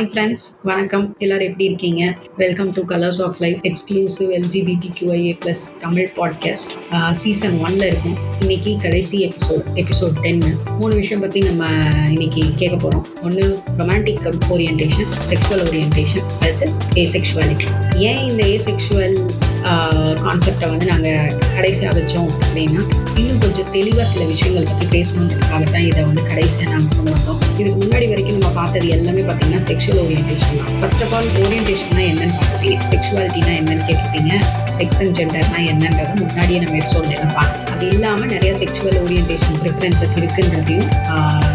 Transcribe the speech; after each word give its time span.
Hi 0.00 0.10
friends 0.12 0.44
வணக்கம். 0.62 1.16
எல்லாரும் 1.18 1.46
எப்படி 1.46 1.64
இருக்கீங்க? 1.64 2.02
Welcome 2.36 2.70
to 2.72 2.82
Colours 2.82 3.18
of 3.22 3.34
Life 3.38 3.58
exclusive 3.62 4.30
LGBT 4.36 4.88
QIA 4.98 5.32
plus 5.42 5.62
Tamil 5.80 6.08
podcast 6.16 6.70
season 7.12 7.56
ஒன்ல 7.66 7.82
இருக்கும். 7.86 8.16
இன்னைக்கு 8.40 8.76
கடைசி 8.82 9.18
எபிசோட் 9.26 9.66
எபிசோட் 9.74 10.16
டென்னு 10.22 10.52
மூணு 10.78 10.94
விஷயம் 10.94 11.20
பற்றி 11.20 11.40
நம்ம 11.40 11.66
இன்னைக்கு 12.08 12.44
கேட்க 12.56 12.76
போகிறோம் 12.76 13.06
ஒன்று 13.22 13.58
ரொமான்டிக் 13.78 14.24
ஓரியன்டேஷன் 14.50 15.12
செக்ஷுவல் 15.30 15.64
ஓரியன்டேஷன் 15.68 16.26
அடுத்து 16.40 16.68
ஏசெக்ஷுவாலிட்டி 16.94 17.68
ஏன் 17.94 18.22
இந்த 18.28 18.42
ஏ 18.46 18.58
செக்ஷுவல் 18.64 19.18
ஏசெக்ஷுவல் 19.60 20.18
கான்செப்டை 20.24 20.66
வந்து 20.72 20.86
நாங்கள் 20.90 21.32
கடைசியாக 21.56 21.92
வச்சோம் 21.98 22.28
அப்படின்னா 22.40 22.82
இன்னும் 23.20 23.40
கொஞ்சம் 23.44 23.68
தெளிவாக 23.74 24.06
சில 24.12 24.22
விஷயங்கள் 24.30 24.66
பற்றி 24.70 24.86
பேசணுன்றதுக்காக 24.94 25.64
தான் 25.74 25.86
இதை 25.88 26.02
வந்து 26.08 26.22
கடைசியாக 26.30 26.68
நாங்கள் 26.72 26.96
கொண்டு 26.96 27.12
வந்தோம் 27.16 27.40
இதுக்கு 27.60 27.78
முன்னாடி 27.82 28.06
வரைக்கும் 28.12 28.36
நம்ம 28.38 28.52
பார்த்தது 28.60 28.88
எல்லாமே 28.96 29.22
பார்த்தீங்கன்னா 29.28 29.62
செக்ஷுவல் 29.68 30.00
ஓரியன்டேஷன் 30.04 30.60
தான். 30.60 30.78
ஃபர்ஸ்ட் 30.80 31.02
ஆஃப் 31.06 31.14
ஆல் 31.16 31.28
ஓரியன்டேஷன்னா 31.42 32.04
என்னன்னு 32.12 32.36
பார்த்துட்டீங்க. 32.38 32.86
செக்ஷுவாலிட்டினா 32.92 33.52
என்னன்னு 33.60 33.84
கேட்டுட்டீங்க. 33.90 34.32
செக்ஸ் 34.76 35.00
அண்ட் 35.02 35.14
ஜெண்டர்னா 35.18 35.60
என்னன்றதை 35.72 36.14
முன்னாடியே 36.22 36.60
நம்ம 36.64 36.78
எபிசோட் 36.82 37.12
எல்லாம் 37.16 37.34
பார்த்தோம். 37.38 37.66
அது 37.74 37.84
இல்லாமல் 37.94 38.32
நிறைய 38.34 38.52
செக்ஷுவல் 38.62 38.98
ஓரியன்டேஷன் 39.04 39.60
ப்ரிஃபரன்சஸ் 39.64 40.16
இருக்குன்றதையும் 40.20 40.90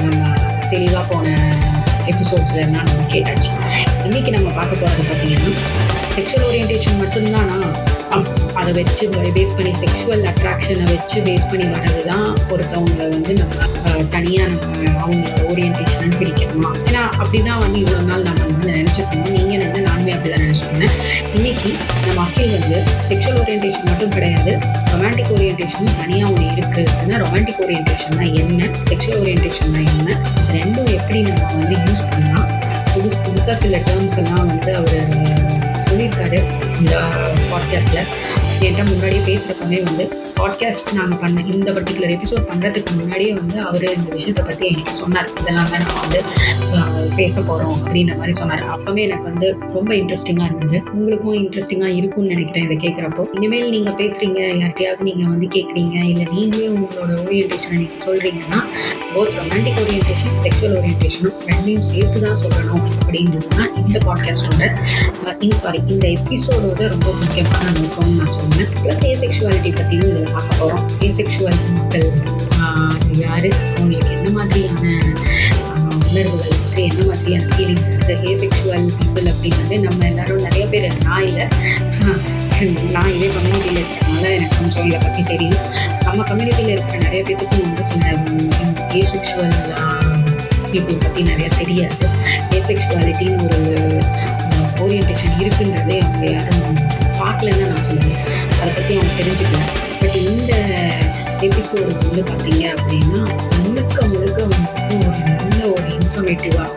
நம்ம 0.05 0.33
தெளிவாக 0.73 1.05
போன 1.13 1.27
எபிசோட்ஸ்ல 2.13 2.61
எல்லாம் 2.67 2.87
நம்ம 2.91 3.07
கேட்டாச்சு. 3.15 3.51
இன்றைக்கி 4.07 4.31
நம்ம 4.37 4.49
பார்க்க 4.59 4.81
போகிறது 4.83 5.03
பார்த்தீங்கன்னா 5.09 5.51
செக்ஷுவல் 6.15 6.47
ஓரியன்டேஷன் 6.51 7.01
மட்டும்தானா? 7.03 7.57
அதை 8.59 8.71
வச்சு 8.77 9.05
பேஸ் 9.35 9.55
பண்ணி 9.55 9.71
செக்ஷுவல் 9.79 10.23
அட்ராக்ஷனை 10.29 10.85
வச்சு 10.91 11.17
பேஸ் 11.25 11.47
பண்ணி 11.49 11.65
வர்றது 11.73 12.01
தான் 12.07 12.25
ஒருத்தவங்களை 12.53 13.07
வந்து 13.09 13.33
நம்ம 13.35 13.55
தனியாக 14.13 14.49
நம்ம 14.51 14.73
அவங்களோட 15.03 15.41
ஓரியன்டேஷன் 15.49 16.15
பிடிக்கணுமா 16.19 16.69
ஏன்னா 16.85 17.01
அப்படி 17.15 17.39
தான் 17.41 17.59
வந்து 17.59 17.77
இவ்வளோ 17.83 18.01
நாள் 18.09 18.25
நம்ம 18.27 18.41
வந்து 18.45 18.71
நினச்சிருக்கோம் 18.71 19.35
நீங்கள் 19.37 19.63
வந்து 19.65 19.81
நானுமே 19.87 20.13
அப்படி 20.15 20.31
தான் 20.33 20.45
நினச்சிருந்தேன் 20.45 20.93
இன்னைக்கு 21.35 21.71
நம்ம 22.05 22.19
அக்கில் 22.25 22.55
வந்து 22.57 22.77
செக்ஷுவல் 23.09 23.39
ஓரியன்டேஷன் 23.43 23.89
மட்டும் 23.89 24.13
கிடையாது 24.13 24.53
ரொமான்டிக் 24.91 25.33
ஓரியன்டேஷன் 25.35 25.91
தனியாக 25.99 26.31
ஒன்று 26.31 26.47
இருக்குது 26.53 26.87
அப்படின்னா 26.89 27.19
ரொமான்டிக் 27.23 27.61
ஓரியன்டேஷன்னா 27.65 28.27
என்ன 28.41 28.61
செக்ஷுவல் 28.89 29.19
ஓரியன்டேஷன்னா 29.21 29.81
என்ன 29.91 30.09
ரெண்டும் 30.53 30.91
எப்படி 30.97 31.21
நம்ம 31.29 31.51
வந்து 31.53 31.77
யூஸ் 31.83 32.05
பண்ணலாம்? 32.09 32.49
புதுசு 32.93 33.17
புதுசாக 33.23 33.55
சில 33.57 33.77
டேர்ம்ஸ் 33.87 34.17
எல்லாம் 34.17 34.45
வந்து 34.47 34.71
அவர் 34.75 34.99
சொல்லியிருக்காரு 36.05 36.39
இந்த 36.79 36.95
பாட்காஸ்ட்டில் 37.51 38.07
என்கிட்ட 38.57 38.83
முன்னாடியே 38.83 39.21
பேசுகிறப்பவே 39.27 39.79
வந்து 39.83 40.05
பாட்காஸ்ட் 40.45 40.89
நான் 40.93 41.13
பண்ண 41.21 41.43
இந்த 41.53 41.69
பர்டிகுலர் 41.75 42.11
எபிசோட் 42.15 42.43
பண்ணுறதுக்கு 42.49 42.91
முன்னாடியே 42.97 43.31
வந்து 43.33 43.57
அவர் 43.59 43.85
இந்த 43.95 44.09
விஷயத்தை 44.15 44.43
பற்றி 44.45 44.63
என்கிட்ட 44.67 44.91
சொன்னார். 44.99 45.29
இதெல்லாம் 45.41 45.69
தான் 45.71 45.83
நம்ம 45.85 46.01
வந்து 46.01 46.19
பேச 47.15 47.41
போகிறோம் 47.41 47.77
அப்படின்ற 47.83 48.13
மாதிரி 48.17 48.31
சொன்னார். 48.31 48.63
அப்போவே 48.75 49.01
எனக்கு 49.07 49.23
வந்து 49.23 49.47
ரொம்ப 49.73 49.91
இன்ட்ரெஸ்டிங்காக 49.95 50.49
இருந்தது. 50.49 50.79
உங்களுக்கும் 50.93 51.39
இன்ட்ரெஸ்டிங்காக 51.41 51.95
இருக்கும்னு 51.95 52.33
நினைக்கிறேன் 52.33 52.65
இதை 52.67 52.77
கேட்குறப்போ 52.85 53.25
இனிமேல் 53.37 53.69
நீங்கள் 53.69 53.97
பேசுகிறீங்க 54.01 54.41
யார்கிட்டயாவது 54.61 55.07
நீங்கள் 55.09 55.31
வந்து 55.33 55.49
கேட்குறீங்க 55.57 55.97
இல்லை 56.11 56.27
நீங்களே 56.35 56.69
உங்களோட 56.75 57.11
ஓரியன்டேஷனை 57.25 57.77
நீங்கள் 57.77 58.05
சொல்கிறீங்கன்னா 58.07 58.61
போத் 59.15 59.35
ரொமான்டிக் 59.39 59.81
ஓரியன்டேஷன் 59.83 60.39
செக்ஷுவல் 60.43 60.77
ஓரியன்டேஷனும் 60.79 61.39
ரெண்டையும் 61.49 61.87
சேர்த்து 61.89 62.21
தான் 62.27 62.39
சொல்லணும் 62.43 62.87
அப்படின்றது 62.99 63.49
தான் 63.57 63.73
இந்த 63.83 63.99
பாட்காஸ்டோட 64.07 64.63
சாரி 65.55 65.79
இந்த 65.87 66.05
எபிசோடோட 66.07 66.81
ரொம்ப 66.87 67.09
முக்கியமான 67.19 67.65
நோக்கம்னு 67.77 68.15
நான் 68.19 68.33
சொன்னேன் 68.35 68.69
ப்ளஸ் 68.81 69.03
ஏ 69.05 69.11
செக்ஷுவாலிட்டி 69.13 69.71
பற்றியும் 69.73 70.34
அப்புறம் 70.39 70.77
பார்க்க 70.77 71.05
ஏ 71.05 71.09
செக்ஷுவல் 71.17 71.59
மக்கள் 71.77 72.07
யார்? 73.23 73.49
அவங்களுக்கு 73.77 74.13
என்ன 74.17 74.29
மாதிரியான 74.37 74.85
உணர்வுகள் 76.07 76.53
இருக்குது 76.55 76.83
என்ன 76.89 77.01
மாதிரியான 77.09 77.49
ஃபீலிங்ஸ் 77.53 77.87
இருக்குது 77.91 78.15
ஏ 78.29 78.33
செக்ஷுவல் 78.41 78.87
பீப்புள் 78.97 79.29
அப்படின்னாலே 79.33 79.77
நம்ம 79.85 80.05
எல்லாரும் 80.11 80.43
நிறைய 80.47 80.65
பேர் 80.73 80.87
நான் 81.07 81.25
இல்லை. 81.29 81.47
நான் 82.95 83.09
இதே 83.15 83.27
கம்யூனிட்டியில் 83.35 83.79
இருக்கிறதுனால 83.79 84.27
எனக்கு 84.35 84.57
கொஞ்சம் 84.59 84.85
இதை 84.89 84.99
பற்றி 85.05 85.21
தெரியும். 85.31 85.63
நம்ம 86.05 86.19
கம்யூனிட்டியில் 86.29 86.73
இருக்கிற 86.75 86.97
நிறைய 87.05 87.21
பேருக்கு 87.29 87.57
வந்து 87.63 87.85
சில 87.91 88.05
ஏ 88.99 89.01
செக்ஷுவல் 89.13 89.57
பீப்புள் 90.71 91.03
பற்றி 91.05 91.23
நிறைய 91.31 91.47
தெரியாது. 91.59 92.07
ஏ 92.55 92.61
ஒரு 93.45 93.59
ஓரியன்டேஷன் 94.83 95.37
இருக்குன்றதே 95.43 95.97
அவங்க 96.05 96.25
யாரும் 96.31 96.79
பார்க்கலன்னு 97.19 97.67
நான் 97.73 97.85
சொல்லுவேன். 97.89 98.23
அதை 98.65 98.73
பற்றி 98.77 98.93
அவங்க 98.97 99.13
தெரிஞ்சுக்கலாம் 99.19 99.67
பட் 99.99 100.15
இந்த 100.25 100.53
எபிசோடு 101.47 101.89
வந்து 101.97 102.21
பார்த்தீங்க 102.29 102.63
அப்படின்னா 102.75 103.21
முழுக்க 103.63 104.05
முழுக்க 104.05 104.39
வந்து 104.53 104.95
ஒரு 105.07 105.19
நல்ல 105.27 105.59
ஒரு 105.73 105.85
இன்ஃபர்மேட்டிவாக 105.97 106.69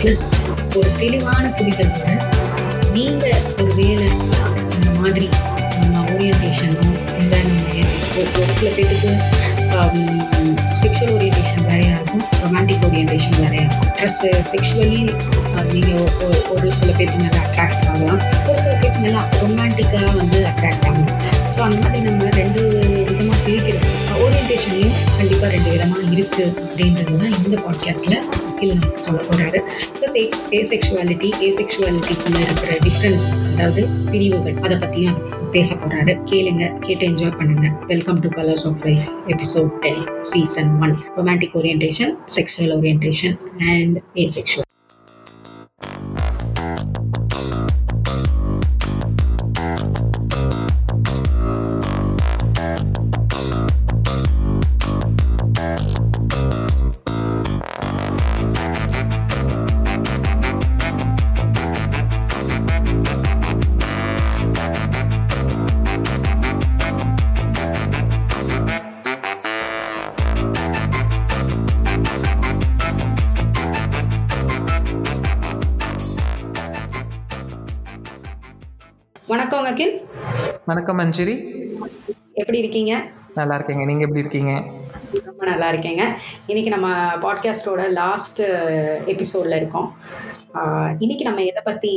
ப்ளஸ் 0.00 0.24
ஒரு 0.76 0.88
தெளிவான 0.98 1.44
புரிதலோட 1.58 2.14
நீங்கள் 2.92 3.42
ஒரு 3.60 3.72
வேலை 3.74 4.08
இந்த 4.76 4.90
மாதிரி 5.00 5.28
நம்ம 5.80 6.04
ஓரியன்டேஷனோ 6.12 6.86
இல்லை 7.20 7.40
ஒரு 8.16 8.52
சில 8.58 8.68
பேருக்கு 8.76 9.12
செக்ஷுவல் 10.80 11.14
ஓரியன்டேஷன் 11.16 11.64
வேறையாக 11.68 11.96
இருக்கும் 11.96 12.24
ரொமான்டிக் 12.42 12.84
ஓரியன்டேஷன் 12.88 13.38
வேறையாக 13.42 13.64
இருக்கும். 13.64 13.92
ப்ளஸ் 13.98 14.20
செக்ஷுவலி 14.52 15.00
நீங்கள் 15.72 16.02
ஒரு 16.54 16.68
சில 16.78 16.90
பேருக்கு 16.98 17.24
நல்லா 17.26 17.42
அட்ராக்ட் 17.46 17.86
ஆகலாம். 17.92 18.22
ஒரு 18.48 18.58
சில 18.64 18.75
எல்லாம் 19.08 19.28
ரொமான்டிக்காக 19.42 20.10
வந்து 20.20 20.38
அட்ராக்ட் 20.50 20.86
ஆகும். 20.88 21.12
ஸோ 21.54 21.60
அந்த 21.66 21.78
மாதிரி 21.84 22.00
நம்ம 22.08 22.30
ரெண்டு 22.40 22.62
விதமாக 23.08 23.38
பிரிக்கிறோம். 23.44 23.86
ஓரியன்டேஷன்லையும் 24.24 24.96
கண்டிப்பாக 25.18 25.50
ரெண்டு 25.54 25.70
விதமாக 25.74 26.02
இருக்குது 26.14 26.46
அப்படின்றது 26.66 27.14
தான் 27.22 27.34
இந்த 27.38 27.56
பாட்காஸ்ட்டில் 27.64 28.18
இல்லை 28.64 28.76
சொல்ல 29.04 29.18
போகிறாரு 29.28 29.58
ப்ளஸ் 29.96 30.16
ஏ 30.56 30.60
செக்ஷுவாலிட்டி 30.72 31.28
ஏ 31.44 31.48
செக்ஷுவாலிட்டிக்குள்ளே 31.58 32.40
இருக்கிற 32.46 32.72
டிஃப்ரென்சஸ் 32.86 33.42
அதாவது 33.52 33.82
பிரிவுகள் 34.10 34.60
அதை 34.64 34.76
பற்றியும் 34.84 35.18
பேச 35.54 35.68
போகிறாரு 35.74 36.14
கேளுங்க 36.30 36.64
கேட்டு 36.86 37.06
என்ஜாய் 37.10 37.36
பண்ணுங்க. 37.40 37.68
Welcome 37.92 38.20
to 38.20 38.30
Colours 38.38 38.66
of 38.70 38.84
Life 38.88 39.08
episode 39.34 39.72
ten 39.84 40.04
season 40.32 40.72
one 40.84 40.94
romantic 41.18 41.56
orientation 41.60 42.14
sexual 42.38 42.74
orientation 42.78 43.36
and 43.72 43.98
asexual 44.36 44.65
வணக்கம் 80.66 80.98
மஞ்சரி 80.98 81.34
எப்படி 82.32 82.58
இருக்கீங்க? 82.58 83.06
நல்லா 83.34 83.56
இருக்கேங்க. 83.56 83.84
நீங்க 83.84 84.00
எப்படி 84.00 84.20
இருக்கீங்க? 84.20 84.62
ரொம்ப 85.24 85.44
நல்லா 85.44 85.70
இருக்கேங்க. 85.70 86.02
இன்னைக்கு 86.46 86.70
நம்ம 86.70 87.14
பாட்காஸ்டோட 87.14 87.90
லாஸ்ட் 87.90 88.42
எபிசோட்ல 89.06 89.56
இருக்கோம். 89.56 89.94
இன்னைக்கு 91.02 91.24
நம்ம 91.24 91.40
எதை 91.42 91.62
பத்தி 91.64 91.90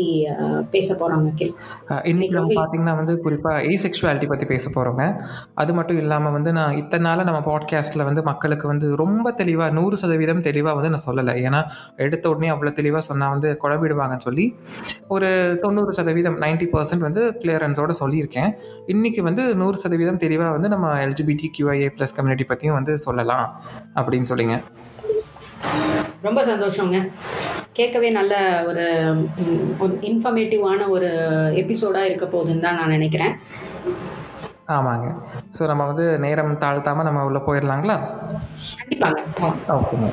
பேச 0.72 0.96
போறோம் 1.00 1.26
அகில்? 1.30 1.52
இன்னைக்கு 2.04 2.36
நம்ம 2.38 2.56
பார்த்தீங்கன்னா 2.58 2.96
வந்து 2.96 3.14
குறிப்பாக 3.26 3.60
ஏ 3.64 3.76
செக்ஷுவாலிட்டி 3.84 4.28
பற்றி 4.28 4.46
பேச 4.46 4.66
போகிறோங்க 4.76 5.04
அது 5.62 5.72
மட்டும் 5.74 5.98
இல்லாமல் 5.98 6.32
வந்து 6.32 6.52
நான் 6.58 6.76
இத்தனை 6.76 7.04
நாள் 7.08 7.24
நம்ம 7.24 7.40
பாட்காஸ்ட்டில் 7.50 8.06
வந்து 8.10 8.24
மக்களுக்கு 8.24 8.68
வந்து 8.68 8.88
ரொம்ப 8.96 9.32
தெளிவாக 9.32 9.76
நூறு 9.80 9.98
சதவீதம் 9.98 10.44
தெளிவாக 10.50 10.76
வந்து 10.80 10.92
நான் 10.96 11.06
சொல்லலை. 11.08 11.36
ஏன்னா 11.48 11.62
எடுத்த 11.96 12.30
உடனே 12.30 12.50
அவ்வளோ 12.56 12.74
தெளிவாக 12.74 13.04
சொன்னால் 13.10 13.30
வந்து 13.30 13.52
குழம்பிடுவாங்கன்னு 13.64 14.28
சொல்லி 14.28 14.48
ஒரு 15.08 15.30
தொண்ணூறு 15.62 15.94
சதவீதம் 16.00 16.38
நைன்ட்டி 16.46 16.70
பர்சன்ட் 16.76 17.08
வந்து 17.08 17.24
கிளியரன்ஸோட 17.44 17.94
சொல்லியிருக்கேன். 18.02 18.52
இன்றைக்கி 18.88 19.24
வந்து 19.30 19.46
நூறு 19.56 19.78
சதவீதம் 19.78 20.22
தெளிவாக 20.26 20.52
வந்து 20.58 20.72
நம்ம 20.76 20.94
எல்ஜிபிடி 21.06 21.50
கியூஐஏ 21.58 21.90
ப்ளஸ் 21.98 22.18
கம்யூனிட்டி 22.20 22.48
பற்றியும் 22.52 22.80
வந்து 22.80 22.96
சொல்லலாம் 22.98 23.48
அப்படின்னு 23.96 24.30
சொல்லிங்க. 24.34 24.58
ரொம்ப 26.28 26.40
சந்தோஷங்க. 26.52 26.98
கேட்கவே 27.78 28.10
நல்ல 28.20 28.34
ஒரு 28.70 28.86
இன்ஃபர்மேட்டிவான 30.10 30.88
ஒரு 30.96 31.10
எபிசோடாக 31.62 32.10
இருக்க 32.10 32.26
போகுதுன்னு 32.26 32.66
தான் 32.66 32.80
நான் 32.80 32.96
நினைக்கிறேன். 32.98 33.36
ஆமாங்க. 34.78 35.08
ஸோ 35.58 35.62
நம்ம 35.70 35.84
வந்து 35.92 36.06
நேரம் 36.24 36.52
தாழ்த்தாமல் 36.64 37.08
நம்ம 37.08 37.22
உள்ளே 37.28 37.40
போயிடலாங்களா 37.46 37.96
கண்டிப்பாங்க. 38.80 39.20
ஓகேங்க 39.76 40.10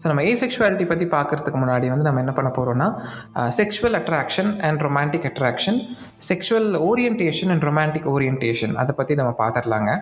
ஸோ 0.00 0.04
நம்ம 0.10 0.22
ஏசெக்ஷுவாலிட்டி 0.32 0.86
பற்றி 0.90 1.06
பார்க்குறதுக்கு 1.14 1.58
முன்னாடி 1.62 1.86
வந்து 1.92 2.06
நம்ம 2.08 2.22
என்ன 2.24 2.34
பண்ண 2.36 2.50
போகிறோம்னா 2.58 2.88
sexual 3.58 3.96
attraction 4.00 4.50
and 4.68 4.84
romantic 4.86 5.26
attraction 5.30 5.80
sexual 6.28 6.70
orientation 6.88 7.52
and 7.54 7.66
romantic 7.70 8.08
orientation 8.14 8.76
அதை 8.82 8.94
பற்றி 9.00 9.16
நம்ம 9.22 9.32
பார்த்துடலாங்க 9.42 9.92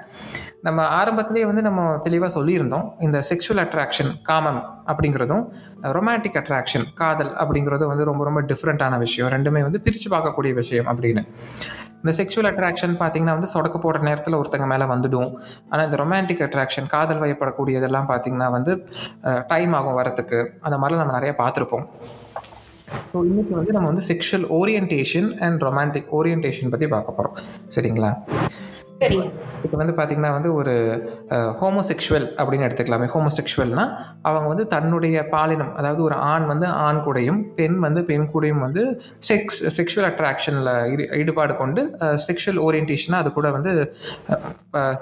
நம்ம 0.66 0.80
ஆரம்பத்துலேயே 0.98 1.46
வந்து 1.48 1.62
நம்ம 1.66 1.80
தெளிவாக 2.04 2.30
சொல்லியிருந்தோம். 2.36 2.86
இந்த 3.06 3.18
செக்ஷுவல் 3.28 3.60
அட்ராக்ஷன் 3.64 4.10
காமம் 4.28 4.60
அப்படிங்கிறதும் 4.90 5.42
ரொமான்டிக் 5.96 6.38
அட்ராக்ஷன் 6.40 6.86
காதல் 7.00 7.32
அப்படிங்கிறதும் 7.42 7.90
வந்து 7.92 8.06
ரொம்ப 8.10 8.22
ரொம்ப 8.28 8.40
டிஃப்ரெண்ட்டான 8.50 8.98
விஷயம். 9.04 9.28
ரெண்டுமே 9.34 9.62
வந்து 9.66 9.80
பிரித்து 9.86 10.08
பார்க்கக்கூடிய 10.14 10.52
விஷயம் 10.60 10.88
அப்படின்னு. 10.92 11.22
இந்த 12.00 12.12
செக்ஷுவல் 12.20 12.48
அட்ராக்ஷன் 12.52 12.94
பார்த்தீங்கன்னா 13.02 13.36
வந்து 13.38 13.50
சொடக்க 13.54 13.76
போடுற 13.84 14.02
நேரத்தில் 14.08 14.38
ஒருத்தங்க 14.40 14.66
மேலே 14.72 14.86
வந்துடும். 14.94 15.30
ஆனால் 15.70 15.86
இந்த 15.88 15.98
ரொமான்டிக் 16.02 16.44
அட்ராக்ஷன் 16.48 16.90
காதல் 16.94 17.22
வயப்படக்கூடியதெல்லாம் 17.24 18.10
பார்த்தீங்கன்னா 18.12 18.50
வந்து 18.56 18.74
டைம் 19.52 19.74
ஆகும் 19.80 19.98
வரத்துக்கு 20.00 20.38
அந்த 20.66 20.76
மாதிரிலாம் 20.82 21.04
நம்ம 21.04 21.16
நிறைய 21.18 21.34
பார்த்துருப்போம். 21.42 21.86
ஸோ 23.12 23.18
இன்னைக்கு 23.30 23.54
வந்து 23.58 23.74
நம்ம 23.76 23.88
வந்து 23.92 24.06
sexual 24.10 24.46
orientation 24.58 25.28
and 25.46 25.62
romantic 25.68 26.12
orientation 26.18 26.72
பற்றி 26.74 26.88
பார்க்க 26.94 27.18
போகிறோம் 27.18 27.36
சரிங்களா? 27.76 28.12
சரிங்க. 29.02 29.24
இப்போ 29.64 29.76
வந்து 29.80 29.94
பார்த்திங்கன்னா 29.96 30.30
வந்து 30.36 30.50
ஒரு 30.60 30.74
ஹோமோசெக்ஷுவல் 31.60 32.26
அப்படின்னு 32.40 32.66
எடுத்துக்கலாமே. 32.66 33.06
ஹோமோசெக்ஷுவல்னால் 33.14 33.90
அவங்க 34.28 34.46
வந்து 34.52 34.64
தன்னுடைய 34.74 35.16
பாலினம் 35.34 35.72
அதாவது 35.80 36.00
ஒரு 36.08 36.16
ஆண் 36.32 36.46
வந்து 36.52 36.66
ஆண் 36.86 37.00
கூடையும் 37.06 37.40
பெண் 37.58 37.78
வந்து 37.86 38.00
பெண் 38.10 38.28
கூடையும் 38.32 38.62
வந்து 38.66 38.82
செக்ஸ் 39.28 39.60
செக்ஷுவல் 39.78 40.08
அட்ராக்ஷனில் 40.10 40.72
ஈடுபாடு 41.20 41.54
கொண்டு 41.62 41.82
செக்ஷுவல் 42.26 42.62
ஓரியன்டேஷனாக 42.66 43.22
அது 43.24 43.32
கூட 43.38 43.50
வந்து 43.56 43.72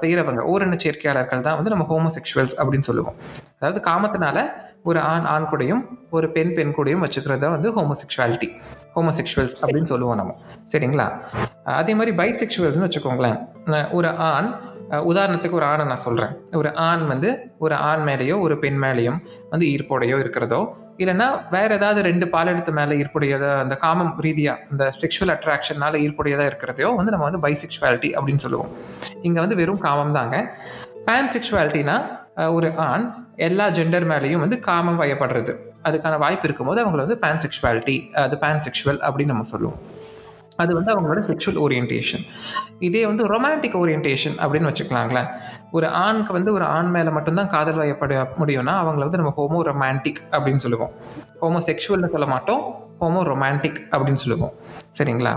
செய்கிறவங்க 0.02 0.42
ஓரின 0.54 0.78
சேர்க்கையாளர்கள் 0.84 1.46
தான் 1.48 1.58
வந்து 1.60 1.74
நம்ம 1.74 1.86
ஹோமோசெக்ஷுவல்ஸ் 1.92 2.58
அப்படின்னு 2.60 2.88
சொல்லுவோம். 2.90 3.16
அதாவது 3.60 3.82
காமத்தினால 3.90 4.38
ஒரு 4.82 5.00
ஆண் 5.00 5.24
ஆண் 5.24 5.42
கூடையும் 5.42 5.82
ஒரு 6.10 6.26
பெண் 6.30 6.54
பெண் 6.54 6.72
கூடையும் 6.76 7.04
வச்சுக்கிறத 7.04 7.50
வந்து 7.50 7.68
ஹோமோசெக்ஷுவாலிட்டி 7.76 8.48
ஹோமோசெக்ஷுவல்ஸ் 8.96 9.56
அப்படின்னு 9.62 9.90
சொல்லுவோம் 9.92 10.16
நம்ம. 10.16 10.34
சரிங்களா? 10.72 11.06
அதே 11.64 11.94
மாதிரி 11.94 12.16
பைசெக்ஷுவல்ஸ்னு 12.16 12.86
வச்சுக்கோங்களேன். 12.86 13.38
ஒரு 13.90 14.08
ஆண் 14.08 14.50
உதாரணத்துக்கு 14.90 15.50
ஒரு 15.50 15.64
ஆணை 15.64 15.84
நான் 15.86 16.04
சொல்கிறேன் 16.06 16.32
ஒரு 16.52 16.70
ஆண் 16.74 17.06
வந்து 17.06 17.52
ஒரு 17.58 17.74
ஆண் 17.74 18.08
மேலேயோ 18.08 18.40
ஒரு 18.40 18.58
பெண் 18.58 18.82
மேலேயும் 18.82 19.18
வந்து 19.50 19.66
ஈர்ப்போடையோ 19.66 20.16
இருக்கிறதோ 20.18 20.60
இல்லைன்னா 20.96 21.26
வேற 21.50 21.68
ஏதாவது 21.74 22.00
ரெண்டு 22.02 22.26
பாலெடுத்து 22.26 22.72
மேலே 22.72 22.94
ஈர்ப்புடையதோ 23.02 23.50
அந்த 23.60 23.76
காமம் 23.76 24.12
ரீதியாக 24.20 24.64
அந்த 24.70 24.84
செக்ஷுவல் 25.00 25.32
அட்ராக்ஷனால 25.34 26.00
ஈர்ப்புடையதாக 26.04 26.50
இருக்கிறதையோ 26.52 26.90
வந்து 26.96 27.14
நம்ம 27.14 27.28
வந்து 27.28 27.42
பைசெக்ஷுவாலிட்டி 27.46 28.10
அப்படின்னு 28.18 28.44
சொல்லுவோம். 28.46 28.72
இங்கே 29.22 29.40
வந்து 29.40 29.56
வெறும் 29.56 29.84
காமம் 29.86 30.12
தாங்க 30.12 30.36
பேன் 31.06 31.30
செக்ஷுவாலிட்டினா 31.34 31.96
ஒரு 32.56 32.68
ஆண் 32.90 33.04
எல்லா 33.46 33.66
ஜெண்டர் 33.76 34.06
மேலேயும் 34.10 34.42
வந்து 34.44 34.56
காமம் 34.68 35.00
வயப்படுறது. 35.00 35.52
அதுக்கான 35.88 36.18
வாய்ப்பு 36.18 36.46
இருக்கும்போது 36.48 36.80
அவங்கள 36.82 37.00
வந்து 37.04 37.18
பேன் 37.24 37.42
செக்ஷுவாலிட்டி 37.44 37.96
அது 38.22 38.36
பேன் 38.44 38.62
செக்ஷுவல் 38.66 39.00
அப்படின்னு 39.06 39.32
நம்ம 39.34 39.48
சொல்லுவோம். 39.54 39.80
அது 40.62 40.72
வந்து 40.78 40.92
அவங்களோட 40.92 41.20
செக்ஷுவல் 41.28 41.60
ஓரியன்டேஷன் 41.64 42.24
இதே 42.88 43.02
வந்து 43.10 43.24
ரொமான்டிக் 43.32 43.76
ஓரியன்டேஷன் 43.80 44.36
அப்படின்னு 44.42 44.70
வச்சுக்கலாங்களேன். 44.70 45.28
ஒரு 45.76 45.86
ஆணுக்கு 46.04 46.32
வந்து 46.38 46.50
ஒரு 46.56 46.64
ஆண் 46.76 46.90
மேலே 46.96 47.10
மட்டும்தான் 47.16 47.50
காதல் 47.54 47.80
வயப்பட 47.80 48.14
முடியும்னா 48.40 48.74
அவங்கள 48.82 49.02
வந்து 49.06 49.20
நம்ம 49.20 49.34
ஹோமோ 49.38 49.60
ரொமான்டிக் 49.70 50.20
அப்படின்னு 50.34 50.64
சொல்லுவோம். 50.66 50.92
ஹோமோ 51.42 51.60
செக்ஷுவல்னு 51.68 52.12
சொல்ல 52.14 52.28
மாட்டோம். 52.34 52.62
ஹோமோ 53.00 53.20
ரொமான்டிக் 53.30 53.78
அப்படின்னு 53.92 54.22
சொல்லுவோம். 54.24 54.52
சரிங்களா? 54.98 55.32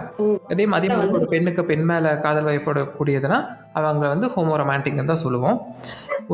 அதே 0.54 0.66
மாதிரி 0.74 0.94
ஒரு 1.18 1.28
பெண்ணுக்கு 1.34 1.62
பெண் 1.72 1.86
மேலே 1.92 2.10
காதல் 2.26 2.48
வயப்படக்கூடியதுன்னா 2.50 3.40
அவங்க 3.80 4.06
வந்து 4.14 4.28
ஹோமோ 4.36 4.56
ரொமான்டிக்னு 4.62 5.10
தான் 5.14 5.24
சொல்லுவோம். 5.26 5.58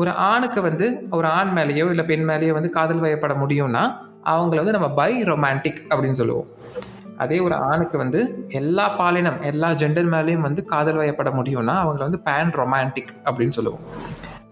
ஒரு 0.00 0.10
ஆணுக்கு 0.30 0.60
வந்து 0.66 0.86
ஒரு 1.16 1.26
ஆண் 1.38 1.52
மேலேயோ 1.56 1.86
இல்லை 1.92 2.04
பெண் 2.10 2.26
மேலேயோ 2.30 2.52
வந்து 2.58 2.70
காதல் 2.76 3.02
வயப்பட 3.04 3.34
முடியும்னா 3.42 3.84
அவங்கள 4.32 4.58
வந்து 4.62 4.76
நம்ம 4.76 4.88
பை 5.00 5.12
ரொமான்டிக் 5.30 5.80
அப்படின்னு 5.92 6.18
சொல்லுவோம். 6.20 6.48
அதே 7.22 7.38
ஒரு 7.46 7.54
ஆணுக்கு 7.70 7.96
வந்து 8.02 8.20
எல்லா 8.60 8.86
பாலினம் 9.00 9.38
எல்லா 9.50 9.68
ஜெண்டர் 9.82 10.10
மேலேயும் 10.14 10.46
வந்து 10.46 10.62
காதல் 10.72 11.00
வயப்பட 11.00 11.30
முடியும்னா 11.38 11.74
அவங்கள 11.82 12.02
வந்து 12.08 12.20
பேன் 12.28 12.52
ரொமான்டிக் 12.60 13.10
அப்படின்னு 13.28 13.56
சொல்லுவோம். 13.58 13.82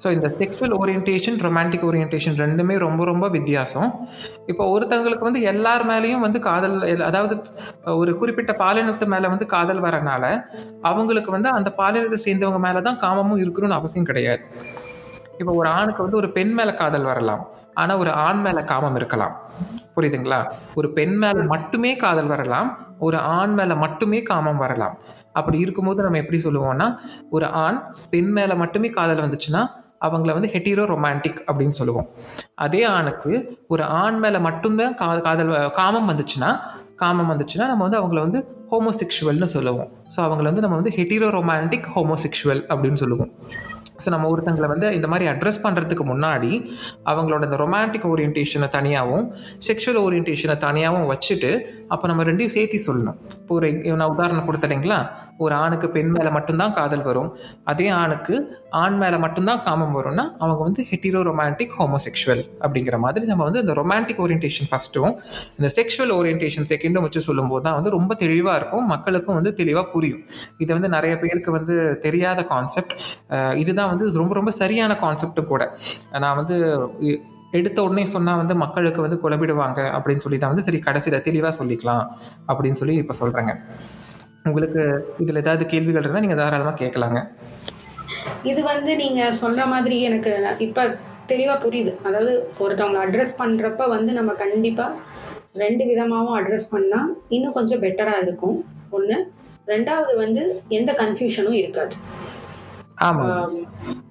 ஸோ 0.02 0.08
இந்த 0.16 0.28
செக்ஷுவல் 0.40 0.75
ஓரியன்டேஷன் 0.81 1.38
ரொமான்டிக் 1.46 1.86
ஓரியன்டேஷன் 1.88 2.36
ரெண்டுமே 2.43 2.75
ரொம்ப 2.84 3.02
ரொம்ப 3.10 3.26
வித்தியாசம். 3.36 3.88
இப்போ 4.50 4.64
ஒருத்தவங்களுக்கு 4.75 5.28
வந்து 5.28 5.43
எல்லார் 5.52 5.84
மேலேயும் 5.90 6.25
வந்து 6.26 6.38
காதல் 6.48 6.76
அதாவது 7.08 7.34
ஒரு 8.02 8.12
குறிப்பிட்ட 8.20 8.52
பாலினத்து 8.62 9.08
மேலே 9.14 9.31
வந்து 9.34 9.48
காதல் 9.54 9.82
வரனால 9.86 10.25
அவங்களுக்கு 10.90 11.32
வந்து 11.36 11.50
அந்த 11.58 11.72
பாலினத்தை 11.81 12.20
சேர்ந்தவங்க 12.26 12.60
மேலே 12.66 12.82
தான் 12.88 13.00
காமமும் 13.04 13.43
இருக்கணும்னு 13.44 13.78
அவசியம் 13.81 14.08
கிடையாது. 14.12 14.43
இப்போ 15.40 15.52
ஒரு 15.52 15.69
ஆணுக்கு 15.69 16.02
வந்து 16.02 16.16
ஒரு 16.16 16.28
பெண் 16.31 16.52
மேல 16.52 16.70
காதல் 16.75 17.02
வரலாம். 17.02 17.42
ஆனா 17.75 17.92
ஒரு 17.96 18.10
ஆண் 18.10 18.40
மேல 18.40 18.64
காமம் 18.64 18.96
இருக்கலாம். 18.96 19.34
புரியுதுங்களா? 19.96 20.40
ஒரு 20.75 20.88
பெண் 20.90 21.16
மேல 21.16 21.42
மட்டுமே 21.42 21.96
காதல் 21.96 22.26
வரலாம். 22.26 22.69
ஒரு 22.98 23.19
ஆண் 23.37 23.54
மேல 23.54 23.75
மட்டுமே 23.75 24.22
காமம் 24.22 24.56
வரலாம். 24.56 24.96
அப்படி 25.32 25.58
இருக்கும்போது 25.58 26.02
நம்ம 26.02 26.19
எப்படி 26.19 26.38
சொல்லுவோம்னா 26.44 26.88
ஒரு 27.31 27.46
ஆண் 27.64 27.78
பெண் 28.10 28.31
மேல 28.32 28.54
மட்டுமே 28.54 28.88
காதல் 28.88 29.25
வந்துச்சுன்னா 29.26 29.62
அவங்கள 30.02 30.32
வந்து 30.32 30.50
ஹெட்டீரோ 30.54 30.84
ரொமான்டிக் 30.92 31.40
அப்படின்னு 31.48 31.76
சொல்லுவோம். 31.81 32.06
அதே 32.54 32.82
ஆணுக்கு 32.96 33.32
ஒரு 33.69 33.82
ஆண் 34.02 34.19
மேல 34.19 34.36
மட்டும்தான் 34.40 34.94
கா 34.94 35.08
காதல் 35.19 35.52
காமம் 35.70 36.08
வந்துச்சுன்னா 36.10 36.50
காமம் 36.96 37.31
வந்துச்சுன்னா 37.32 37.66
நம்ம 37.66 37.82
வந்து 37.88 38.00
அவங்கள 38.00 38.20
வந்து 38.20 38.40
ஹோமோசெக்ஷுவல்னு 38.72 39.48
சொல்லுவோம். 39.56 39.90
ஸோ 40.16 40.19
அவங்கள 40.26 40.43
வந்து 40.43 40.64
நம்ம 40.66 40.76
வந்து 40.76 40.94
ஹெட்டிரோ 40.98 41.28
ரொமான்டிக் 41.38 41.88
ஹோமோசெக்ஷுவல் 41.96 42.62
அப்படின்னு 42.72 42.94
சொல்லுவோம். 42.94 43.31
ஸோ 44.05 44.08
நம்ம 44.14 44.29
ஒருத்தங்களை 44.32 44.69
வந்து 44.69 44.88
இந்த 44.99 45.08
மாதிரி 45.12 45.26
அட்ரஸ் 45.32 45.62
பண்ணுறதுக்கு 45.64 46.05
முன்னாடி 46.12 46.52
அவங்களோட 47.12 47.43
இந்த 47.49 47.58
ரொமான்டிக் 47.64 48.06
ஓரியன்டேஷனை 48.12 48.69
தனியாகவும் 48.79 49.26
செக்ஷுவல் 49.69 50.00
ஓரியன்டேஷனை 50.06 50.56
தனியாகவும் 50.67 51.08
வச்சுட்டு 51.12 51.52
அப்போ 51.88 52.06
நம்ம 52.08 52.25
ரெண்டையும் 52.25 52.55
சேர்த்து 52.56 52.79
சொல்லணும். 52.88 53.19
இப்போ 53.41 53.55
ஒரு 53.55 53.69
நான் 54.00 54.12
உதாரணம் 54.17 54.47
கொடுத்துட்டீங்களா? 54.49 54.99
ஒரு 55.44 55.54
ஆணுக்கு 55.62 55.87
பெண் 55.96 56.10
மேலே 56.14 56.31
மட்டும்தான் 56.37 56.75
காதல் 56.78 57.04
வரும். 57.08 57.31
அதே 57.70 57.87
ஆணுக்கு 58.00 58.34
ஆண் 58.82 58.96
மேலே 59.02 59.19
மட்டும்தான் 59.25 59.62
காமம் 59.66 59.94
வரும்னா 59.98 60.25
அவங்க 60.42 60.60
வந்து 60.69 60.82
ஹெட்டிரோ 60.90 61.20
ரொமான்டிக் 61.28 61.75
ஹோமோசெக்ஷுவல் 61.78 62.42
அப்படிங்கிற 62.64 62.98
மாதிரி 63.04 63.25
நம்ம 63.32 63.44
வந்து 63.48 63.62
இந்த 63.64 63.75
ரொமான்டிக் 63.81 64.20
ஓரியன்டேஷன் 64.26 64.70
ஃபஸ்ட்டும் 64.72 65.14
இந்த 65.58 65.70
செக்ஷுவல் 65.78 66.14
ஓரியன்டேஷன் 66.19 66.69
செகண்டும் 66.72 67.06
வச்சு 67.06 67.22
சொல்லும்போது 67.28 67.64
தான் 67.66 67.76
வந்து 67.78 67.94
ரொம்ப 67.96 68.12
தெளிவாக 68.25 68.58
இருக்கும். 68.60 68.87
மக்களுக்கும் 68.94 69.38
வந்து 69.41 69.53
தெளிவாக 69.60 69.86
புரியும். 69.94 70.22
இது 70.65 70.70
வந்து 70.79 70.91
நிறைய 70.96 71.17
பேருக்கு 71.24 71.53
வந்து 71.58 71.76
தெரியாத 72.06 72.41
கான்செப்ட் 72.55 72.94
இதுதான் 73.65 73.91
வந்து 73.93 74.06
ரொம்ப 74.22 74.34
ரொம்ப 74.41 74.53
சரியான 74.62 74.93
கான்செப்டும் 75.05 75.50
கூட. 75.53 75.62
நான் 76.24 76.38
வந்து 76.41 76.56
எடுத்த 77.58 77.79
உடனே 77.84 78.03
சொன்னால் 78.12 78.41
வந்து 78.41 78.55
மக்களுக்கு 78.62 79.00
வந்து 79.05 79.17
குழம்பிடுவாங்க 79.22 79.81
அப்படின்னு 79.96 80.24
சொல்லி 80.24 80.38
தான் 80.43 80.53
வந்து 80.53 80.65
சரி 80.67 80.79
கடைசியில் 80.88 81.24
தெளிவாக 81.29 81.53
சொல்லிக்கலாம் 81.60 82.05
அப்படின்னு 82.50 82.81
சொல்லி 82.81 82.94
இப்போ 83.03 83.15
சொல்கிறேங்க 83.20 83.55
உங்களுக்கு 84.49 84.82
இதில் 85.23 85.41
ஏதாவது 85.43 85.65
கேள்விகள் 85.73 86.05
இருந்தால் 86.05 86.25
நீங்கள் 86.25 86.41
தாராளமாக 86.41 86.79
கேட்கலாங்க. 86.82 87.20
இது 88.51 88.61
வந்து 88.73 88.93
நீங்கள் 89.03 89.37
சொல்கிற 89.41 89.65
மாதிரி 89.73 89.97
எனக்கு 90.09 90.32
இப்போ 90.67 90.82
தெளிவாக 91.32 91.59
புரியுது. 91.65 91.93
அதாவது 92.09 92.32
ஒருத்தவங்களை 92.65 93.03
அட்ரஸ் 93.05 93.35
பண்ணுறப்ப 93.43 93.89
வந்து 93.97 94.13
நம்ம 94.19 94.31
கண்டிப்பாக 94.44 94.97
ரெண்டு 95.65 95.85
விதமாகவும் 95.91 96.39
அட்ரஸ் 96.39 96.73
பண்ணால் 96.75 97.11
இன்னும் 97.37 97.56
கொஞ்சம் 97.59 97.82
பெட்டராக 97.85 98.25
இருக்கும். 98.27 98.56
ஒன்று 98.99 99.19
ரெண்டாவது 99.73 100.13
வந்து 100.23 100.43
எந்த 100.79 100.91
கன்ஃபியூஷனும் 101.03 101.59
இருக்காது. 101.63 101.94
ஆமாம் 103.00 103.52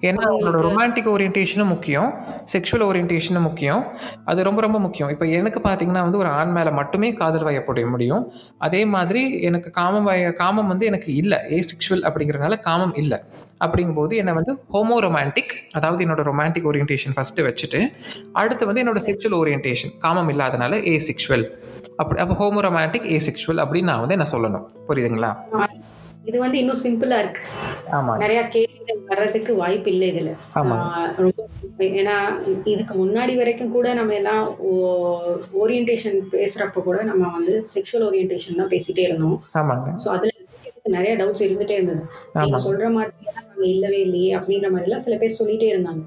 ஏன்னா 0.00 0.22
அவங்களோட 0.30 0.58
ரொமான்டிக் 0.66 1.10
ஓரியன்டேஷனும் 1.14 1.64
முக்கியம். 1.64 2.14
செக்ஷுவல் 2.52 2.84
ஓரியன்டேஷனும் 2.86 3.40
முக்கியம். 3.40 3.84
அது 4.24 4.42
ரொம்ப 4.42 4.60
ரொம்ப 4.60 4.78
முக்கியம். 4.78 5.10
இப்போ 5.10 5.26
எனக்கு 5.26 5.60
பார்த்தீங்கன்னா 5.68 6.02
வந்து 6.02 6.18
ஒரு 6.18 6.28
ஆண் 6.28 6.50
மேலே 6.50 6.70
மட்டுமே 6.70 7.12
காதல் 7.12 7.42
வயப்பட 7.42 7.86
முடியும். 7.86 8.32
அதே 8.58 8.84
மாதிரி 8.84 9.40
எனக்கு 9.40 9.70
காமம் 9.70 10.04
வய 10.04 10.32
காமம் 10.32 10.66
வந்து 10.66 10.86
எனக்கு 10.86 11.14
இல்லை. 11.14 11.38
ஏ 11.50 11.64
செக்ஷுவல் 11.70 12.04
அப்படிங்கிறனால 12.04 12.60
காமம் 12.60 12.94
இல்லை. 12.94 13.18
அப்படிங்கும்போது 13.60 14.16
என்னை 14.16 14.32
வந்து 14.32 14.52
ஹோமோ 14.72 14.98
ரொமான்டிக் 14.98 15.52
அதாவது 15.72 16.04
என்னோட 16.04 16.22
ரொமான்டிக் 16.22 16.68
ஓரியன்டேஷன் 16.72 17.16
ஃபஸ்ட்டு 17.16 17.46
வச்சுட்டு 17.46 17.92
அடுத்து 18.32 18.66
வந்து 18.66 18.82
என்னோட 18.84 19.00
செக்ஷுவல் 19.06 19.38
ஓரியன்டேஷன் 19.40 19.98
காமம் 19.98 20.28
இல்லாதனால 20.28 20.86
ஏ 20.86 21.00
செக்ஷுவல் 21.08 21.46
அப்படி 21.96 22.20
அப்போ 22.20 22.36
ஹோமோ 22.40 22.60
ரொமான்டிக் 22.60 23.12
ஏ 23.12 23.20
செக்ஷுவல் 23.26 23.62
அப்படின்னு 23.62 23.82
நான் 23.82 24.00
வந்து 24.00 24.14
என்ன 24.14 24.26
சொல்லணும்? 24.32 24.66
புரியுதுங்களா? 24.88 25.32
இது 26.30 26.38
வந்து 26.38 26.58
இன்னும் 26.58 26.82
சிம்பிளா 26.82 27.18
இருக்கு. 27.18 27.42
நிறைய 28.22 28.40
கேள்விகள் 28.48 28.76
வர்றதுக்கு 29.08 29.52
வாய்ப்பு 29.56 29.90
இல்லை 29.90 30.08
இதுல. 30.12 30.32
ரொம்ப 31.18 31.38
ஏன்னா 32.00 32.16
இதுக்கு 32.66 32.94
முன்னாடி 32.94 33.34
வரைக்கும் 33.36 33.74
கூட 33.76 33.88
நம்ம 33.94 34.14
எல்லாம் 34.14 34.44
ஓரியன்டேஷன் 35.62 36.18
பேசுறப்ப 36.34 36.82
கூட 36.82 36.98
நம்ம 37.02 37.30
வந்து 37.36 37.54
செக்ஷுவல் 37.74 38.06
ஓரியன்டேஷன் 38.08 38.60
தான் 38.62 38.72
பேசிட்டே 38.74 39.04
இருந்தோம். 39.08 39.38
ஸோ 39.96 40.08
அதுல 40.16 40.32
நிறைய 40.92 41.12
டவுட்ஸ் 41.16 41.44
இருந்துட்டே 41.46 41.76
இருந்தது. 41.78 42.02
நீங்க. 42.36 42.58
சொல்ற 42.66 42.86
மாதிரி 42.90 43.16
நாங்க 43.38 43.64
இல்லவே 43.66 43.98
இல்லையே 44.00 44.30
அப்படின்ற 44.38 44.68
மாதிரி 44.70 44.88
எல்லாம் 44.88 45.06
சில 45.06 45.16
பேர் 45.16 45.38
சொல்லிட்டே 45.40 45.68
இருந்தாங்க. 45.72 46.02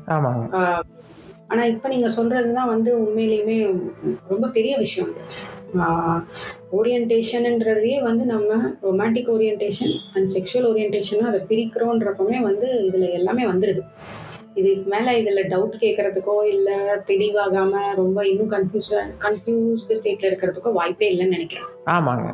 ஆனா 1.49 1.63
இப்ப 1.65 1.87
நீங்க 1.87 2.07
சொல்றதுதான் 2.17 2.71
வந்து 2.71 2.91
உண்மையிலுமே 2.99 3.57
ரொம்ப 4.27 4.45
பெரிய 4.49 4.73
விஷயம். 4.77 5.11
ஓரியன்டேஷன்ன்றதையே 6.77 8.01
வந்து 8.01 8.25
நம்ம 8.25 8.49
romantic 8.81 9.29
orientation 9.29 9.95
and 10.13 10.29
sexual 10.35 10.67
orientation 10.71 11.27
அதை 11.27 11.39
பிரிக்கிறோன்றப்பமே 11.49 12.41
வந்து 12.41 12.67
இதுல 12.87 13.11
எல்லாமே 13.11 13.45
வந்துடுது 13.45 13.83
இதுக்கு 14.55 14.89
மேல 14.89 15.11
இதுல 15.11 15.41
டவுட் 15.47 15.75
கேட்கறதுக்கோ 15.79 16.43
இல்ல 16.45 16.69
தெளிவாகாம 17.07 17.93
ரொம்ப 17.95 18.27
இன்னும் 18.27 18.51
கன்ஃபியூஸ் 18.51 18.89
கன்ஃபியூஸ்டு 19.19 19.97
ஸ்டேட்ல 19.99 20.29
இருக்கிறதுக்கோ 20.31 20.73
வாய்ப்பே 20.73 21.09
இல்லைன்னு 21.13 21.35
நினைக்கிறேன். 21.37 21.69
ஆமாங்க. 21.85 22.27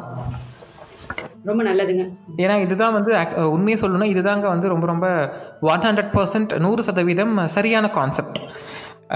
ரொம்ப 1.43 1.63
நல்லதுங்க. 1.63 2.03
ஏன்னா 2.38 2.62
இதுதான் 2.62 2.93
வந்து 2.93 3.12
உண்மையை 3.51 3.81
சொல்லணும்னா 3.81 4.10
இதுதாங்க 4.13 4.48
வந்து 4.48 4.67
ரொம்ப 4.67 4.86
ரொம்ப 4.86 5.08
ஒன் 5.62 5.79
ஹண்ட்ரட் 5.79 6.12
பர்சன்ட் 6.13 6.60
நூறு 6.60 6.84
சதவீதம் 6.84 7.48
சரியான 7.48 7.89
கான்செப்ட் 7.89 8.39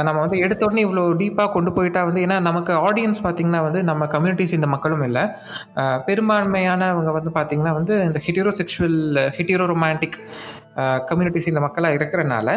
நம்ம 0.07 0.19
வந்து 0.23 0.38
எடுத்த 0.45 0.62
உடனே 0.67 0.83
இவ்வளோ 0.85 1.03
டீப்பாக 1.21 1.50
கொண்டு 1.55 1.71
போயிட்டா 1.77 2.01
வந்து 2.09 2.23
ஏன்னா 2.25 2.38
நமக்கு 2.50 2.73
ஆடியன்ஸ் 2.88 3.21
பார்த்திங்கன்னா 3.25 3.62
வந்து 3.67 3.79
நம்ம 3.89 4.07
கம்யூனிட்டிஸ் 4.15 4.57
இந்த 4.57 4.67
மக்களும் 4.75 5.05
இல்லை. 5.09 5.23
பெரும்பான்மையானவங்க 6.09 7.13
வந்து 7.19 7.31
பார்த்திங்கன்னா 7.38 7.73
வந்து 7.79 7.95
இந்த 8.07 8.21
ஹிட்டியரோ 8.25 8.53
செக்ஷுவல் 8.59 9.00
ஹிட்டியரோ 9.38 9.67
ரொமான்டிக் 9.73 10.17
கம்யூனிட்டிஸ் 11.09 11.50
இந்த 11.50 11.62
மக்களாக 11.65 11.97
இருக்கிறனால 11.97 12.47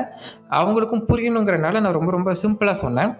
அவங்களுக்கும் 0.59 1.03
புரியணுங்கிறனால 1.09 1.81
நான் 1.85 1.97
ரொம்ப 1.99 2.11
ரொம்ப 2.17 2.31
சிம்பிளாக 2.43 2.77
சொன்னேன். 2.85 3.11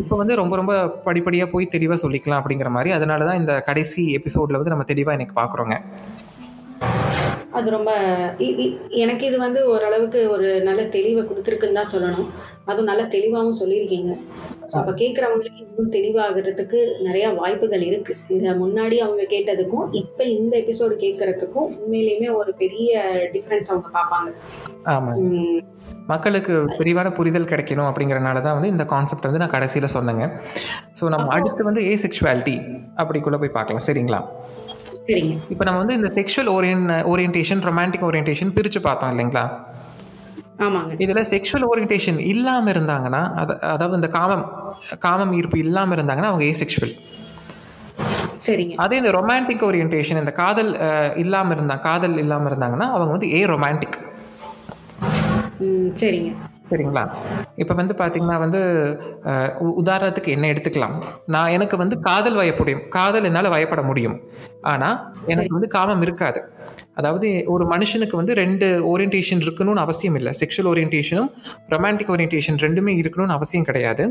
இப்போ 0.00 0.14
வந்து 0.22 0.34
ரொம்ப 0.40 0.56
ரொம்ப 0.60 0.74
படிப்படியாக 1.06 1.52
போய் 1.52 1.72
தெளிவாக 1.74 1.98
சொல்லிக்கலாம் 2.04 2.40
அப்படிங்கிற 2.42 2.70
மாதிரி. 2.76 2.92
அதனால 2.98 3.26
தான் 3.28 3.40
இந்த 3.42 3.54
கடைசி 3.68 4.04
எபிசோடில் 4.18 4.60
வந்து 4.60 4.74
நம்ம 4.74 4.86
தெளிவாக 4.92 5.18
எனக்கு 5.18 5.36
பார்க்குறோங்க 5.40 5.76
அது 7.58 7.68
ரொம்ப 7.76 7.92
எனக்கு 9.04 9.24
இது 9.30 9.38
வந்து 9.44 9.60
ஓரளவுக்கு 9.72 10.20
ஒரு 10.34 10.48
நல்ல 10.68 10.82
தெளிவை 10.94 11.22
கொடுத்துருக்குன்னு 11.30 11.78
தான் 11.78 11.90
சொல்லணும். 11.94 12.28
அதுவும் 12.68 12.88
நல்ல 12.90 13.02
தெளிவாகவும் 13.14 13.58
சொல்லியிருக்கீங்க. 13.60 14.12
ஸோ 14.70 14.74
அப்போ 14.80 14.92
கேட்குறவங்களுக்கு 15.00 15.62
இன்னும் 15.64 15.92
தெளிவாகிறதுக்கு 15.96 16.78
நிறைய 17.06 17.26
வாய்ப்புகள் 17.40 17.84
இருக்கு. 17.88 18.12
இதை 18.36 18.52
முன்னாடி 18.62 18.96
அவங்க 19.06 19.22
கேட்டதுக்கும் 19.34 19.86
இப்போ 20.00 20.22
இந்த 20.36 20.54
எபிசோடு 20.62 20.96
கேட்கறதுக்கும் 21.04 21.68
உண்மையிலேயுமே 21.80 22.28
ஒரு 22.40 22.52
பெரிய 22.62 23.02
டிஃப்ரென்ஸ் 23.34 23.70
அவங்க 23.72 23.90
பார்ப்பாங்க. 23.98 24.30
மக்களுக்கு 26.12 26.54
விரிவான 26.78 27.08
புரிதல் 27.18 27.50
கிடைக்கணும் 27.50 27.88
அப்படிங்கறனால 27.90 28.40
தான் 28.46 28.56
வந்து 28.58 28.72
இந்த 28.74 28.84
கான்செப்ட் 28.92 29.28
வந்து 29.28 29.42
நான் 29.42 29.54
கடைசியில் 29.56 29.94
சொன்னேங்க. 29.96 30.24
ஸோ 31.00 31.10
நம்ம 31.14 31.28
அடுத்து 31.36 31.68
வந்து 31.70 31.82
ஏ 31.90 31.94
செக்ஷுவாலிட்டி 32.04 32.56
அப்படிக்குள்ளே 33.02 33.40
போய் 33.42 33.56
பார்க்கலாம். 33.58 33.86
சரிங்களா? 33.88 34.20
சரிங்க. 35.06 35.34
இப்போ 35.52 35.64
நம்ம 35.66 35.78
வந்து 35.82 35.98
இந்த 35.98 36.08
sexual 36.16 36.50
orien 36.56 36.86
orientation 37.12 37.62
romantic 37.68 38.06
orientation 38.08 38.54
பிரித்து 38.56 38.80
பார்த்தோம் 38.88 39.12
இல்லைங்களா? 39.14 39.44
இதில் 40.98 41.28
செக்ஷுவல் 41.32 41.66
ஓரியன்டேஷன் 41.70 42.18
இல்லாமல் 42.32 42.72
இருந்தாங்கன்னா 42.74 43.22
அது 43.34 43.54
அதாவது 43.66 43.98
இந்த 44.00 44.10
காமம் 44.16 44.44
காமம் 44.98 45.32
ஈர்ப்பு 45.32 45.58
இல்லாமல் 45.58 45.96
இருந்தாங்கன்னா 45.96 46.30
அவங்க 46.32 46.44
ஏ 46.44 46.54
செக்ஷுவல் 46.62 46.94
சரிங்க. 48.46 48.74
அதே 48.76 48.96
இந்த 48.96 49.10
ரொமான்டிக் 49.12 49.66
ஓரியன்டேஷன் 49.66 50.20
இந்த 50.20 50.32
காதல் 50.40 50.70
இல்லாமல் 51.16 51.54
இருந்தாங்க 51.56 51.82
காதல் 51.82 52.16
இல்லாமல் 52.18 52.50
இருந்தாங்கன்னா 52.50 52.88
அவங்க 52.94 53.12
வந்து 53.12 53.28
ஏ 53.36 53.42
ரொமான்டிக் 53.46 53.98
சரிங்க. 55.96 56.30
சரிங்களா? 56.72 57.04
இப்போ 57.62 57.74
வந்து 57.80 57.94
பார்த்தீங்கன்னா 58.00 58.38
வந்து 58.44 58.60
உதாரணத்துக்கு 59.82 60.34
என்ன 60.36 60.48
எடுத்துக்கலாம்? 60.52 60.96
நான் 61.34 61.54
எனக்கு 61.56 61.76
வந்து 61.82 61.98
காதல் 62.08 62.38
வயப்படும் 62.40 62.84
காதல் 62.98 63.28
என்னால் 63.30 63.54
வயப்பட 63.56 63.82
முடியும். 63.90 64.16
ஆனால் 64.72 64.96
எனக்கு 65.32 65.54
வந்து 65.56 65.68
காமம் 65.76 66.02
இருக்காது. 66.06 66.40
அதாவது 67.00 67.28
ஒரு 67.52 67.64
மனுஷனுக்கு 67.72 68.16
வந்து 68.20 68.32
ரெண்டு 68.40 68.66
ஓரியன்டேஷன் 68.90 69.42
இருக்கணும்னு 69.44 69.82
அவசியம் 69.84 70.16
இல்லை. 70.18 70.32
செக்ஷுவல் 70.40 70.68
ஓரியன்டேஷனும் 70.72 71.30
ரொமான்டிக் 71.74 72.10
ஓரியன்டேஷன் 72.14 72.58
ரெண்டுமே 72.64 72.92
இருக்கணும்னு 73.02 73.36
அவசியம் 73.38 73.66
கிடையாது. 73.68 74.04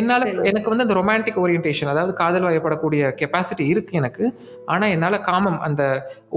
என்னால் 0.00 0.26
எனக்கு 0.50 0.68
வந்து 0.72 0.86
அந்த 0.86 0.96
ரொமான்டிக் 1.00 1.40
ஓரியன்டேஷன் 1.44 1.92
அதாவது 1.94 2.14
காதல் 2.22 2.46
வயப்படக்கூடிய 2.48 3.12
கெப்பாசிட்டி 3.20 3.66
இருக்குது 3.74 4.00
எனக்கு. 4.02 4.24
ஆனால் 4.74 4.92
என்னால் 4.96 5.24
காமம் 5.30 5.60
அந்த 5.68 5.82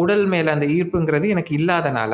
உடல் 0.04 0.26
மேலே 0.34 0.52
அந்த 0.56 0.68
ஈர்ப்புங்கிறது 0.78 1.30
எனக்கு 1.36 1.54
இல்லாதனால 1.60 2.14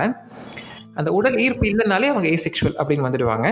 அந்த 1.00 1.10
உடல் 1.18 1.38
ஈர்ப்பு 1.44 1.66
இல்லைனாலே 1.72 2.10
அவங்க 2.14 2.28
ஏசெக்ஷுவல் 2.36 2.76
அப்படின்னு 2.82 3.08
வந்துடுவாங்க. 3.08 3.48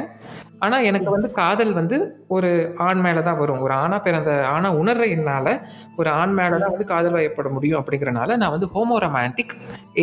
ஆனால் 0.64 0.86
எனக்கு 0.90 1.10
வந்து 1.16 1.30
காதல் 1.40 1.74
வந்து 1.80 1.98
ஒரு 2.36 2.50
ஆண் 2.88 3.02
மேலே 3.06 3.22
தான் 3.28 3.40
வரும். 3.42 3.62
ஒரு 3.66 3.74
ஆணா 3.84 3.98
பிறந்த 4.06 4.32
ஆணா 4.56 4.70
உணர்ற 4.82 5.06
என்னால் 5.16 5.52
ஒரு 6.00 6.10
ஆண் 6.20 6.36
மேலே 6.40 6.58
தான் 6.64 6.74
வந்து 6.76 6.88
காதல் 6.94 7.18
வயப்பட 7.18 7.50
முடியும் 7.56 7.80
அப்படிங்கிறனால 7.82 8.38
நான் 8.44 8.54
வந்து 8.56 8.70
ஹோமோ 8.76 9.00
ரொமான்டிக் 9.06 9.56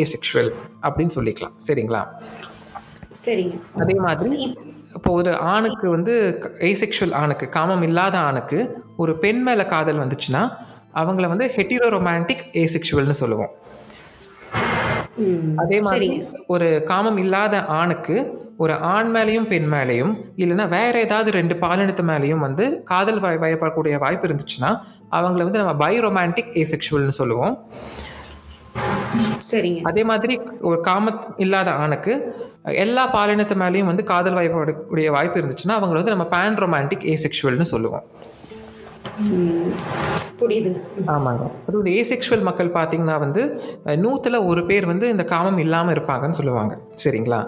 ஏசெக்ஷுவல் 0.02 0.50
அப்படின்னு 0.86 1.14
சொல்லிக்கலாம். 1.18 1.54
சரிங்களா? 1.68 2.02
சரிங்க. 3.24 3.56
அதே 3.84 3.96
மாதிரி 4.06 4.34
இப்போ 4.98 5.10
ஒரு 5.20 5.32
ஆணுக்கு 5.54 5.86
வந்து 5.96 6.14
ஏசெக்ஷுவல் 6.70 7.14
ஆணுக்கு 7.22 7.46
காமம் 7.56 7.84
இல்லாத 7.88 8.16
ஆணுக்கு 8.28 8.58
ஒரு 9.02 9.12
பெண் 9.24 9.42
மேலே 9.48 9.64
காதல் 9.74 10.02
வந்துச்சுன்னா 10.02 10.42
அவங்கள 11.00 11.26
வந்து 11.32 11.46
ஹெட்டிரோ 11.56 11.88
ரொமான்டிக் 11.96 12.44
ஏசெக்ஷுவல்னு 12.62 13.16
சொல்லுவோம். 13.22 13.52
அதே 15.56 15.80
மாதிரி 15.80 16.22
ஒரு 16.46 16.84
காமம் 16.86 17.16
இல்லாத 17.16 17.64
ஆணுக்கு 17.64 18.16
ஒரு 18.56 18.72
ஆண் 18.72 19.16
மேலேயும் 19.16 19.46
பெண் 19.46 19.72
மேலேயும் 19.72 20.12
இல்லைன்னா 20.36 20.68
வேற 20.68 20.98
ஏதாவது 20.98 21.30
ரெண்டு 21.30 21.54
பாலினத்து 21.54 22.02
மேலேயும் 22.10 22.38
வந்து 22.38 22.82
காதல் 22.84 23.20
வய 23.20 23.38
வயப்படக்கூடிய 23.38 23.98
வாய்ப்பு 23.98 24.28
இருந்துச்சுன்னா 24.28 24.70
அவங்கள 25.12 25.42
வந்து 25.46 25.58
நம்ம 25.58 25.74
பை 25.74 26.00
ரொமான்டிக் 26.00 26.52
ஏசெக்ஷுவல்னு 26.62 27.08
சொல்லுவோம். 27.08 27.54
சரிங்க. 29.50 29.82
அதே 29.82 30.04
மாதிரி 30.04 30.40
ஒரு 30.60 30.80
காம 30.80 31.12
இல்லாத 31.36 31.70
ஆணுக்கு 31.72 32.12
எல்லா 32.62 33.04
பாலினத்து 33.14 33.54
மேலேயும் 33.62 33.90
வந்து 33.92 34.04
காதல் 34.04 34.34
வயப்படக்கூடிய 34.34 35.10
வாய்ப்பு 35.10 35.40
இருந்துச்சுன்னா 35.40 35.76
அவங்கள 35.80 35.98
வந்து 36.02 36.14
நம்ம 36.16 36.28
பேன் 36.36 36.60
ரொமான்டிக் 36.64 37.06
ஏசெக்ஷுவல்னு 37.14 37.66
சொல்லுவோம். 37.74 38.04
புரியுதுங்க 40.40 40.80
ஆமாங்க. 41.14 41.44
அதாவது 41.66 41.90
ஏசெக்ஷுவல் 41.96 42.46
மக்கள் 42.46 42.70
பார்த்தீங்கன்னா 42.74 43.16
வந்து 43.20 43.42
அஹ், 43.86 43.98
நூத்துல 44.02 44.36
ஒரு 44.46 44.62
பேர் 44.66 44.86
வந்து 44.86 45.06
இந்த 45.10 45.24
காமம் 45.32 45.60
இல்லாமல் 45.64 45.94
இருப்பாங்கன்னு 45.96 46.38
சொல்லுவாங்க. 46.38 46.74
சரிங்களா? 47.02 47.40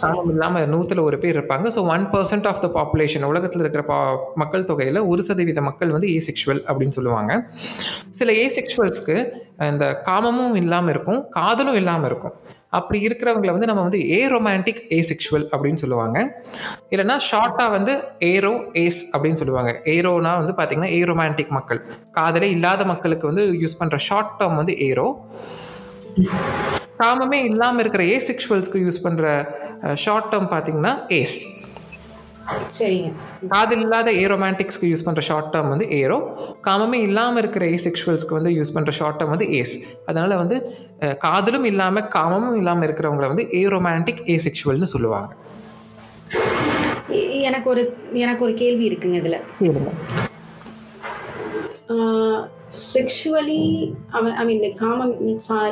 காமம் 0.00 0.28
இல்லாமல் 0.32 0.68
நூத்துல 0.72 1.02
ஒரு 1.04 1.16
பேர் 1.18 1.36
இருப்பாங்க. 1.36 1.68
So 1.74 1.80
one 1.88 2.04
percent 2.10 2.46
of 2.46 2.60
the 2.60 2.70
population 2.74 3.28
உலகத்தில் 3.30 3.62
இருக்கிற 3.62 3.82
பா 3.84 3.96
மக்கள் 4.36 4.68
தொகையில் 4.68 5.00
ஒரு 5.08 5.22
சதவீத 5.28 5.62
மக்கள் 5.62 5.90
வந்து 5.90 6.08
ஏசெக்ஷுவல் 6.14 6.60
அப்படின்னு 6.66 6.96
சொல்லுவாங்க. 6.98 7.32
சில 8.12 8.32
ஏசெக்ஷுவல்ஸ்க்கு 8.42 9.16
இந்த 9.68 9.86
காமமும் 10.06 10.56
இல்லாமல் 10.60 10.94
இருக்கும் 10.94 11.20
காதலும் 11.32 11.78
இல்லாமல் 11.80 12.08
இருக்கும். 12.10 12.36
அப்படி 12.78 12.98
இருக்கிறவங்கள 13.06 13.52
வந்து 13.56 13.68
நம்ம 13.70 13.82
வந்து 13.86 14.00
ஏ 14.16 14.20
ரொமான்டிக் 14.34 14.80
ஏசெக்ஷுவல் 14.98 15.46
அப்படின்னு 15.54 15.82
சொல்லுவாங்க. 15.82 16.18
இல்லைன்னா 16.92 17.16
ஷார்ட்டாக 17.30 17.74
வந்து 17.76 17.92
ஏரோ 18.32 18.52
ஏஸ் 18.84 19.00
அப்படின்னு 19.12 19.40
சொல்லுவாங்க. 19.42 19.72
ஏரோனா 19.94 20.32
வந்து 20.42 20.54
பார்த்தீங்கன்னா 20.60 20.92
ஏ 20.98 21.02
ரொமான்டிக் 21.12 21.52
மக்கள். 21.58 21.80
காதலே 22.18 22.50
இல்லாத 22.56 22.84
மக்களுக்கு 22.92 23.26
வந்து 23.32 23.44
யூஸ் 23.64 23.78
பண்ணுற 23.82 23.98
ஷார்ட் 24.08 24.34
டேர்ம் 24.40 24.60
வந்து 24.62 24.76
ஏரோ. 24.88 25.06
காமமே 27.02 27.38
இல்லாமல் 27.50 27.82
இருக்கிற 27.84 28.02
ஏ 28.14 28.18
செக்ஷுவல்ஸ்க்கு 28.30 28.82
யூஸ் 28.86 29.04
பண்ணுற 29.06 29.28
ஷார்ட் 30.06 30.28
டேர்ம் 30.32 30.50
பார்த்தீங்கன்னா 30.52 30.92
ஏஸ். 31.20 31.38
சரிங்க. 32.76 33.10
காதல் 33.52 33.82
இல்லாத 33.84 34.08
ஏ 34.22 34.24
ரொமான்டிக்ஸ்க்கு 34.32 34.88
யூஸ் 34.90 35.04
பண்ணுற 35.06 35.22
ஷார்ட் 35.28 35.52
டேர்ம் 35.52 35.70
வந்து 35.74 35.86
ஏரோ. 36.00 36.18
காமமே 36.66 36.98
இல்லாமல் 37.08 37.40
இருக்கிற 37.42 37.64
ஏ 37.74 37.78
செக்ஷுவல்ஸ்க்கு 37.86 38.36
வந்து 38.38 38.50
யூஸ் 38.58 38.74
பண்ணுற 38.76 38.92
ஷார்ட் 38.98 39.18
டேர்ம் 39.20 39.32
வந்து 39.34 39.48
ஏஸ். 39.60 39.74
அதனால் 40.08 40.34
வந்து 40.42 40.56
காதலும் 41.18 41.64
இல்லாமல் 41.64 42.08
காமமும் 42.14 42.56
இல்லாமல் 42.56 42.88
இருக்கிறவங்கள 42.88 43.26
வந்து 43.26 43.48
ஏ 43.54 43.66
ரொமான்டிக் 43.66 44.30
ஏ 44.30 44.40
செக்ஷுவல்னு 44.44 44.92
சொல்லுவாங்க. 44.94 45.34
எனக்கு 47.48 47.70
ஒரு 47.70 47.96
எனக்கு 48.12 48.44
ஒரு 48.44 48.54
கேள்வி 48.54 48.84
இருக்குங்க 48.90 49.18
இதுல. 49.22 49.38
செக்ஷுவலி 52.94 53.62
ஐ 54.10 54.44
மீன் 54.44 54.60
லைக் 54.60 54.74
காமம் 54.74 55.14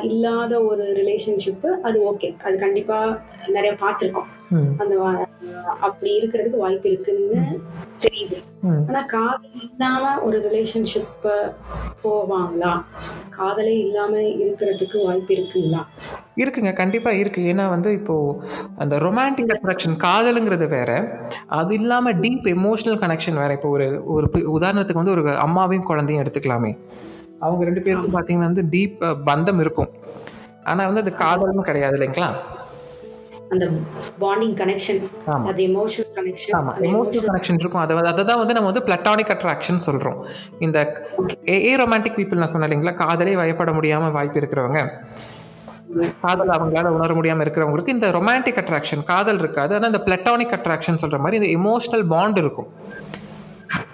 இல்லாத 0.03 0.63
ஒரு 0.63 0.85
ரிலேஷன்ஷிப்பு 0.99 1.71
அது 1.83 2.13
ஓகே 2.13 2.43
அது 2.43 2.57
கண்டிப்பா 2.59 3.23
நிறைய 3.47 3.77
பார்த்துருக்கோம். 3.81 4.29
அந்த 4.83 4.95
அப்படி 5.81 6.11
இருக்கிறதுக்கு 6.19 6.59
வாய்ப்பு 6.59 6.89
இருக்குன்னு 6.91 7.43
தெரியுது. 8.01 8.39
ஆனா 8.89 9.01
காதல் 9.15 9.61
இல்லாம 9.67 10.05
ஒரு 10.19 10.39
ரிலேஷன்ஷிப்ப 10.47 11.35
போவாங்களா? 12.05 12.73
காதலே 13.37 13.75
இல்லாம 13.79 14.17
இருக்கிறதுக்கு 14.45 14.97
வாய்ப்பு 15.05 15.33
இருக்குங்களா? 15.35 15.83
இருக்குங்க 16.37 16.73
கண்டிப்பாக 16.73 17.17
இருக்குது 17.17 17.49
ஏன்னா 17.53 17.69
வந்து 17.69 17.93
இப்போது 17.93 18.37
அந்த 18.79 18.99
ரொமான்டிக் 18.99 19.55
அட்ராக்ஷன் 19.57 19.97
காதலுங்கிறது 20.07 20.69
வேற. 20.69 20.91
அது 21.47 21.75
இல்லாமல் 21.75 22.19
டீப் 22.25 22.47
எமோஷனல் 22.57 23.01
கனெக்ஷன் 23.05 23.41
வேற. 23.43 23.53
இப்போ 23.53 23.69
ஒரு 23.69 23.89
ஒரு 24.15 24.29
உதாரணத்துக்கு 24.59 25.03
வந்து 25.03 25.17
ஒரு 25.17 25.25
அம்மாவையும் 25.47 25.89
குழந்தையும் 25.91 26.23
எடுத்துக்கலாமே. 26.25 26.73
அவங்க 27.39 27.63
ரெண்டு 27.65 27.83
பேருக்கும் 27.83 28.17
பார்த்தீங்கன்னா 28.17 28.51
வந்து 28.51 28.65
டீப் 28.75 28.99
பந்தம் 29.31 29.61
இருக்கும். 29.61 29.93
ஆனால் 30.65 30.87
வந்து 30.87 31.01
அது 31.01 31.13
காதலும் 31.15 31.69
கிடையாது 31.69 31.97
இல்லைங்களா? 31.99 32.29
அந்த 33.53 33.65
பாண்டிங் 34.23 34.55
கனெக்ஷன் 34.61 35.01
ஆமா. 35.33 35.47
அது 35.51 35.63
எமோஷனல் 35.71 36.13
கனெக்ஷன் 36.19 36.55
ஆமாம் 36.59 36.79
எமோஷனல் 36.89 37.27
கனெக்ஷன் 37.29 37.61
இருக்கும். 37.63 37.83
அதை 37.85 37.97
அதை 38.13 38.37
வந்து 38.43 38.57
நம்ம 38.59 38.71
வந்து 38.71 38.85
பிளட்டானிக் 38.89 39.33
அட்ராக்ஷன் 39.35 39.85
சொல்கிறோம் 39.89 40.19
இந்த 40.67 40.79
ஏ 41.69 41.73
ரொமான்டிக் 41.83 42.19
பீப்புள் 42.19 42.43
நான் 42.43 42.53
சொன்னேன் 42.55 42.69
இல்லைங்களா? 42.69 42.95
காதலே 43.05 43.37
வயப்பட 43.43 43.73
முடியாமல் 43.79 44.17
வாய்ப்பு 44.19 44.41
இருக்கிறவங்க. 44.43 44.83
காதல் 46.25 46.53
அவங்களால 46.57 46.91
உணர 46.99 47.15
முடியாமல் 47.17 47.45
இருக்கிறவங்களுக்கு 47.45 47.95
இந்த 47.97 48.09
ரொமான்டிக் 48.19 48.61
அட்ராக்ஷன் 48.63 49.03
காதல் 49.11 49.41
இருக்காது. 49.43 49.73
ஆனால் 49.77 49.91
இந்த 49.93 50.03
பிளட்டானிக் 50.07 50.55
அட்ராக்ஷன் 50.59 51.01
சொல்கிற 51.03 51.19
மாதிரி 51.25 51.41
இந்த 51.41 51.51
எமோஷனல் 51.59 52.07
பாண்ட் 52.15 52.41
இருக்கும். 52.45 52.71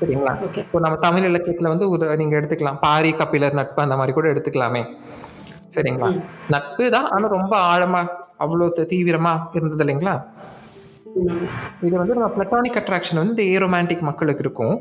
சரிங்களா? 0.00 0.32
இப்போ 0.62 0.78
நம்ம 0.84 0.98
தமிழ் 1.06 1.26
இலக்கியத்தில் 1.30 1.72
வந்து 1.72 1.86
ஒரு 1.94 2.04
நீங்கள் 2.20 2.38
எடுத்துக்கலாம். 2.40 2.78
பாரி 2.86 3.10
கபிலர் 3.22 3.58
நட்பு 3.60 3.80
அந்த 3.86 3.96
மாதிரி 4.00 4.12
கூட 4.18 4.28
எடுத்துக்கலாமே. 4.34 4.82
சரிங்களா? 5.78 6.10
நட்பு 6.54 6.84
தான் 6.96 7.08
ஆனால் 7.14 7.34
ரொம்ப 7.38 7.54
ஆழமாக 7.72 8.14
அவ்வளோ 8.44 8.68
தீவிரமாக 8.92 9.58
இருந்தது 9.58 9.84
இல்லைங்களா? 9.84 10.14
இது 11.86 11.94
வந்து 12.00 12.14
நம்ம 12.18 12.30
பிளட்டானிக் 12.36 12.78
அட்ராக்ஷன் 12.80 13.20
வந்து 13.20 13.34
இந்த 13.36 13.44
ஏரோமேண்டிக் 13.54 14.06
மக்களுக்கு 14.08 14.44
இருக்கும். 14.46 14.76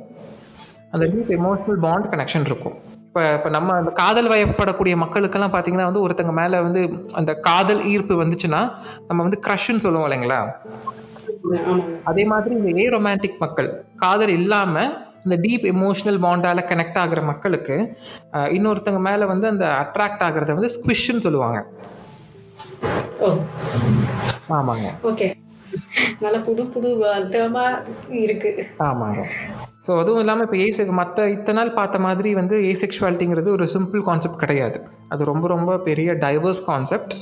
அந்த 0.93 1.05
டீப் 1.13 1.31
எமோஷனல் 1.39 1.79
பாண்ட் 1.85 2.07
கனெக்ஷன் 2.13 2.47
இருக்கும். 2.49 2.75
இப்போ 3.07 3.21
இப்போ 3.37 3.49
நம்ம 3.55 3.75
அந்த 3.81 3.91
காதல் 4.01 4.29
வயப்படக்கூடிய 4.31 4.95
மக்களுக்கெல்லாம் 5.03 5.53
பார்த்தீங்கன்னா 5.53 5.87
வந்து 5.89 6.03
ஒருத்தங்க 6.05 6.33
மேலே 6.39 6.57
வந்து 6.65 6.81
அந்த 7.19 7.31
காதல் 7.47 7.81
ஈர்ப்பு 7.91 8.15
வந்துச்சுன்னா 8.21 8.61
நம்ம 9.07 9.19
வந்து 9.25 9.39
க்ரஷ்ன்னு 9.45 9.83
சொல்லுவோம் 9.85 10.07
இல்லைங்களா? 10.07 10.39
அதே 12.09 12.23
மாதிரி 12.31 12.53
இந்த 12.59 12.69
ஏ 12.81 12.85
ரொமான்டிக் 12.95 13.41
மக்கள் 13.45 13.69
காதல் 14.03 14.33
இல்லாமல் 14.39 14.93
இந்த 15.27 15.37
டீப் 15.45 15.65
எமோஷனல் 15.73 16.19
பாண்டால 16.25 16.59
கனெக்ட் 16.71 16.99
ஆகுற 17.03 17.21
மக்களுக்கு 17.31 17.77
இன்னொருத்தங்க 18.57 19.01
மேலே 19.09 19.25
வந்து 19.33 19.47
அந்த 19.53 19.65
அட்ராக்ட் 19.83 20.23
ஆகுறத 20.27 20.55
வந்து 20.59 20.73
ஸ்குவிஷ்ன்னு 20.75 21.25
சொல்லுவாங்க. 21.27 21.59
ஆமாங்க. 24.57 24.87
ஓகே. 25.11 25.27
நல்ல 26.23 26.37
புது 26.47 26.61
புது 26.73 26.89
இருக்கு. 28.25 28.51
ஆமாங்க. 28.89 29.21
ஸோ 29.85 29.93
அதுவும் 30.01 30.21
இல்லாமல் 30.21 30.45
இப்போ 30.45 30.57
ஏ 30.57 30.85
மற்ற 30.99 31.25
இத்தனை 31.29 31.57
நாள் 31.57 31.77
பார்த்த 31.79 31.97
மாதிரி 32.05 32.29
வந்து 32.39 32.55
ஏ 32.69 32.71
செக்ஷுவாலிட்டிங்கிறது 32.81 33.49
ஒரு 33.57 33.65
சிம்பிள் 33.75 34.01
கான்செப்ட் 34.09 34.41
கிடையாது. 34.43 34.77
அது 35.13 35.29
ரொம்ப 35.31 35.45
ரொம்ப 35.55 35.77
பெரிய 35.89 36.13
டைவர்ஸ் 36.25 36.63
கான்செப்ட் 36.65 37.13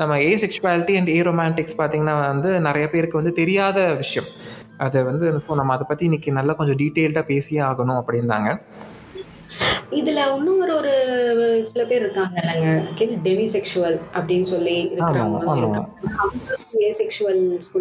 நம்ம 0.00 0.18
ஏ 0.22 0.32
செக்ஷுவாலிட்டி 0.42 0.94
அண்ட் 0.98 1.10
ஏ 1.16 1.20
ரொமான்டிக்ஸ் 1.30 1.78
பார்த்தீங்கன்னா 1.78 2.16
வந்து 2.32 2.50
நிறைய 2.68 2.86
பேருக்கு 2.90 3.20
வந்து 3.20 3.32
தெரியாத 3.40 3.78
விஷயம். 4.02 4.28
அது 4.82 5.04
வந்து 5.04 5.26
ஸோ 5.46 5.54
நம்ம 5.54 5.74
அதை 5.74 5.86
பற்றி 5.88 6.04
இன்னைக்கு 6.04 6.32
நல்லா 6.32 6.54
கொஞ்சம் 6.54 6.80
டீட்டெயில்டாக 6.82 7.30
பேசியே 7.32 7.62
ஆகணும் 7.62 8.00
அப்படின்னாங்க 8.00 8.50
இதுல 9.92 10.20
இன்னும் 10.36 10.60
ஒரு 10.64 10.74
ஒரு 10.74 10.92
சில 11.70 11.82
பேர் 11.84 12.04
இருக்காங்க 12.04 12.36
இல்லைங்க. 12.42 12.68
டெமி 13.26 13.46
செக்ஷுவல் 13.54 13.96
அப்படின்னு 14.14 14.46
சொல்லி 14.52 14.74
இருக்கிறவங்க 14.86 15.40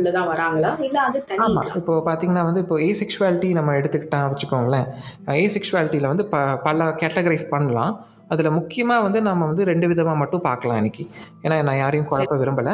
தான் 0.10 0.30
வராங்களா? 0.32 0.72
இல்ல 0.80 0.98
அது 1.02 1.20
தனி 1.30 1.48
இப்போ 1.80 1.94
பார்த்தீங்கன்னா 2.08 2.44
வந்து 2.44 2.64
இப்போ 2.66 2.78
ஏ 2.82 2.90
செக்ஷுவாலிட்டி 3.02 3.50
நம்ம 3.54 3.76
எடுத்துக்கிட்டா 3.80 4.20
வச்சுக்கோங்களேன். 4.32 4.88
ஏ 5.36 5.46
செக்ஷுவாலிட்டியில் 5.48 6.12
வந்து 6.14 6.26
பல 6.68 6.90
கேட்டகரைஸ் 7.02 7.48
பண்ணலாம். 7.50 7.94
அதில் 8.34 8.50
முக்கியமாக 8.58 9.04
வந்து 9.06 9.20
நம்ம 9.28 9.48
வந்து 9.52 9.64
ரெண்டு 9.70 9.86
விதமாக 9.92 10.18
மட்டும் 10.22 10.44
பார்க்கலாம் 10.48 10.80
இன்னைக்கு. 10.82 11.04
ஏன்னா 11.46 11.56
நான் 11.68 11.80
யாரையும் 11.84 12.10
குழப்ப 12.12 12.36
விரும்பலை. 12.42 12.74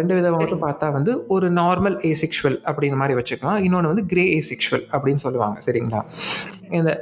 ரெண்டு 0.00 0.14
விதமாக 0.18 0.40
மட்டும் 0.42 0.64
பார்த்தா 0.66 0.88
வந்து 0.98 1.12
ஒரு 1.36 1.48
நார்மல் 1.60 1.96
ஏ 2.10 2.12
செக்ஷுவல் 2.22 2.58
அப்படின்னு 2.70 2.98
மாதிரி 3.02 3.16
வச்சுக்கலாம். 3.20 3.60
இன்னொன்று 3.66 3.92
வந்து 3.92 4.04
கிரே 4.12 4.26
ஏ 4.36 4.40
செக்ஷுவல் 4.50 4.84
அப்படின்னு 4.94 5.22
சொல்லுவாங்க. 5.26 5.58
சரிங்களா? 5.68 6.02
இந்த 6.80 6.92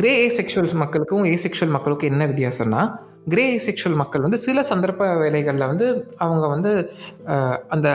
கிரே 0.00 0.12
ஏ 0.24 0.28
செக்ஷுவல்ஸ் 0.38 0.76
மக்களுக்கும் 0.82 1.24
ஏ 1.32 1.36
செக்ஷுவல் 1.46 1.74
மக்களுக்கும் 1.76 2.10
என்ன 2.12 2.26
வித்தியாசம்னா 2.32 2.82
கிரே 3.32 3.44
ஏ 3.54 3.58
செக்ஷுவல் 3.66 3.98
மக்கள் 4.02 4.24
வந்து 4.26 4.38
சில 4.44 4.60
சந்தர்ப்ப 4.70 5.08
வேலைகளில் 5.22 5.70
வந்து 5.72 5.86
அவங்க 6.24 6.46
வந்து 6.54 6.70
அந்த 7.74 7.88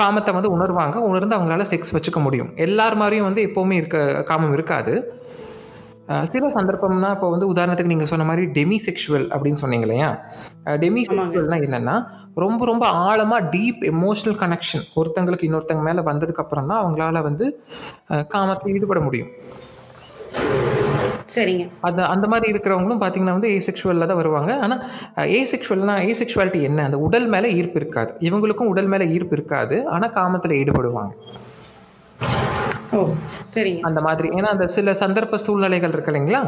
காமத்தை 0.00 0.32
வந்து 0.36 0.50
உணர்வாங்க. 0.56 0.96
உணர்ந்து 1.08 1.36
அவங்களால 1.36 1.64
செக்ஸ் 1.70 1.94
வச்சுக்க 1.96 2.20
முடியும். 2.26 2.50
எல்லார் 2.66 2.96
மாதிரியும் 3.00 3.26
வந்து 3.28 3.42
எப்போவுமே 3.48 3.76
இருக்க 3.80 3.98
காமம் 4.30 4.54
இருக்காது. 4.56 4.94
சில 6.32 6.48
சந்தர்ப்பம்னா 6.56 7.10
இப்போ 7.16 7.28
வந்து 7.30 7.46
உதாரணத்துக்கு 7.52 7.92
நீங்கள் 7.92 8.10
சொன்ன 8.12 8.24
மாதிரி 8.30 8.44
டெமி 8.56 8.78
செக்ஷுவல் 8.86 9.26
அப்படின்னு 9.34 9.60
சொன்னீங்க 9.62 9.86
இல்லையா? 9.88 10.08
டெமி 10.82 11.02
செக்ஷுவல்னா 11.08 11.58
என்னன்னா 11.66 11.96
ரொம்ப 12.44 12.64
ரொம்ப 12.64 12.84
ஆழமாக 13.08 13.48
டீப் 13.54 13.82
எமோஷனல் 13.94 14.38
கனெக்ஷன் 14.42 14.84
ஒருத்தங்களுக்கு 15.00 15.46
இன்னொருத்தங்க 15.48 15.82
மேலே 15.88 16.02
வந்ததுக்கு 16.10 16.42
அப்புறம் 16.44 16.70
தான் 16.70 16.80
அவங்களால 16.82 17.22
வந்து 17.28 17.46
காமத்தில் 18.34 18.74
ஈடுபட 18.76 19.00
முடியும். 19.00 19.30
சரிங்க. 21.34 21.64
அது 21.88 22.00
அந்த 22.14 22.26
மாதிரி 22.32 22.46
இருக்கிறவங்களும் 22.52 23.02
பார்த்தீங்கன்னா 23.02 23.36
வந்து 23.36 23.50
ஏசெக்ஷுவலில் 23.58 24.08
தான் 24.10 24.20
வருவாங்க. 24.20 24.52
ஆனால் 24.64 24.80
ஏசெக்ஷுவல்னா 25.38 25.94
ஏசெக்ஷுவாலிட்டி 26.10 26.60
என்ன? 26.68 26.84
அந்த 26.88 26.98
உடல் 26.98 27.28
மேலே 27.34 27.50
ஈர்ப்பு 27.58 27.78
இருக்காது. 27.80 28.12
இவங்களுக்கும் 28.20 28.70
உடல் 28.72 28.90
மேலே 28.94 29.06
ஈர்ப்பு 29.16 29.36
இருக்காது. 29.38 29.78
ஆனால் 29.94 30.14
காமத்தில் 30.18 30.58
ஈடுபடுவாங்க. 30.60 31.12
ஓ 32.92 33.00
சரிங்க. 33.54 33.80
அந்த 33.80 34.00
மாதிரி. 34.00 34.28
ஏன்னா 34.28 34.44
அந்த 34.44 34.66
சில 34.66 34.92
சந்தர்ப்ப 34.92 35.34
சூழ்நிலைகள் 35.34 35.90
இருக்கு 35.90 36.10
இல்லைங்களா? 36.12 36.40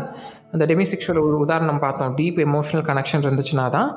அந்த 0.53 0.67
டெமிசெக்ஷுவல் 0.67 1.21
ஒரு 1.29 1.37
உதாரணம் 1.39 1.79
பார்த்தோம். 1.79 2.15
டீப் 2.17 2.39
எமோஷனல் 2.39 2.85
கனெக்ஷன் 2.89 3.23
இருந்துச்சுன்னா 3.23 3.71
தான் 3.71 3.89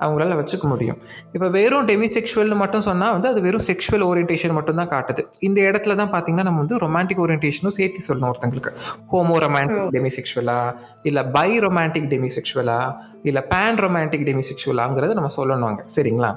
அவங்களால 0.00 0.36
வச்சுக்க 0.40 0.64
முடியும். 0.64 0.98
இப்போ 1.32 1.48
வெறும் 1.48 1.86
டெமிசெக்ஷுவல்னு 1.86 2.54
மட்டும் 2.54 2.80
சொன்னால் 2.80 3.12
வந்து 3.12 3.28
அது 3.28 3.40
வெறும் 3.42 3.66
செக்ஷுவல் 3.68 4.04
ஓரியன்டேஷன் 4.08 4.50
மட்டும் 4.50 4.76
தான் 4.76 4.90
காட்டுது. 4.90 5.22
இந்த 5.40 5.60
இடத்துல 5.60 5.96
தான் 5.96 6.12
பார்த்தீங்கன்னா 6.14 6.42
நம்ம 6.42 6.58
வந்து 6.58 6.78
ரொமான்டிக் 6.78 7.22
ஓரியன்டேஷனும் 7.24 7.76
சேர்த்து 7.78 8.06
சொல்லணும் 8.08 8.30
ஒருத்தங்களுக்கு. 8.32 8.72
ஹோமோ 9.12 9.38
ரொமான்டிக் 9.46 9.92
டெமிசெக்ஷுவலா 9.96 10.58
இல்லை 11.02 11.24
பை 11.30 11.58
ரொமான்டிக் 11.58 12.10
டெமிசெக்ஷுவலா 12.14 12.80
இல்லை 13.22 13.42
பேன் 13.54 13.78
ரொமான்டிக் 13.78 14.26
டெமிசெக்ஷுவலாங்கிறத 14.30 15.14
நம்ம 15.14 15.32
சொல்லணும் 15.36 15.70
அங்க. 15.70 15.84
சரிங்களா? 15.96 16.32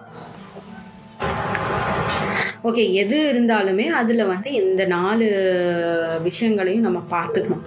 ஓகே 2.67 2.84
எது 3.02 3.17
இருந்தாலுமே 3.32 3.86
அதுல 4.00 4.22
வந்து 4.32 4.50
இந்த 4.62 4.86
நாலு 4.93 5.28
விஷயங்களையும் 6.26 6.86
நம்ம 6.88 7.00
பார்த்துக்கணும். 7.12 7.62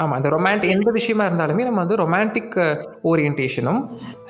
ஆமாம் 0.00 0.16
அந்த 0.16 0.28
ரொமான்டிக் 0.34 0.74
எந்த 0.74 0.90
விஷயமா 0.96 1.24
இருந்தாலுமே 1.28 1.62
நம்ம 1.68 1.80
வந்து 1.84 1.96
ரொமான்டிக் 2.02 2.56
ஓரியன்டேஷனும் 3.10 3.80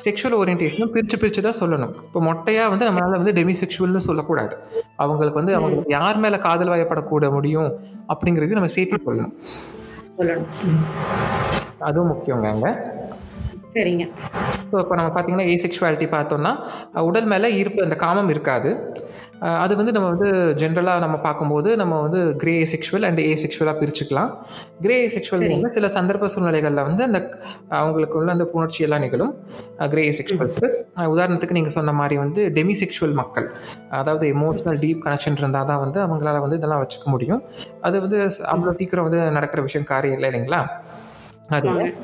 செக்ஷுவல் 0.05 0.37
ஓரியன்டேஷனும் 0.41 0.93
பிரித்து 0.95 1.17
பிரித்து 1.23 1.43
தான் 1.47 1.59
சொல்லணும். 1.63 1.95
இப்போ 2.07 2.21
மொட்டையாக 2.29 2.73
வந்து 2.73 2.87
நம்மளால 2.89 3.19
வந்து 3.21 3.35
டெமி 3.39 3.55
செக்ஷுவல்னு 3.63 4.03
சொல்லக்கூடாது. 4.09 4.55
அவங்களுக்கு 5.05 5.41
வந்து 5.41 5.57
அவங்களுக்கு 5.59 5.97
யார் 5.99 6.23
மேலே 6.25 6.39
காதல் 6.47 6.73
வயப்படக்கூட 6.75 7.31
முடியும் 7.37 7.71
அப்படிங்கிறது 8.15 8.59
நம்ம 8.59 8.71
சேர்த்து 8.77 9.05
சொல்லணும். 9.09 9.35
சொல்லணும். 10.19 10.51
அதுவும் 11.89 12.11
முக்கியங்க 12.13 12.49
அங்கே. 12.55 12.73
சரிங்க. 13.75 14.05
ஸோ 14.71 14.77
இப்போ 14.83 14.95
நம்ம 14.99 15.11
பார்த்தீங்கன்னா 15.15 15.49
ஏசெக்ஷுவாலிட்டி 15.55 16.07
பார்த்தோம்னா 16.15 16.53
உடல் 17.09 17.29
மேலே 17.33 17.49
ஈர்ப்பு 17.61 17.85
அந்த 17.87 17.97
காமம் 18.05 18.31
இருக்காது. 18.35 18.71
அது 19.63 19.73
வந்து 19.77 19.93
நம்ம 19.97 20.09
வந்து 20.15 20.29
ஜென்ரலாக 20.61 21.01
நம்ம 21.05 21.17
பார்க்கும்போது 21.25 21.71
நம்ம 21.81 21.95
வந்து 22.01 22.21
கிரே 22.43 22.55
செக்ஷுவல் 22.73 23.07
அண்ட் 23.09 23.21
ஏ 23.27 23.33
செக்ஷுவலாக 23.43 23.77
பிரிச்சுக்கலாம். 23.81 24.31
கிரே 24.85 24.97
செக்ஷுவல் 25.15 25.75
சில 25.77 25.89
சந்தர்ப்ப 25.97 26.31
சூழ்நிலைகளில் 26.35 26.87
வந்து 26.89 27.03
அந்த 27.09 27.21
அவங்களுக்கு 27.81 28.19
உள்ள 28.21 28.31
அந்த 28.37 28.47
புணர்ச்சி 28.55 28.81
எல்லாம் 28.87 29.05
நிகழும். 29.07 29.33
கிரே 29.95 30.05
செக்ஷுவல்ஸ்க்கு 30.19 30.71
உதாரணத்துக்கு 31.15 31.59
நீங்கள் 31.59 31.77
சொன்ன 31.79 31.95
மாதிரி 32.01 32.19
வந்து 32.25 32.43
டெமி 32.59 32.77
செக்ஷுவல் 32.83 33.17
மக்கள் 33.23 33.49
அதாவது 34.01 34.27
எமோஷனல் 34.37 34.81
டீப் 34.85 35.05
கனெக்ஷன் 35.07 35.39
இருந்தால் 35.43 35.71
தான் 35.73 35.83
வந்து 35.85 36.01
அவங்களால 36.07 36.41
வந்து 36.47 36.59
இதெல்லாம் 36.61 36.83
வச்சுக்க 36.85 37.07
முடியும். 37.15 37.43
அது 37.89 37.97
வந்து 38.07 38.21
அவ்வளோ 38.55 38.75
சீக்கிரம் 38.81 39.09
வந்து 39.09 39.23
நடக்கிற 39.39 39.63
விஷயம் 39.63 39.91
காரியம் 39.93 40.17
இல்லை 40.19 40.31
இல்லைங்களா? 40.31 40.63
அது. 41.49 41.95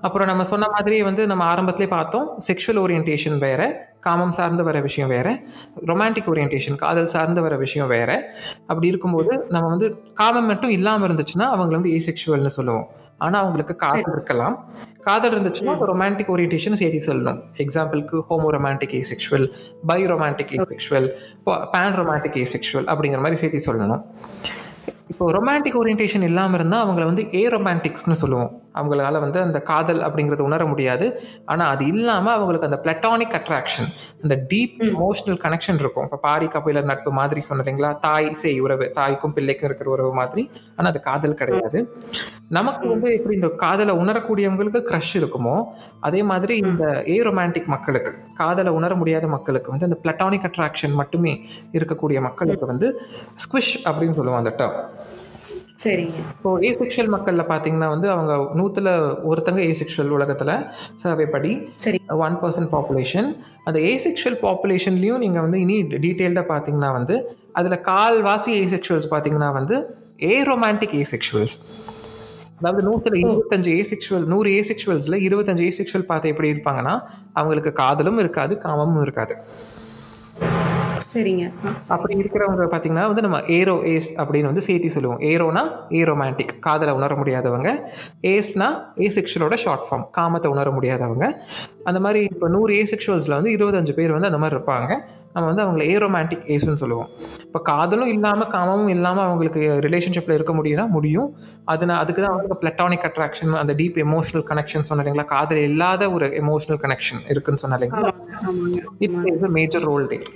அப்புறம் 0.00 0.26
நம்ம 0.26 0.44
சொன்ன 0.44 0.68
மாதிரி 0.68 1.02
வந்து 1.02 1.26
நம்ம 1.26 1.54
ஆரம்பத்திலே 1.54 1.86
பார்த்தோம் 1.86 2.38
செக்ஷுவல் 2.52 2.80
ஓரியன்டேஷன் 2.84 3.38
வேற 3.38 3.90
காமம் 4.00 4.32
சார்ந்து 4.32 4.64
வர 4.64 4.80
விஷயம் 4.80 5.10
வேற 5.10 5.40
ரொமான்டிக் 5.86 6.30
ஓரியன்டேஷன் 6.32 6.74
காதல் 6.74 7.06
சார்ந்து 7.06 7.42
வர 7.42 7.56
விஷயம் 7.56 7.88
வேற. 7.88 8.34
அப்படி 8.66 8.86
இருக்கும்போது 8.86 9.44
நம்ம 9.48 9.68
வந்து 9.68 10.02
காமம் 10.14 10.46
மட்டும் 10.46 10.70
இல்லாமல் 10.70 11.10
இருந்துச்சுன்னா 11.10 11.46
அவங்களை 11.52 11.76
வந்து 11.80 11.90
ஏசெக்ஷுவல்னு 11.90 12.46
சொல்லுவோம். 12.46 12.88
ஆனால் 13.18 13.40
அவங்களுக்கு 13.40 13.76
காதல் 13.76 14.12
இருக்கலாம். 14.12 14.68
காதல் 15.00 15.34
இருந்துச்சுன்னா 15.34 15.74
ரொமான்டிக் 15.90 16.32
ஓரியன்டேஷன் 16.34 16.80
சேர்த்து 16.80 17.14
சொல்லணும். 17.14 17.38
எக்ஸாம்பிளுக்கு 17.56 18.22
homoromantic 18.56 19.02
asexual 19.02 19.46
biromantic 20.06 20.52
asexual 20.56 21.08
panromantic 22.00 22.40
asexual 22.44 22.88
அப்படிங்கிற 22.94 23.16
மாதிரி 23.16 23.36
சேர்த்து 23.36 23.72
சொல்லணும். 23.72 24.02
இப்போ 25.08 25.32
ரொமான்டிக் 25.32 25.78
ஓரியன்டேஷன் 25.80 26.22
இல்லாமல் 26.22 26.58
இருந்தால் 26.58 26.86
அவங்கள 26.86 27.04
வந்து 27.04 27.34
ஏ 27.34 27.48
ரொமான்டிக்ஸ்னு 27.48 28.12
சொல்லுவோம். 28.12 28.62
அவங்களால 28.78 29.20
வந்து 29.24 29.38
அந்த 29.46 29.58
காதல் 29.70 30.02
அப்படிங்கிறத 30.06 30.44
உணர 30.48 30.62
முடியாது. 30.72 31.06
ஆனால் 31.52 31.70
அது 31.74 31.84
இல்லாமல் 31.92 32.34
அவங்களுக்கு 32.36 32.68
அந்த 32.70 32.78
பிளட்டானிக் 32.84 33.36
அட்ராக்ஷன் 33.40 33.88
அந்த 34.24 34.34
டீப் 34.52 34.76
எமோஷனல் 34.90 35.40
கனெக்ஷன் 35.44 35.80
இருக்கும். 35.82 36.06
இப்போ 36.08 36.20
பாரி 36.26 36.48
கபிலர் 36.56 36.88
நட்பு 36.92 37.12
மாதிரி 37.20 37.42
சொன்னதுங்களா? 37.50 37.90
தாய் 38.06 38.30
சேய் 38.42 38.60
உறவு 38.66 38.88
தாய்க்கும் 38.98 39.34
பிள்ளைக்கும் 39.38 39.68
இருக்கிற 39.70 39.90
உறவு 39.96 40.12
மாதிரி. 40.20 40.44
ஆனால் 40.76 40.90
அது 40.92 41.02
காதல் 41.10 41.38
கிடையாது. 41.42 41.80
நமக்கு 42.58 42.86
வந்து 42.92 43.08
எப்படி 43.18 43.34
இந்த 43.40 43.50
காதலை 43.64 43.92
உணரக்கூடியவங்களுக்கு 44.02 44.82
க்ரஷ் 44.90 45.14
இருக்குமோ 45.20 45.56
அதே 46.08 46.22
மாதிரி 46.30 46.54
இந்த 46.66 46.84
ஏ 47.14 47.18
ரொமான்டிக் 47.28 47.70
மக்களுக்கு 47.74 48.10
காதலை 48.40 48.70
உணர 48.78 48.92
முடியாத 49.00 49.26
மக்களுக்கு 49.36 49.72
வந்து 49.74 49.88
அந்த 49.88 49.98
பிளட்டானிக் 50.04 50.46
அட்ராக்ஷன் 50.48 50.94
மட்டுமே 51.00 51.32
இருக்கக்கூடிய 51.78 52.20
மக்களுக்கு 52.28 52.66
வந்து 52.72 52.88
ஸ்குவிஷ் 53.44 53.74
அப்படின்னு 53.88 54.16
சொல்லுவோம் 54.18 54.40
அந்த 54.42 54.52
டேர்ம் 54.60 54.78
சரிங்க. 55.82 56.18
இப்போ 56.34 56.50
ஏசெக்ஷுவல் 56.68 57.12
மக்களில் 57.14 57.48
பார்த்தீங்கன்னா 57.50 57.88
வந்து 57.94 58.08
அவங்க 58.14 58.32
நூற்றில் 58.58 58.90
ஒருத்தங்க 59.30 59.60
ஏசெக்ஷுவல் 59.70 60.12
உலகத்தில் 60.16 60.52
சர்வே 61.02 61.26
படி 61.34 61.52
சரி. 61.84 61.98
ஒன் 62.26 62.36
பர்சன்ட் 62.42 62.70
பாப்புலேஷன் 62.74 63.28
அந்த 63.66 63.78
ஏசெக்ஷுவல் 63.92 64.38
பாப்புலேஷன்லேயும் 64.44 65.22
நீங்கள் 65.24 65.44
வந்து 65.46 65.60
இனி 65.64 65.76
டீட்டெயில்டாக 66.04 66.46
பார்த்தீங்கன்னா 66.52 66.90
வந்து 66.98 67.16
அதில் 67.60 67.82
கால்வாசி 67.90 68.52
ஏசெக்ஷுவல்ஸ் 68.64 69.08
பார்த்தீங்கன்னா 69.12 69.50
வந்து 69.58 69.76
ஏ 70.28 70.36
ரொமான்டிக் 70.50 70.96
ஏசெக்ஷுவல்ஸ் 71.02 71.56
அதாவது 72.58 72.82
நூற்றில் 72.88 73.18
இருபத்தஞ்சு 73.22 73.70
ஏசெக்ஷுவல் 73.80 74.26
நூறு 74.32 74.48
ஏசெக்ஷுவல்ஸில் 74.58 75.22
இருபத்தஞ்சு 75.26 75.64
ஏசெக்ஷுவல் 75.70 76.08
பார்த்து 76.10 76.32
எப்படி 76.32 76.50
இருப்பாங்கன்னா 76.52 76.94
அவங்களுக்கு 77.34 77.72
காதலும் 77.80 78.18
இருக்காது 78.18 78.54
காமமும் 78.64 79.02
இருக்காது. 79.02 79.34
சரிங்க. 81.12 81.44
அப்படி 81.88 82.14
இருக்கிறவங்க 82.14 82.66
பார்த்தீங்கன்னா 82.72 83.06
வந்து 83.06 83.24
நம்ம 83.26 83.38
ஏரோ 83.58 83.74
ஏஸ் 83.84 84.10
அப்படின்னு 84.22 84.50
வந்து 84.50 84.66
சேர்த்தி 84.66 84.86
சொல்லுவோம். 84.86 85.20
ஏரோனா 85.30 85.62
ஏ 85.92 86.02
ரொமான்டிக் 86.04 86.52
காதலை 86.60 86.94
உணர 86.94 87.14
முடியாதவங்க. 87.14 87.70
ஏஸ்னா 88.34 88.68
ஏ 89.00 89.08
செக்ஷுவலோட 89.16 89.54
ஷார்ட் 89.54 89.86
ஃபார்ம். 89.88 90.04
காமத்தை 90.18 90.50
உணர 90.50 90.70
முடியாதவங்க. 90.70 91.26
அந்த 91.84 92.00
மாதிரி 92.00 92.22
இப்போ 92.34 92.48
நூறு 92.48 92.74
ஏ 92.74 92.84
செக்ஷுவல்ஸில் 92.84 93.38
வந்து 93.38 93.56
இருபத்தஞ்சு 93.56 93.92
பேர் 93.92 94.10
வந்து 94.10 94.26
அந்த 94.26 94.38
மாதிரி 94.38 94.56
இருப்பாங்க. 94.58 94.90
நம்ம 95.34 95.46
வந்து 95.48 95.62
அவங்களை 95.64 95.84
ஏரோமேண்டிக் 95.92 96.42
ஏஸ்ன்னு 96.54 96.80
சொல்லுவோம். 96.80 97.10
இப்போ 97.46 97.60
காதலும் 97.60 98.10
இல்லாமல் 98.14 98.50
காமமும் 98.54 98.88
இல்லாமல் 98.88 99.24
அவங்களுக்கு 99.24 99.60
ரிலேஷன்ஷிப்பில் 99.86 100.34
இருக்க 100.34 100.52
முடியும்னா 100.52 100.86
முடியும். 100.88 101.28
அதுனா 101.72 101.94
அதுக்கு 102.02 102.20
தான் 102.22 102.32
அவங்களுக்கு 102.32 102.60
பிளட்டானிக் 102.62 103.06
அட்ராக்ஷன் 103.08 103.60
அந்த 103.62 103.74
டீப் 103.80 103.98
எமோஷனல் 104.06 104.46
கனெக்ஷன் 104.50 104.86
சொன்ன 104.88 105.02
இல்லைங்களா? 105.02 105.26
காதல் 105.26 105.62
இல்லாத 105.70 106.10
ஒரு 106.10 106.28
எமோஷனல் 106.42 106.82
கனெக்ஷன் 106.84 107.22
இருக்குன்னு 107.28 107.62
சொன்ன 107.64 107.78
இல்லைங்களா? 107.78 108.10
ஆமாங்க 108.10 108.48
ஆமாங்க 108.50 108.82
it 109.06 109.16
plays 109.20 109.46
a 109.48 109.52
major 109.58 109.86
role 109.90 110.06
there 110.12 110.28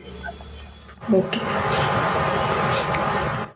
okay 1.15 1.41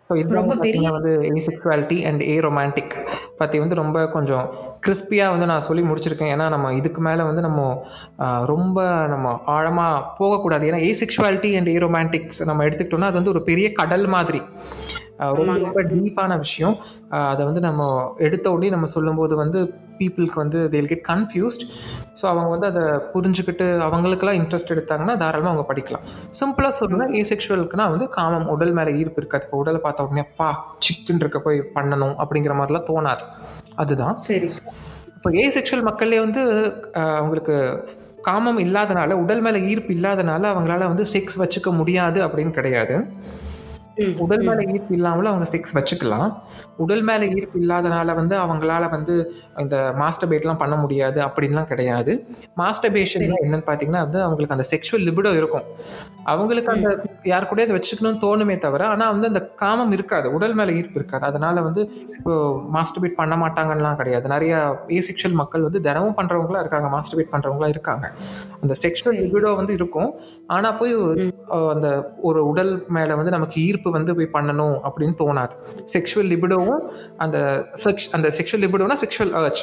so 0.08 0.16
இது 0.16 0.34
ரொம்ப 0.34 0.54
பெரிய 0.54 0.90
வந்து 0.90 1.10
ஏசெக்சுவாலிட்டி 1.38 2.04
அண்ட் 2.04 2.22
ஏ 2.22 2.40
ரொமான்டிக் 2.40 2.94
பற்றி 3.38 3.58
வந்து 3.58 3.74
ரொம்ப 3.74 4.08
கொஞ்சம் 4.08 4.46
கிறிஸ்பியாக 4.86 5.30
வந்து 5.30 5.46
நான் 5.46 5.60
சொல்லி 5.60 5.82
முடிச்சிருக்கேன். 5.82 6.32
ஏன்னா 6.34 6.48
நம்ம 6.48 6.74
இதுக்கு 6.74 7.00
மேலே 7.00 7.22
வந்து 7.22 7.40
நம்ம 7.40 7.86
ரொம்ப 8.44 9.06
நம்ம 9.06 9.40
ஆழமாக 9.44 10.14
போகக்கூடாது. 10.18 10.66
ஏன்னா 10.70 10.80
ஏசெக்சுவாலிட்டி 10.90 11.56
அண்ட் 11.56 11.68
ஏ 11.68 11.78
ரொமான்டிக்ஸ் 11.78 12.44
நம்ம 12.44 12.64
எடுத்துக்கிட்டோம்னா 12.64 13.10
அது 13.10 13.12
வந்து 13.12 13.30
ஒரு 13.30 13.42
பெரிய 13.42 13.72
கடல் 13.72 14.06
மாதிரி. 14.06 14.42
ரொம்ப. 15.28 15.54
ரொம்ப 15.64 15.82
டீப்பான 15.92 16.38
விஷயம். 16.38 16.74
அதை 17.30 17.42
வந்து 17.44 17.60
நம்ம 17.60 17.82
எடுத்த 18.16 18.46
உடனே 18.52 18.70
நம்ம 18.70 18.86
சொல்லும்போது 18.86 19.36
வந்து 19.36 19.60
பீப்புளுக்கு 19.98 20.34
வந்து 20.34 20.58
தேல் 20.74 20.90
கெட் 20.92 21.04
கன்ஃபியூஸ்ட் 21.08 21.64
ஸோ 22.20 22.24
அவங்க 22.26 22.48
வந்து 22.54 22.66
அதை 22.66 22.84
புரிஞ்சுக்கிட்டு 23.14 23.66
அவங்களுக்கெல்லாம் 23.88 24.38
இன்ட்ரெஸ்ட் 24.40 24.72
எடுத்தாங்கன்னா 24.74 25.16
தாராளமாக 25.16 25.52
அவங்க 25.52 25.64
படிக்கலாம். 25.72 26.04
சிம்பிளாக 26.40 26.72
சொல்லணும்னா 26.78 27.08
ஏசெக்சுவலுக்குனா 27.22 27.86
வந்து 27.90 28.08
காமம் 28.08 28.46
உடல் 28.46 28.72
மேலே 28.72 28.92
ஈர்ப்பு 29.00 29.20
இருக்காது 29.20 29.44
இப்போ 29.44 29.58
உடலை 29.58 29.80
பார்த்த 29.80 30.06
உடனே 30.06 30.20
அப்பா 30.20 30.48
சிக்கன் 30.88 31.22
இருக்க 31.24 31.38
போய் 31.38 31.60
பண்ணணும் 31.74 32.16
அப்படிங்கிற 32.24 32.54
மாதிரிலாம் 32.60 32.88
தோணாது. 32.90 33.24
அதுதான். 33.76 34.16
சரி. 34.28 34.50
இப்போ 35.16 35.30
ஏசெக்சுவல் 35.44 35.82
மக்களே 35.82 36.20
வந்து 36.20 36.42
அவங்களுக்கு 36.94 37.56
காமம் 38.22 38.58
இல்லாதனால 38.58 39.12
உடல் 39.12 39.40
மேலே 39.40 39.58
ஈர்ப்பு 39.70 39.92
இல்லாதனால 39.94 40.42
அவங்களால 40.52 40.86
வந்து 40.88 41.04
செக்ஸ் 41.12 41.38
வச்சுக்க 41.42 41.70
முடியாது 41.76 42.18
அப்படின்னு 42.26 42.50
கிடையாது. 42.50 42.96
உடல். 44.24 44.44
மேலே 44.48 44.62
ஈர்ப்பு 44.72 44.94
இல்லாமலும் 44.98 45.32
அவங்க 45.32 45.46
செக்ஸ் 45.52 45.74
வச்சுக்கலாம். 45.78 46.28
உடல் 46.76 47.02
மேலே 47.08 47.26
ஈர்ப்பு 47.36 47.56
இல்லாதனால 47.62 48.14
வந்து 48.14 48.34
அவங்களால 48.36 48.84
வந்து 48.90 49.14
இந்த 49.58 49.76
மாஸ்டர்பேட்லாம் 50.02 50.60
பண்ண 50.62 50.76
முடியாது 50.76 51.20
அப்படின்லாம் 51.20 51.70
கிடையாது. 51.72 52.12
மாஸ்டர்பேஷன் 52.62 53.24
என்னன்னு 53.46 53.66
பார்த்தீங்கன்னா 53.68 54.04
வந்து 54.06 54.20
அவங்களுக்கு 54.26 54.56
அந்த 54.56 54.66
செக்ஷுவல் 54.72 55.04
லிபிடோ 55.08 55.32
இருக்கும். 55.40 55.66
அவங்களுக்கு 56.24 56.70
அந்த 56.74 56.88
யார் 57.24 57.50
கூட 57.50 57.60
அதை 57.66 57.74
வச்சுக்கணும்னு 57.76 58.22
தோணுமே 58.24 58.58
தவிர 58.58 58.82
ஆனால் 58.86 59.12
வந்து 59.12 59.30
அந்த 59.32 59.42
காமம் 59.62 59.92
இருக்காது 59.96 60.26
உடல் 60.36 60.56
மேலே 60.60 60.72
ஈர்ப்பு 60.80 60.98
இருக்காது. 61.00 61.24
அதனால 61.24 61.62
வந்து 61.68 61.82
இப்போ 62.16 62.32
மாஸ்டர்பேட் 62.76 63.18
பண்ண 63.20 63.36
மாட்டாங்கலாம் 63.36 64.00
கிடையாது. 64.00 64.26
நிறைய 64.28 64.54
ஏசெக்ஷுவல் 64.98 65.38
மக்கள் 65.42 65.66
வந்து 65.68 65.80
தினமும் 65.80 66.18
பண்ணுறவங்களா 66.18 66.62
இருக்காங்க 66.64 66.88
மாஸ்டர்பேட் 66.96 67.32
பண்ணுறவங்களா 67.34 67.68
இருக்காங்க. 67.68 68.06
அந்த 68.62 68.76
செக்ஷுவல். 68.84 69.20
லிபிடோ 69.24 69.52
வந்து 69.56 69.72
இருக்கும். 69.72 70.10
ஆனால் 70.54 70.76
போய் 70.80 70.94
அந்த 71.74 71.88
ஒரு 72.28 72.40
உடல் 72.50 72.72
மேலே 72.96 73.12
வந்து 73.18 73.34
நமக்கு 73.36 73.56
ஈர்ப்பு 73.66 73.88
வந்து 73.96 74.14
போய் 74.18 74.34
பண்ணணும் 74.36 74.76
அப்படின்னு 74.88 75.16
தோணாது. 75.22 75.54
செக்ஷுவல் 75.94 76.30
லிபிடோவும் 76.32 76.82
அந்த 77.24 77.38
செக்ஷ் 77.84 78.08
அந்த 78.16 78.28
செக்ஷுவல் 78.38 78.64
லிபிடோனா 78.64 78.96
செக்ஷுவல் 79.04 79.34
அர்ச் 79.40 79.62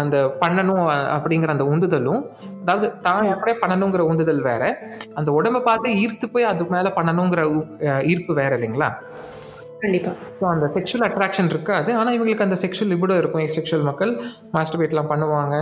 அந்த 0.00 0.16
பண்ணணும் 0.42 0.84
அப்படிங்கிற 1.16 1.54
அந்த 1.56 1.66
உந்துதலும் 1.74 2.22
அதாவது 2.64 2.86
தான் 3.06 3.26
அப்படியே 3.32 3.56
பண்ணணுங்கிற 3.62 4.02
உந்துதல் 4.10 4.42
வேற. 4.50 4.62
அந்த 5.18 5.30
உடம்பை 5.38 5.60
பார்த்து 5.68 5.96
ஈர்த்து 6.02 6.26
போய் 6.34 6.50
அது 6.52 6.66
மேலே 6.74 6.90
பண்ணணுங்கிற 6.98 7.40
ஈர்ப்பு 8.12 8.32
வேற 8.40 8.52
இல்லைங்களா? 8.58 8.88
கண்டிப்பாக 9.84 10.16
ஸோ 10.40 10.44
அந்த 10.52 10.66
செக்ஷுவல் 10.76 11.06
அட்ராக்ஷன் 11.08 11.50
இருக்காது. 11.54 11.90
ஆனால் 11.98 12.14
இவங்களுக்கு 12.16 12.46
அந்த 12.46 12.56
செக்ஷுவல் 12.62 12.90
லிபிடோ 12.92 13.16
இருக்கும். 13.22 13.42
செக்ஷுவல் 13.56 13.86
மக்கள் 13.90 14.12
மாஸ்டர்பேட்லாம் 14.56 15.10
பண்ணுவாங்க. 15.12 15.54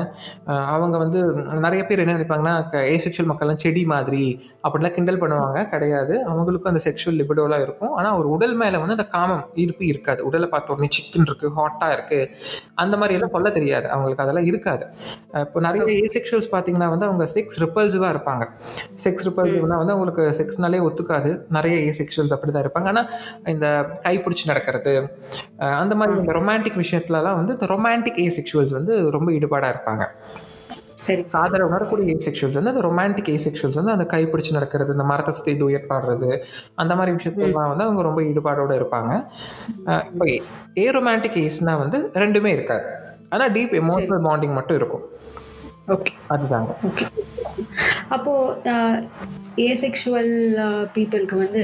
அவங்க 0.75 0.97
வந்து 1.05 1.21
நிறைய 1.67 1.83
பேர் 1.89 2.03
என்ன 2.05 2.17
நினைப்பாங்கன்னா 2.19 2.55
ஏ 2.93 2.97
செக்ஷுவல் 3.05 3.31
மக்கள்லாம் 3.33 3.61
செடி 3.65 3.83
மாதிரி 3.95 4.25
அப்படிலாம் 4.67 4.95
கிண்டல் 4.97 5.21
பண்ணுவாங்க. 5.23 5.59
கிடையாது. 5.73 6.15
அவங்களுக்கும் 6.31 6.71
அந்த 6.73 6.83
செக்ஷுவல் 6.87 7.19
லிபிடோலாம் 7.21 7.63
இருக்கும். 7.67 7.93
ஆனால் 7.99 8.17
ஒரு 8.21 8.29
உடல் 8.35 8.55
மேலே 8.63 8.77
வந்து 8.83 8.97
அந்த 8.97 9.07
காமம் 9.15 9.45
ஈர்ப்பு 9.63 9.85
இருக்காது. 9.93 10.21
உடலை 10.29 10.49
பார்த்த 10.55 10.75
உடனே 10.75 10.89
சிக்கன் 10.97 11.27
இருக்கு 11.29 11.49
ஹாட்டாக 11.59 11.97
இருக்கு. 11.97 12.21
அந்த 12.85 12.95
மாதிரி 13.01 13.17
எல்லாம் 13.19 13.35
சொல்ல 13.37 13.51
தெரியாது. 13.59 13.87
அவங்களுக்கு 13.95 14.25
அதெல்லாம் 14.25 14.49
இருக்காது. 14.51 14.85
இப்போ 15.45 15.61
நிறைய 15.67 15.83
ஏ 16.03 16.07
செக்ஷுவல்ஸ் 16.17 16.51
பார்த்தீங்கன்னா 16.55 16.89
வந்து 16.95 17.09
அவங்க 17.11 17.25
செக்ஸ் 17.37 17.59
ரிப்பல்சிவாக 17.65 18.13
இருப்பாங்க. 18.15 18.45
செக்ஸ் 19.05 19.27
ரிப்பல்சிவ்னா 19.29 19.79
வந்து 19.83 19.95
அவங்களுக்கு 19.97 20.25
செக்ஸ்னாலே 20.41 20.81
ஒத்துக்காது. 20.89 21.33
நிறைய 21.59 21.77
ஏ 21.89 21.93
செக்ஷுவல்ஸ் 22.01 22.35
அப்படி 22.37 22.53
தான் 22.57 22.65
இருப்பாங்க. 22.67 22.89
ஆனால் 22.93 23.09
இந்த 23.55 23.67
கைப்பிடிச்சி 24.13 24.47
நடக்கிறது. 24.47 24.95
அந்த 25.57 25.95
மாதிரி 25.95 26.19
இந்த 26.19 26.33
ரொமான்டிக் 26.33 26.81
விஷயத்துலலாம் 26.85 27.41
வந்து 27.41 27.53
இந்த 27.53 27.67
ரொமான்டிக் 27.75 28.21
ஏ 28.21 28.31
செக்ஷுவல்ஸ் 28.39 28.79
வந்து 28.79 29.11
ரொம்ப 29.11 29.31
ஈடுபாடாக 29.33 29.75
இருப்பாங்க. 29.75 30.07
சரி. 31.03 31.23
சாதாரண 31.25 31.67
உணரக்கூடிய 31.69 32.15
ஏ 32.15 32.17
செக்ஷுவல்ஸ் 32.25 32.57
வந்து 32.59 32.73
அந்த 32.73 32.83
ரொமான்டிக் 32.89 33.31
ஏ 33.31 33.39
செக்ஷுவல்ஸ் 33.45 33.79
வந்து 33.81 33.95
அந்த 33.95 34.07
கைப்பிடிச்சு 34.13 34.53
நடக்கிறது 34.53 34.93
இந்த 34.93 35.05
மரத்தை 35.05 35.35
சுற்றி 35.35 35.53
டூயட் 35.61 35.89
பாடுறது 35.93 36.31
அந்த 36.75 36.95
மாதிரி 36.97 37.17
விஷயத்துலாம் 37.17 37.71
வந்து 37.73 37.87
அவங்க 37.87 38.03
ரொம்ப 38.09 38.21
ஈடுபாடோட 38.23 38.73
இருப்பாங்க. 38.81 39.13
இப்போ 40.13 40.27
ஏ 40.83 40.87
ரொமான்டிக் 40.99 41.39
ஏஸ்னா 41.45 41.77
வந்து 41.85 42.11
ரெண்டுமே 42.15 42.51
இருக்காது. 42.57 42.85
ஆனால் 43.29 43.53
டீப் 43.53 43.75
எமோஷனல் 43.83 44.25
பாண்டிங் 44.29 44.55
மட்டும் 44.59 44.77
இருக்கும். 44.77 45.05
ஓகே 45.89 46.13
அதுதாங்க. 46.31 46.73
ஓகே 46.89 47.05
அப்போ 48.09 48.33
ஏசெக்ஷுவல் 49.57 50.31
பீப்புளுக்கு 50.95 51.37
வந்து 51.37 51.63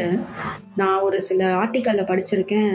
நான் 0.75 1.01
ஒரு 1.01 1.23
சில 1.23 1.41
ஆர்டிக்கலில் 1.61 2.09
படிச்சிருக்கேன். 2.11 2.75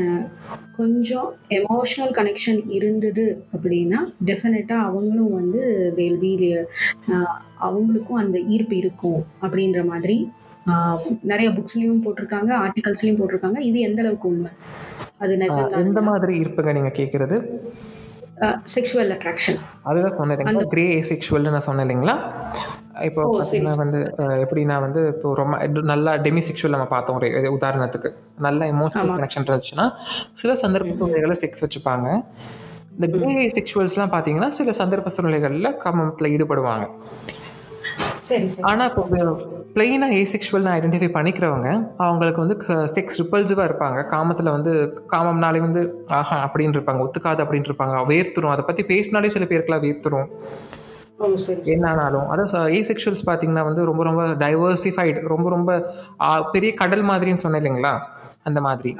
கொஞ்சம் 0.78 1.28
எமோஷ்னல் 1.50 2.14
கனெக்ஷன் 2.20 2.62
இருந்தது 2.70 3.46
அப்படின்னா 3.56 4.00
டெஃபினட்டாக 4.26 4.88
அவங்களும் 4.90 5.34
வந்து 5.34 5.62
ஆஹ் 7.14 7.38
அவங்களுக்கும் 7.68 8.22
அந்த 8.24 8.40
ஈர்ப்பு 8.40 8.78
இருக்கும் 8.78 9.26
அப்படின்ற 9.42 9.86
மாதிரி 9.86 10.18
நிறைய 11.22 11.50
புக்ஸ்லயும் 11.50 12.04
போட்டிருக்காங்க 12.04 12.52
ஆர்டிகல்ஸ்லயும் 12.66 13.20
போட்டிருக்காங்க. 13.20 13.60
இது 13.60 13.80
எந்த 13.80 14.02
அளவுக்கு 14.02 14.28
உண்மை? 14.28 14.52
அது 15.18 15.38
நிஜம் 15.38 16.10
மாதிரி 16.12 16.36
இருப்புங்க 16.44 16.74
நீங்கள் 16.74 16.98
கேட்குறது 17.00 17.38
செக்ஷுவல் 18.74 19.12
அட்ராக்ஷன் 19.16 19.60
அதுதான் 19.90 20.16
சொன்னேன் 20.20 20.38
இல்லைங்களா? 20.38 20.70
கிரே 20.74 20.86
ஏசெக்ஷுவல்னு 21.00 21.54
நான் 21.56 21.68
சொன்னேன் 21.68 21.86
இல்லைங்களா? 21.86 22.16
இப்போ 23.08 23.22
பார்த்தீங்கன்னா 23.30 23.76
வந்து 23.84 24.00
எப்படின்னா 24.44 24.76
வந்து 24.86 25.02
இப்போ 25.14 25.30
ரொம்ப 25.42 25.56
நல்லா 25.92 26.12
டெமிசெக்ஷுவல் 26.26 26.76
நம்ம 26.76 26.88
பார்த்தோம் 26.96 27.18
ஒரு 27.20 27.30
உதாரணத்துக்கு. 27.58 28.10
நல்ல 28.48 28.66
எமோஷனல். 28.74 29.14
கனெக்ஷன் 29.20 29.48
இருந்துச்சுன்னா 29.50 29.88
சில 30.42 30.54
சந்தர்ப்ப 30.64 30.98
சூழ்நிலைகளில் 31.00 31.42
செக்ஸ் 31.44 31.64
வச்சுப்பாங்க. 31.66 32.08
இந்த 32.96 33.06
கிரே 33.14 33.46
செக்ஷுவல்ஸ்லாம் 33.58 34.14
பார்த்தீங்கன்னா 34.16 34.50
சில 34.60 34.76
சந்தர்ப்ப 34.82 35.14
சூழ்நிலைகளில் 35.16 35.72
காமத்தில் 35.84 36.32
ஈடுபடுவாங்க. 36.36 36.86
சரி 37.98 38.48
ஆனால் 38.72 38.90
இப்போ 38.90 39.04
பிளெயினாக 39.76 40.18
ஏசெக்ஷுவல்னு 40.22 40.74
ஐடென்டிஃபை 40.78 41.10
பண்ணிக்கிறவங்க 41.16 41.70
அவங்களுக்கு 41.98 42.40
வந்து 42.44 42.58
செக்ஸ் 42.96 43.20
ரிப்பல்சிவாக 43.22 43.68
இருப்பாங்க. 43.70 44.00
காமத்தில் 44.14 44.54
வந்து 44.56 44.74
காமம்னாலே 45.12 45.60
வந்து 45.68 45.82
ஆஹா 46.20 46.38
அப்படின்னு 46.50 46.76
இருப்பாங்க. 46.78 47.02
ஒத்துக்காது 47.06 47.42
அப்படின்னு 47.44 47.70
இருப்பாங்க. 47.70 47.96
வேர்த்துரும். 48.12 48.54
அதை 48.56 48.64
பற்றி 48.68 48.84
பேசினாலே 48.84 49.30
சில 49.36 49.46
பேருக்குலாம் 49.46 49.86
வேர்த்துரும். 49.88 50.30
என்னானாலும். 51.74 52.28
அதான் 52.34 52.54
ஏசெக்ஷுவல்ஸ் 52.80 53.28
பார்த்தீங்கன்னா 53.30 53.64
வந்து 53.70 53.84
ரொம்ப 53.90 54.04
ரொம்ப 54.04 54.24
டைவர்சிஃபைடு 54.46 55.20
ரொம்ப 55.34 55.50
ரொம்ப 55.50 55.72
பெரிய 56.52 56.74
கடல் 56.82 57.06
மாதிரின்னு 57.12 57.44
சொன்னேன் 57.46 57.64
இல்லைங்களா? 57.64 57.94
அந்த 58.44 58.62
மாதிரி. 58.68 58.92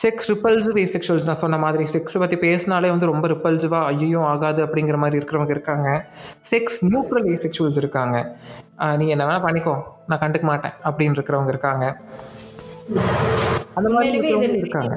செக்ஸ் 0.00 0.28
ரிப்பல்சிவ் 0.28 0.78
ஏசெக்ஷுவல்ஸ் 0.82 1.28
நான் 1.28 1.40
சொன்ன 1.42 1.58
மாதிரி 1.64 1.84
செக்ஸ் 1.92 2.18
பற்றி 2.22 2.36
பேசினாலே 2.44 2.90
வந்து 2.90 3.08
ரொம்ப 3.10 3.28
ரிப்பல்சிவாக 3.28 3.88
ஐயோ 3.90 4.20
ஆகாது 4.32 4.60
அப்படிங்கிற 4.66 4.96
மாதிரி 5.02 5.24
இருக்கிறவங்க 5.24 5.54
இருக்காங்க. 5.56 5.88
செக்ஸ் 6.50 6.78
நியூட்ரல் 6.88 7.26
ஏசெக்ஷுவல்ஸ் 7.34 7.80
இருக்காங்க. 7.82 8.16
நீ 9.00 9.06
என்ன 9.08 9.26
வேணால் 9.26 9.46
பண்ணிக்கோ. 9.46 9.74
நான் 10.06 10.18
கண்டுக்க 10.18 10.46
மாட்டேன் 10.50 10.76
அப்படின்னு 10.84 11.16
இருக்கிறவங்க 11.18 11.48
இருக்காங்க. 11.48 11.86
அந்த 13.74 13.88
மாதிரி 13.88 14.12
இருக்காங்க. 14.64 14.96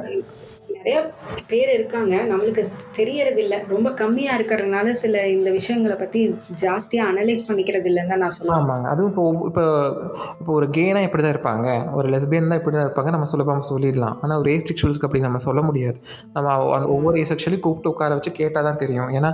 நிறைய 0.86 1.04
பேர் 1.52 1.69
இருக்காங்க. 1.76 2.15
நம்மளுக்கு 2.32 2.63
தெரியறது 2.98 3.39
இல்லை 3.43 3.58
ரொம்ப 3.67 3.91
கம்மியா 3.91 4.32
இருக்கிறதுனால 4.38 4.91
சில 4.91 5.28
இந்த 5.28 5.50
விஷயங்களை 5.52 5.95
பத்தி 6.02 6.19
ஜாஸ்தியா 6.63 7.04
அனலைஸ் 7.12 7.41
பண்ணிக்கிறது 7.48 7.88
இல்லைன்னு 7.91 8.12
தான் 8.13 8.21
நான் 8.24 8.36
சொல்லுவேன். 8.38 8.60
ஆமாங்க. 8.60 8.88
அதுவும் 8.93 9.10
இப்போ 9.12 9.24
இப்போ 9.50 9.63
இப்போ 10.39 10.52
ஒரு 10.54 10.67
கேனா 10.76 11.02
இப்படி 11.08 11.24
தான் 11.24 11.36
இருப்பாங்க. 11.36 11.93
ஒரு 11.93 12.10
லெஸ்பியன் 12.10 12.52
தான் 12.52 12.60
இப்படி 12.62 12.78
தான் 12.78 12.86
இருப்பாங்க. 12.88 13.12
நம்ம 13.15 13.30
சுலபமாக 13.32 13.67
சொல்லிடலாம். 13.71 14.17
ஆனால் 14.21 14.38
ஒரு 14.38 14.52
ஏஸ்டிக்ஷுவல்ஸ்க்கு 14.56 15.08
அப்படி 15.10 15.24
நம்ம 15.28 15.41
சொல்ல 15.48 15.62
முடியாது. 15.62 15.98
நம்ம 16.34 16.54
அந்த 16.78 16.88
ஒவ்வொரு 16.88 17.17
ஏஸ் 17.24 17.34
கூப்பிட்டு 17.65 17.91
உட்கார 17.93 18.13
வச்சு 18.13 18.32
கேட்டால் 18.41 18.69
தான் 18.69 18.82
தெரியும். 18.84 19.10
ஏன்னா 19.17 19.32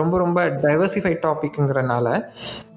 ரொம்ப 0.00 0.18
ரொம்ப 0.18 0.40
டைவர்சிஃபைட் 0.66 1.22
டாபிக்ங்கிறனால 1.26 2.08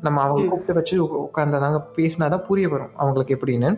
நம்ம 0.06 0.22
அவங்க 0.26 0.42
கூப்பிட்டு 0.50 0.78
வச்சு 0.78 0.96
உட்காந்தாங்க 1.26 1.78
பேசினா 1.98 2.26
தான் 2.34 2.44
புரிய 2.48 2.68
வரும் 2.74 2.92
அவங்களுக்கு 3.02 3.36
எப்படின்னு. 3.36 3.70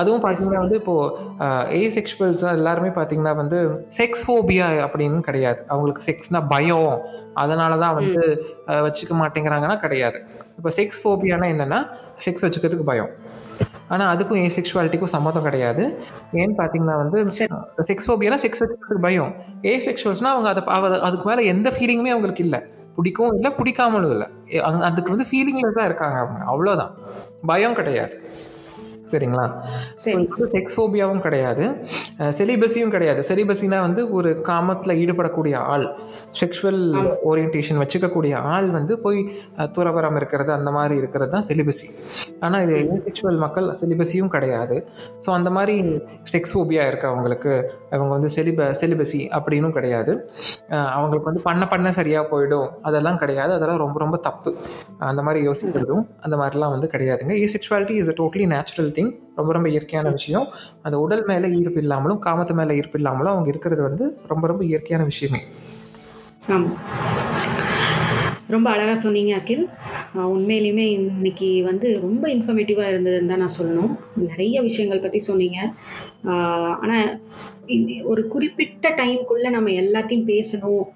அதுவும் 0.00 0.22
பார்த்தீங்கன்னா 0.24 0.62
வந்து 0.64 0.76
இப்போது 0.80 1.78
ஏ 1.78 1.88
செக்ஷுவல்ஸ் 1.96 2.42
எல்லாருமே 2.58 2.90
பார்த்தீங்கன்னா 2.98 3.34
வந்து 3.42 3.58
செக்ஸ் 3.98 4.24
ஃபோபியா 4.26 4.66
அப்படின்னு 4.86 5.20
கிடையாது. 5.28 5.60
அவங்களுக்கு 5.72 6.04
செக்ஸ்னா 6.08 6.42
பயம். 6.54 6.94
அதனால 7.42 7.78
தான் 7.84 7.96
வந்து 8.00 8.22
வச்சுக்க 8.86 9.14
மாட்டேங்கிறாங்கன்னா 9.22 9.78
கிடையாது. 9.84 10.20
இப்போ 10.58 10.72
செக்ஸ் 10.78 11.02
ஃபோபியானா 11.02 11.48
என்னன்னா 11.54 11.80
செக்ஸ் 12.26 12.44
வச்சுக்கிறதுக்கு 12.46 12.90
பயம். 12.92 13.12
ஆனால் 13.94 14.10
அதுக்கும் 14.14 14.40
ஏ 14.42 14.48
செக்ஷுவாலிட்டிக்கும் 14.56 15.14
சம்மதம் 15.14 15.46
கிடையாது. 15.46 15.84
ஏன்னு 16.40 16.54
பார்த்தீங்கன்னா 16.60 16.96
வந்து 17.02 17.18
செக்ஸ் 17.88 18.08
ஃபோபியானா 18.08 18.38
செக்ஸ் 18.44 18.62
வச்சுக்கிறதுக்கு 18.62 19.06
பயம். 19.08 19.32
ஏ 19.70 19.72
செக்ஷுவல்ஸ்னால் 19.88 20.34
அவங்க 20.34 20.48
அதை 20.52 21.00
அதுக்கு 21.08 21.26
மேலே 21.30 21.44
எந்த 21.54 21.70
ஃபீலிங்குமே 21.76 22.12
அவங்களுக்கு 22.16 22.44
இல்லை. 22.48 22.60
பிடிக்கவும் 23.00 23.36
இல்லை 23.36 23.52
பிடிக்காமலும் 23.58 24.14
இல்லை. 24.16 24.28
அதுக்கு 24.88 25.12
வந்து 25.14 25.28
ஃபீலிங்ல 25.30 25.76
தான் 25.78 25.90
இருக்காங்க 25.90 26.18
அவங்க. 26.22 26.40
அவ்வளோதான் 26.52 26.94
பயம் 27.46 27.78
கிடையாது. 27.80 28.14
சரிங்களா? 29.12 29.46
செக்ஸ் 30.54 30.76
ஃபோபியாவும் 30.78 31.22
கிடையாது. 31.26 31.64
செலிபஸியும் 32.38 32.92
கிடையாது. 32.94 33.20
செலிபஸினா 33.30 33.78
வந்து 33.86 34.02
ஒரு 34.18 34.30
காமத்தில் 34.48 34.94
ஈடுபடக்கூடிய 35.02 35.54
ஆள் 35.72 35.86
செக்ஷுவல். 36.40 36.80
ஓரியன்டேஷன் 37.30 37.80
வச்சுக்கக்கூடிய 37.82 38.34
ஆள் 38.54 38.68
வந்து 38.78 38.96
போய் 39.04 39.20
துறவரம் 39.76 40.18
இருக்கிறது 40.20 40.52
அந்த 40.58 40.70
மாதிரி 40.78 40.94
இருக்கிறது 41.02 41.32
தான் 41.36 41.46
செலிபஸி 41.50 41.88
ஆனால் 42.46 42.62
இது 42.66 42.76
செக்ஷுவல் 43.06 43.40
மக்கள் 43.44 43.66
செலிபஸியும் 43.80 44.32
கிடையாது. 44.36 44.76
ஸோ 45.24 45.28
அந்த 45.38 45.50
மாதிரி 45.56 45.74
செக்ஸ் 46.32 46.54
ஃபோபியா 46.54 46.84
இருக்கு 46.90 47.06
அவங்களுக்கு. 47.12 47.54
அவங்க 47.94 48.10
வந்து 48.16 48.28
செலிப 48.36 48.66
செலிபஸி 48.80 49.20
அப்படின்னும் 49.36 49.74
கிடையாது. 49.78 50.12
அவங்களுக்கு 50.96 51.28
வந்து 51.30 51.42
பண்ண 51.48 51.62
பண்ண 51.72 51.88
சரியாக 51.98 52.24
போயிடும். 52.32 52.68
அதெல்லாம் 52.88 53.18
கிடையாது. 53.22 53.52
அதெல்லாம் 53.58 53.80
ரொம்ப 53.84 53.98
ரொம்ப 54.04 54.16
தப்பு. 54.28 54.50
அந்த 55.10 55.20
மாதிரி 55.26 55.40
யோசிக்கிறதும் 55.48 56.04
அந்த 56.24 56.36
மாதிரிலாம் 56.40 56.72
வந்து 56.74 56.88
கிடையாதுங்க. 56.94 57.34
Asexuality 57.54 57.94
is 58.02 58.10
a 58.12 58.14
totally 58.20 58.46
natural 58.54 58.90
thing 58.96 58.99
ரொம்ப 59.36 59.52
ரொம்ப 59.52 59.68
இயற்கையான 59.68 60.08
விஷயம். 60.10 60.46
அந்த 60.82 60.96
உடல் 60.98 61.24
மேலே 61.24 61.48
ஈர்ப்பு 61.58 61.80
இல்லாமலும் 61.80 62.22
காமத்து 62.26 62.54
மேலே 62.54 62.74
ஈர்ப்பு 62.74 62.98
இல்லாமலும் 62.98 63.32
அவங்க 63.32 63.48
இருக்கிறது 63.48 63.82
வந்து 63.82 64.06
ரொம்ப 64.26 64.46
ரொம்ப 64.46 64.64
இயற்கையான 64.64 65.06
விஷயமே. 65.06 65.42
ஆமாம் 66.48 66.78
ரொம்ப 68.54 68.66
அழகாக 68.74 68.98
சொன்னீங்க 69.04 69.32
அகில். 69.38 69.64
உண்மையிலுமே 70.34 70.84
இன்னைக்கு 70.98 71.48
வந்து 71.70 71.88
ரொம்ப 72.06 72.24
இன்ஃபர்மேட்டிவாக 72.34 72.90
இருந்ததுன்னு 72.92 73.30
தான் 73.32 73.42
நான் 73.44 73.58
சொல்லணும். 73.58 73.92
நிறைய 74.28 74.56
விஷயங்கள் 74.68 75.04
பற்றி 75.04 75.20
சொன்னீங்க. 75.30 75.58
ஆனால் 76.82 77.08
ஒரு 78.12 78.22
குறிப்பிட்ட 78.32 78.86
டைம்குள்ளே 79.00 79.50
நம்ம 79.56 79.72
எல்லாத்தையும் 79.82 80.28
பேசணும் 80.30 80.86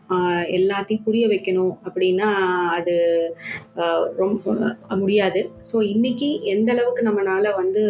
எல்லாத்தையும் 0.59 1.05
புரிய 1.07 1.25
வைக்கணும் 1.33 1.75
அப்படின்னா 1.87 2.29
அது 2.79 2.95
ரொம்ப 4.23 4.57
முடியாது. 5.03 5.43
ஸோ 5.71 5.77
இன்னைக்கு 5.93 6.29
எந்த 6.55 6.71
அளவுக்கு 6.75 7.05
நம்மளால் 7.09 7.59
வந்து 7.62 7.83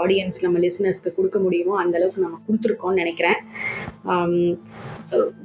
ஆடியன்ஸ் 0.00 0.42
நம்ம 0.46 0.62
லிசனர்ஸ்க்கு 0.66 1.16
கொடுக்க 1.18 1.38
முடியுமோ 1.46 1.76
அந்த 1.84 1.96
அளவுக்கு 2.00 2.26
நம்ம 2.26 2.40
கொடுத்துருக்கோம்னு 2.48 3.02
நினைக்கிறேன். 3.02 3.40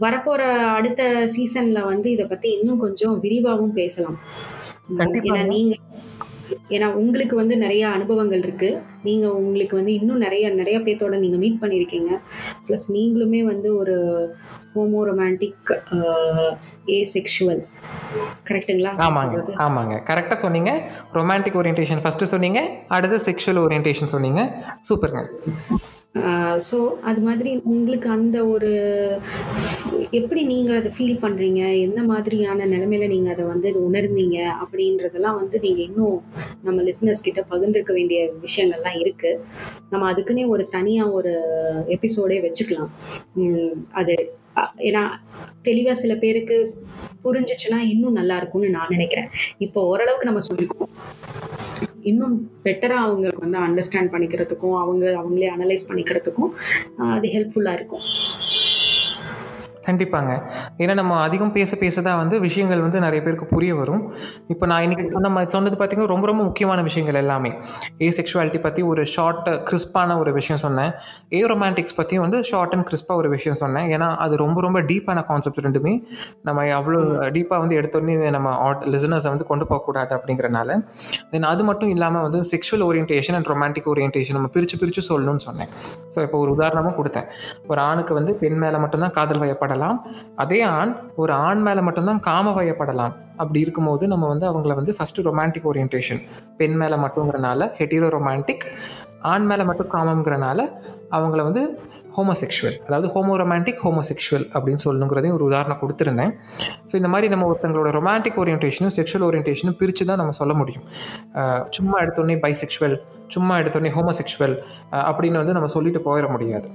வரப்போற 0.04 0.42
அடுத்த 0.78 1.04
சீசன்ல 1.36 1.82
வந்து 1.86 2.12
இத 2.12 2.26
பத்தி 2.26 2.50
இன்னும் 2.58 2.84
கொஞ்சம் 2.86 3.16
விரிவாகவும் 3.20 3.78
பேசலாம். 3.82 4.20
ஏன்னா 4.92 5.46
நீங்க 5.56 5.76
ஏன்னா 6.76 6.88
உங்களுக்கு 7.00 7.36
வந்து 7.36 7.56
நிறைய 7.58 7.84
அனுபவங்கள் 7.96 8.42
இருக்கு. 8.44 8.70
நீங்க 9.04 9.26
உங்களுக்கு 9.40 9.76
வந்து 9.76 9.94
இன்னும் 9.94 10.24
நிறைய 10.26 10.46
நிறைய 10.50 10.78
பேர்த்தோட 10.80 11.16
நீங்க 11.24 11.38
மீட் 11.38 11.60
பண்ணியிருக்கீங்க 11.62 12.12
ப்ளஸ் 12.68 12.86
நீங்களுமே 12.96 13.42
வந்து 13.50 13.70
ஒரு 13.78 13.96
ஹோமோ 14.74 15.02
ரொமான்டிக் 15.10 15.72
ஏ 16.90 16.98
செக்ஷுவல் 17.14 17.62
கரெக்டுங்களா 18.50 18.92
ஆமாங்க 19.08 19.44
ஆமாங்க. 19.66 19.96
கரெக்டாக 20.10 20.40
சொன்னீங்க. 20.46 20.72
ரொமான்டிக் 21.14 21.60
ஓரியன்டேஷன் 21.62 22.04
ஃபஸ்ட்டு 22.06 22.32
சொன்னீங்க. 22.34 22.62
அடுத்து 22.88 23.20
செக்ஷுவல் 23.28 23.62
ஓரியன்டேஷன் 23.66 24.14
சொன்னீங்க. 24.16 24.42
சூப்பருங்க 24.90 25.24
ஸோ 26.68 26.78
அது 27.10 27.22
மாதிரி 27.22 27.52
உங்களுக்கு 27.72 28.08
அந்த 28.10 28.38
ஒரு 28.48 28.70
எப்படி 30.20 30.42
நீங்க 30.44 30.72
அதை 30.80 30.90
ஃபீல் 30.96 31.22
பண்றீங்க? 31.24 31.62
என்ன 31.78 32.00
மாதிரியான 32.04 32.66
நிலைமையில 32.66 33.08
நீங்க 33.08 33.30
அதை 33.32 33.44
வந்து 33.46 33.70
உணர்ந்தீங்க? 33.88 34.38
அப்படின்றதெல்லாம் 34.64 35.38
வந்து 35.42 35.58
நீங்க 35.66 35.82
இன்னும் 35.90 36.18
நம்ம 36.64 36.78
லிசனர்ஸ் 36.82 37.26
கிட்ட 37.28 37.42
பகிர்ந்துக்க 37.52 37.94
வேண்டிய 37.94 38.22
விஷயங்கள்லாம் 38.46 39.00
இருக்கு. 39.04 39.32
நம்ம 39.90 40.04
அதுக்குன்னே 40.14 40.46
ஒரு 40.56 40.66
தனியா 40.78 41.06
ஒரு 41.20 41.34
எபிசோடே 41.98 42.40
வச்சுக்கலாம். 42.48 42.92
உம் 43.42 43.74
அது 44.02 44.16
ஏன்னா 44.90 45.02
தெளிவா 45.64 45.94
சில 46.04 46.14
பேருக்கு 46.16 46.56
புரிஞ்சிச்சுன்னா 47.26 47.80
இன்னும் 47.94 48.18
நல்லா 48.20 48.38
இருக்கும்னு 48.38 48.76
நான் 48.78 48.94
நினைக்கிறேன். 48.96 49.30
இப்போ 49.68 49.80
ஓரளவுக்கு 49.92 50.30
நம்ம 50.30 50.44
சொல்லிக்கோம் 50.50 50.92
இன்னும் 52.10 52.36
பெட்டரா 52.66 52.98
அவங்களுக்கு 53.04 53.44
வந்து 53.46 53.60
அண்டர்ஸ்டாண்ட் 53.60 54.14
பண்ணிக்கிறதுக்கும் 54.14 54.78
அவங்க 54.80 55.06
அவங்களே 55.14 55.50
அனலைஸ் 55.56 55.88
பண்ணிக்கிறதுக்கும் 55.90 56.52
அது 57.10 57.28
ஹெல்ப்ஃபுல்லா 57.36 57.74
இருக்கும். 57.74 58.06
கண்டிப்பாங்க. 59.88 60.32
ஏன்னா 60.84 60.94
நம்ம 61.02 61.20
அதிகம் 61.26 61.54
பேச 61.58 61.72
பேச 61.84 62.02
தான் 62.08 62.20
வந்து 62.22 62.36
விஷயங்கள் 62.46 62.82
வந்து 62.86 63.00
நிறைய 63.06 63.20
பேருக்கு 63.26 63.48
புரிய 63.54 63.72
வரும். 63.82 64.04
இப்போ 64.54 64.66
நான் 64.72 64.84
இன்னைக்கு 64.86 65.22
நம்ம 65.26 65.44
சொன்னது 65.56 65.76
பார்த்தீங்கன்னா 65.80 66.12
ரொம்ப 66.14 66.28
ரொம்ப 66.32 66.44
முக்கியமான 66.50 66.82
விஷயங்கள் 66.88 67.20
எல்லாமே. 67.24 67.52
ஏ 68.06 68.10
செக்ஷுவாலிட்டி 68.18 68.62
பற்றி 68.66 68.82
ஒரு 68.92 69.04
ஷார்ட் 69.14 69.48
கிறிஸ்பான 69.70 70.18
ஒரு 70.22 70.32
விஷயம் 70.40 70.62
சொன்னேன். 70.66 70.92
ஏ 71.38 71.42
ரொமான்டிக்ஸ் 71.54 71.98
பற்றியும் 72.00 72.26
வந்து 72.26 72.40
ஷார்ட் 72.50 72.74
அண்ட் 72.78 72.88
கிறிஸ்பாக 72.90 73.22
ஒரு 73.22 73.32
விஷயம் 73.36 73.60
சொன்னேன். 73.64 73.88
ஏன்னா 73.96 74.10
அது 74.26 74.34
ரொம்ப 74.44 74.58
ரொம்ப 74.68 74.82
டீப்பான 74.92 75.24
கான்செப்ட் 75.30 75.62
ரெண்டுமே. 75.68 75.94
நம்ம 76.50 76.66
அவ்வளோ 76.80 77.00
டீப்பாக 77.38 77.60
வந்து 77.64 77.78
எடுத்தோடனே 77.80 78.16
நம்ம 78.38 78.50
ஆட் 78.68 78.84
லிசனர்ஸை 78.96 79.32
வந்து 79.34 79.48
கொண்டு 79.52 79.68
போகக்கூடாது 79.72 80.14
அப்படிங்கிறனால. 80.18 80.70
தென் 81.32 81.50
அது 81.54 81.64
மட்டும் 81.70 81.94
இல்லாமல் 81.96 82.24
வந்து 82.28 82.42
sexual 82.52 82.86
orientation 82.90 83.38
and 83.40 83.50
romantic 83.54 83.90
orientation 83.94 84.38
நம்ம 84.40 84.52
பிரித்து 84.56 84.78
பிரித்து 84.82 85.04
சொல்லணும்னு 85.10 85.46
சொன்னேன். 85.48 85.72
ஸோ 86.14 86.20
இப்போ 86.28 86.38
ஒரு 86.44 86.52
உதாரணமாக 86.58 86.96
கொடுத்தேன். 87.00 87.28
ஒரு 87.72 87.80
ஆணுக்கு 87.90 88.14
வந்து 88.20 88.34
பெண் 88.44 88.60
மேலே 88.64 88.78
மட்டும்தான் 88.84 89.16
காதல் 89.18 89.42
வயப்படலாம் 89.44 89.76
அதே 90.36 90.60
ஆண் 90.78 90.92
ஒரு 91.22 91.34
ஆண் 91.48 91.62
மேலே 91.62 91.82
மட்டும்தான் 91.88 92.22
காம 92.30 92.54
வயப்படலாம். 92.58 93.14
அப்படி 93.42 93.60
இருக்கும்போது 93.66 94.04
நம்ம 94.14 94.28
வந்து 94.28 94.46
அவங்கள 94.52 94.74
வந்து 94.80 94.96
ஃபஸ்ட்டு 94.98 95.26
ரொமான்டிக் 95.30 95.68
ஓரியன்டேஷன் 95.72 96.22
பெண் 96.58 96.78
மேலே 96.82 96.96
மட்டுங்கிறனால 96.96 97.70
ஹெட்டிரோ 97.80 98.08
ரொமான்டிக் 98.18 98.66
ஆண் 99.34 99.46
மேலே 99.46 99.64
மட்டும் 99.64 99.92
காமங்கிறனால 99.96 100.60
அவங்கள 101.18 101.42
வந்து 101.50 101.64
ஹோமோசெக்ஷுவல் 102.18 102.78
அதாவது 102.88 103.08
ஹோமோ 103.16 103.34
ரொமான்டிக் 103.42 103.82
ஹோமோசெக்ஷுவல் 103.86 104.46
அப்படின்னு 104.56 104.82
சொல்லணுங்கிறதையும் 104.86 105.36
ஒரு 105.38 105.46
உதாரணம் 105.50 105.80
கொடுத்துருந்தேன். 105.82 106.32
ஸோ 106.90 106.94
இந்த 107.00 107.10
மாதிரி 107.14 107.28
நம்ம 107.34 107.48
ஒருத்தங்களோட 107.52 107.90
ரொமான்டிக் 107.98 108.40
ஓரியன்டேஷனும் 108.44 108.96
செக்ஷுவல் 108.98 109.26
ஓரியன்டேஷனும் 109.28 109.78
பிரித்து 109.82 110.06
தான் 110.06 110.20
நம்ம 110.22 110.36
சொல்ல 110.40 110.54
முடியும். 110.54 110.86
சும்மா 111.78 111.98
எடுத்தோடனே 112.04 112.38
பைசெக்ஷுவல் 112.46 112.96
சும்மா 113.36 113.54
எடுத்தோடனே 113.62 113.92
ஹோமோசெக்ஷுவல் 113.98 114.56
அப்படின்னு 115.10 115.42
வந்து 115.42 115.56
நம்ம 115.58 115.70
சொல்லிட்டு 115.76 116.02
போயிட 116.08 116.28
முடியாது. 116.36 116.68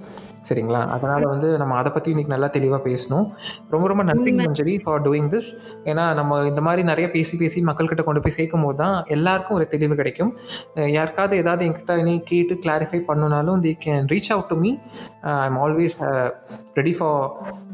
சரிங்களா? 0.48 0.80
அதனால் 0.94 1.24
வந்து 1.32 1.48
நம்ம 1.60 1.74
அதை 1.80 1.90
பற்றி 1.94 2.10
இன்னைக்கு 2.12 2.32
நல்லா 2.34 2.48
தெளிவாக 2.56 2.80
பேசணும். 2.88 3.26
ரொம்ப 3.72 3.84
ரொம்ப 3.90 4.02
நன்றி. 4.10 4.30
மஞ்சரி 4.40 4.74
ஃபார் 4.84 5.02
டூயிங் 5.06 5.28
திஸ் 5.34 5.50
ஏன்னா 5.90 6.04
நம்ம 6.20 6.40
இந்த 6.50 6.62
மாதிரி 6.66 6.82
நிறைய 6.90 7.06
பேசி 7.16 7.34
பேசி 7.42 7.58
மக்கள்கிட்ட 7.68 8.04
கொண்டு 8.08 8.22
போய் 8.24 8.36
சேர்க்கும் 8.38 8.64
போது 8.66 8.78
தான் 8.82 8.96
எல்லாருக்கும் 9.16 9.56
ஒரு 9.58 9.66
தெளிவு 9.74 9.96
கிடைக்கும். 10.00 10.32
யாருக்காவது 10.98 11.40
ஏதாவது 11.42 11.66
என்கிட்ட 11.68 11.96
நீ 12.10 12.14
கேட்டு 12.30 12.56
கிளாரிஃபை 12.66 13.00
பண்ணணுனாலும் 13.10 13.62
they 13.66 13.74
can 13.86 14.08
reach 14.14 14.32
out 14.36 14.50
to 14.52 14.58
me 14.64 14.72
I 15.42 15.46
am 15.50 15.60
always 15.64 15.96
ready 16.80 16.94
for 16.98 17.22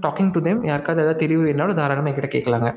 talking 0.04 0.32
to 0.34 0.40
them 0.46 0.60
யாருக்காவது 0.70 1.02
ஏதாவது 1.04 1.22
தெளிவு 1.24 1.42
வேணாலும் 1.46 1.78
தாராளமாக 1.80 2.10
என்கிட்ட 2.10 2.30
கேட்கலாங்க. 2.34 2.68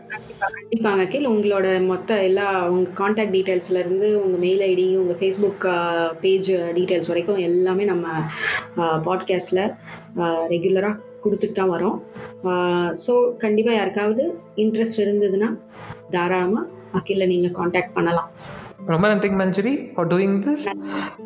கண்டிப்பாங்க. 0.54 1.04
கீழ் 1.12 1.32
உங்களோட 1.34 1.68
மொத்த 1.92 2.20
எல்லா 2.30 2.48
உங்க 2.74 2.90
காண்டாக்ட் 3.02 3.36
டீட்டெயில்ஸ்ல 3.36 3.82
இருந்து 3.84 4.08
உங்க 4.24 4.38
மெயில் 4.46 4.64
ஐடி 4.72 4.88
உங்க 5.02 5.14
ஃபேஸ்புக் 5.20 5.66
பேஜ் 6.24 6.52
டீட்டெயில்ஸ் 6.78 7.12
வரைக்கும் 7.12 7.44
எல்லாமே 7.50 7.86
நம்ம 7.92 8.08
பாட்காஸ்ட்ல 9.08 9.64
ரெகுலரா 10.54 10.92
கொடுத்துட்டு 11.26 11.58
தான் 11.58 11.74
வரோம். 11.76 11.98
ஸோ 13.06 13.14
கண்டிப்பா 13.44 13.74
யாருக்காவது 13.80 14.24
இன்ட்ரெஸ்ட் 14.64 15.04
இருந்ததுன்னா 15.06 15.50
தாராளமா 16.16 16.64
அகில 17.00 17.26
நீங்க 17.34 17.50
காண்டாக்ட் 17.60 17.96
பண்ணலாம். 17.98 18.30
ரொம்ப 18.92 19.06
நன்றிங்க 19.10 19.38
Manjari 19.42 19.72
for 19.96 20.08
doing 20.12 20.38
this 20.46 20.64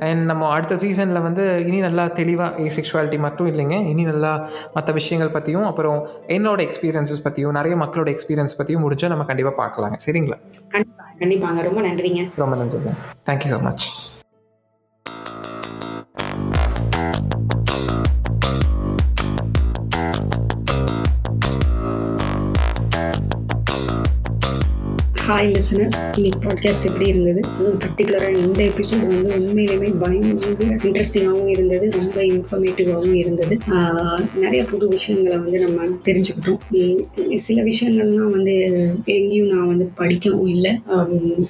and 0.05 0.21
நம்ம 0.31 0.47
அடுத்த 0.55 0.75
சீசனில் 0.81 1.25
வந்து 1.27 1.43
இனி 1.67 1.77
நல்லா 1.85 2.05
தெளிவாக 2.17 2.63
ஏ 2.63 2.71
செக்ஷுவாலிட்டி 2.77 3.19
மட்டும் 3.25 3.49
இல்லைங்க. 3.51 3.77
இனி 3.91 4.03
நல்லா 4.09 4.31
மற்ற 4.75 4.91
விஷயங்கள் 4.99 5.33
பற்றியும் 5.35 5.67
அப்புறம் 5.69 5.99
என்னோட 6.37 6.59
எக்ஸ்பீரியன்ஸஸ் 6.67 7.23
பற்றியும் 7.27 7.55
நிறைய 7.59 7.75
மக்களோட 7.83 8.11
எக்ஸ்பீரியன்ஸ் 8.15 8.57
பற்றியும் 8.59 8.83
முடிஞ்சால் 8.85 9.13
நம்ம 9.13 9.27
கண்டிப்பாக 9.29 9.57
பார்க்கலாங்க. 9.61 9.99
சரிங்களா? 10.07 10.39
கண்டிப்பா 10.75 11.05
கண்டிப்பாங்க. 11.21 11.61
ரொம்ப 11.69 11.81
நன்றிங்க. 11.87 12.23
ரொம்ப 12.43 12.57
நன்றிங்க. 12.63 12.93
Thank you 13.29 13.51
so 13.53 13.61
much 13.69 13.85
hi 25.27 25.53
listeners 25.53 26.15
இன்னைக்கு 26.15 26.39
பாட்காஸ்ட் 26.39 26.85
எப்படி 26.85 27.09
இருந்தது? 27.09 27.39
அதுவும் 27.49 27.79
பர்டிகுலராக 27.79 28.37
இந்த 28.37 28.63
எபிசோட் 28.63 29.07
வந்து 29.07 29.35
உண்மையிலுமே 29.35 29.93
பயங்கர 29.99 30.33
இன்ட்ரெஸ்டிங்காகவும் 30.83 31.47
இருந்தது 31.47 31.89
ரொம்ப 31.89 32.21
இன்ஃபர்மேட்டிவாகவும் 32.21 33.13
இருந்தது. 33.13 33.57
நிறைய 34.35 34.63
புது 34.63 34.87
விஷயங்களை 34.87 35.37
வந்து 35.37 35.59
நம்ம 35.59 35.97
தெரிஞ்சுக்கிட்டோம். 36.05 37.33
சில 37.33 37.63
விஷயங்கள்லாம் 37.63 38.29
வந்து 38.29 38.53
எங்கேயும் 39.05 39.47
நான் 39.47 39.67
வந்து 39.67 39.89
படிக்கவும் 39.95 40.45
இல்லை 40.45 40.79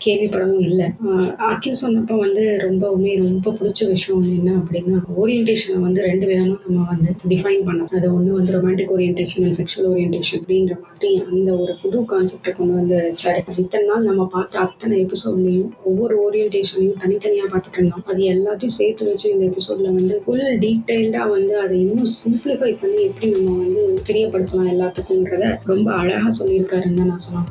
கேள்விப்படவும் 0.05 0.59
இல்லை. 0.59 0.85
ஆஹ் 0.85 1.73
சொன்னப்போ 1.81 2.17
வந்து 2.17 2.57
ரொம்பவுமே 2.61 3.17
ரொம்ப 3.17 3.51
பிடிச்ச 3.51 3.87
விஷயம் 3.87 4.21
என்ன 4.21 4.51
அப்படின்னா 4.53 5.01
ஓரியன்டேஷனை 5.21 5.79
வந்து 5.79 6.01
ரெண்டு 6.01 6.27
விதமாக 6.27 6.59
நம்ம 6.67 6.87
வந்து 6.87 7.13
டிஃபைன் 7.29 7.61
பண்ணோம் 7.65 7.95
அது 7.95 8.13
ஒன்று 8.13 8.33
வந்து 8.33 8.53
romantic 8.53 8.97
orientation 8.97 9.43
and 9.43 9.57
sexual 9.57 9.89
orientation 9.89 10.41
அப்படின்ற 10.47 10.71
மாதிரி 10.81 11.23
அந்த 11.31 11.53
ஒரு 11.53 11.75
புது 11.81 12.01
கான்செப்டை 12.01 12.55
கொண்டு 12.55 12.73
வந்து 12.73 12.95
வச்சாரு 12.95 13.63
இத்தனை 13.65 13.85
நாள் 13.87 14.07
நம்ம 14.07 14.23
பார்த்த 14.31 14.59
அத்தனை 14.65 14.95
எபிசோட்லையும் 15.03 15.69
ஒவ்வொரு 15.89 16.15
ஓரியன்டேஷனையும் 16.23 16.99
தனித்தனியாக 17.01 17.49
பார்த்துட்டு 17.51 17.79
இருந்தோம். 17.79 18.03
அது 18.05 18.21
எல்லாத்தையும் 18.33 18.75
சேர்த்து 18.77 19.09
வச்சு 19.09 19.27
இந்த 19.31 19.43
எபிசோட்ல 19.49 19.89
வந்து 19.93 20.15
ஃபுல் 20.23 20.43
டீட்டெயில்டாக 20.63 21.27
வந்து 21.29 21.53
அதை 21.63 21.75
இன்னும் 21.83 22.11
சிம்பிளிஃபை 22.17 22.71
பண்ணி 22.81 22.99
எப்படி 23.07 23.29
நம்ம 23.35 23.55
வந்து 23.59 23.81
தெரியப்படுத்தலாம் 24.09 24.71
எல்லாத்துக்கும்ன்றத 24.73 25.43
ரொம்ப 25.71 25.87
அழகாக 25.95 26.31
சொல்லியிருக்காருன்னு 26.39 26.99
தான் 26.99 27.11
நான் 27.11 27.23
சொல்லலாம் 27.25 27.49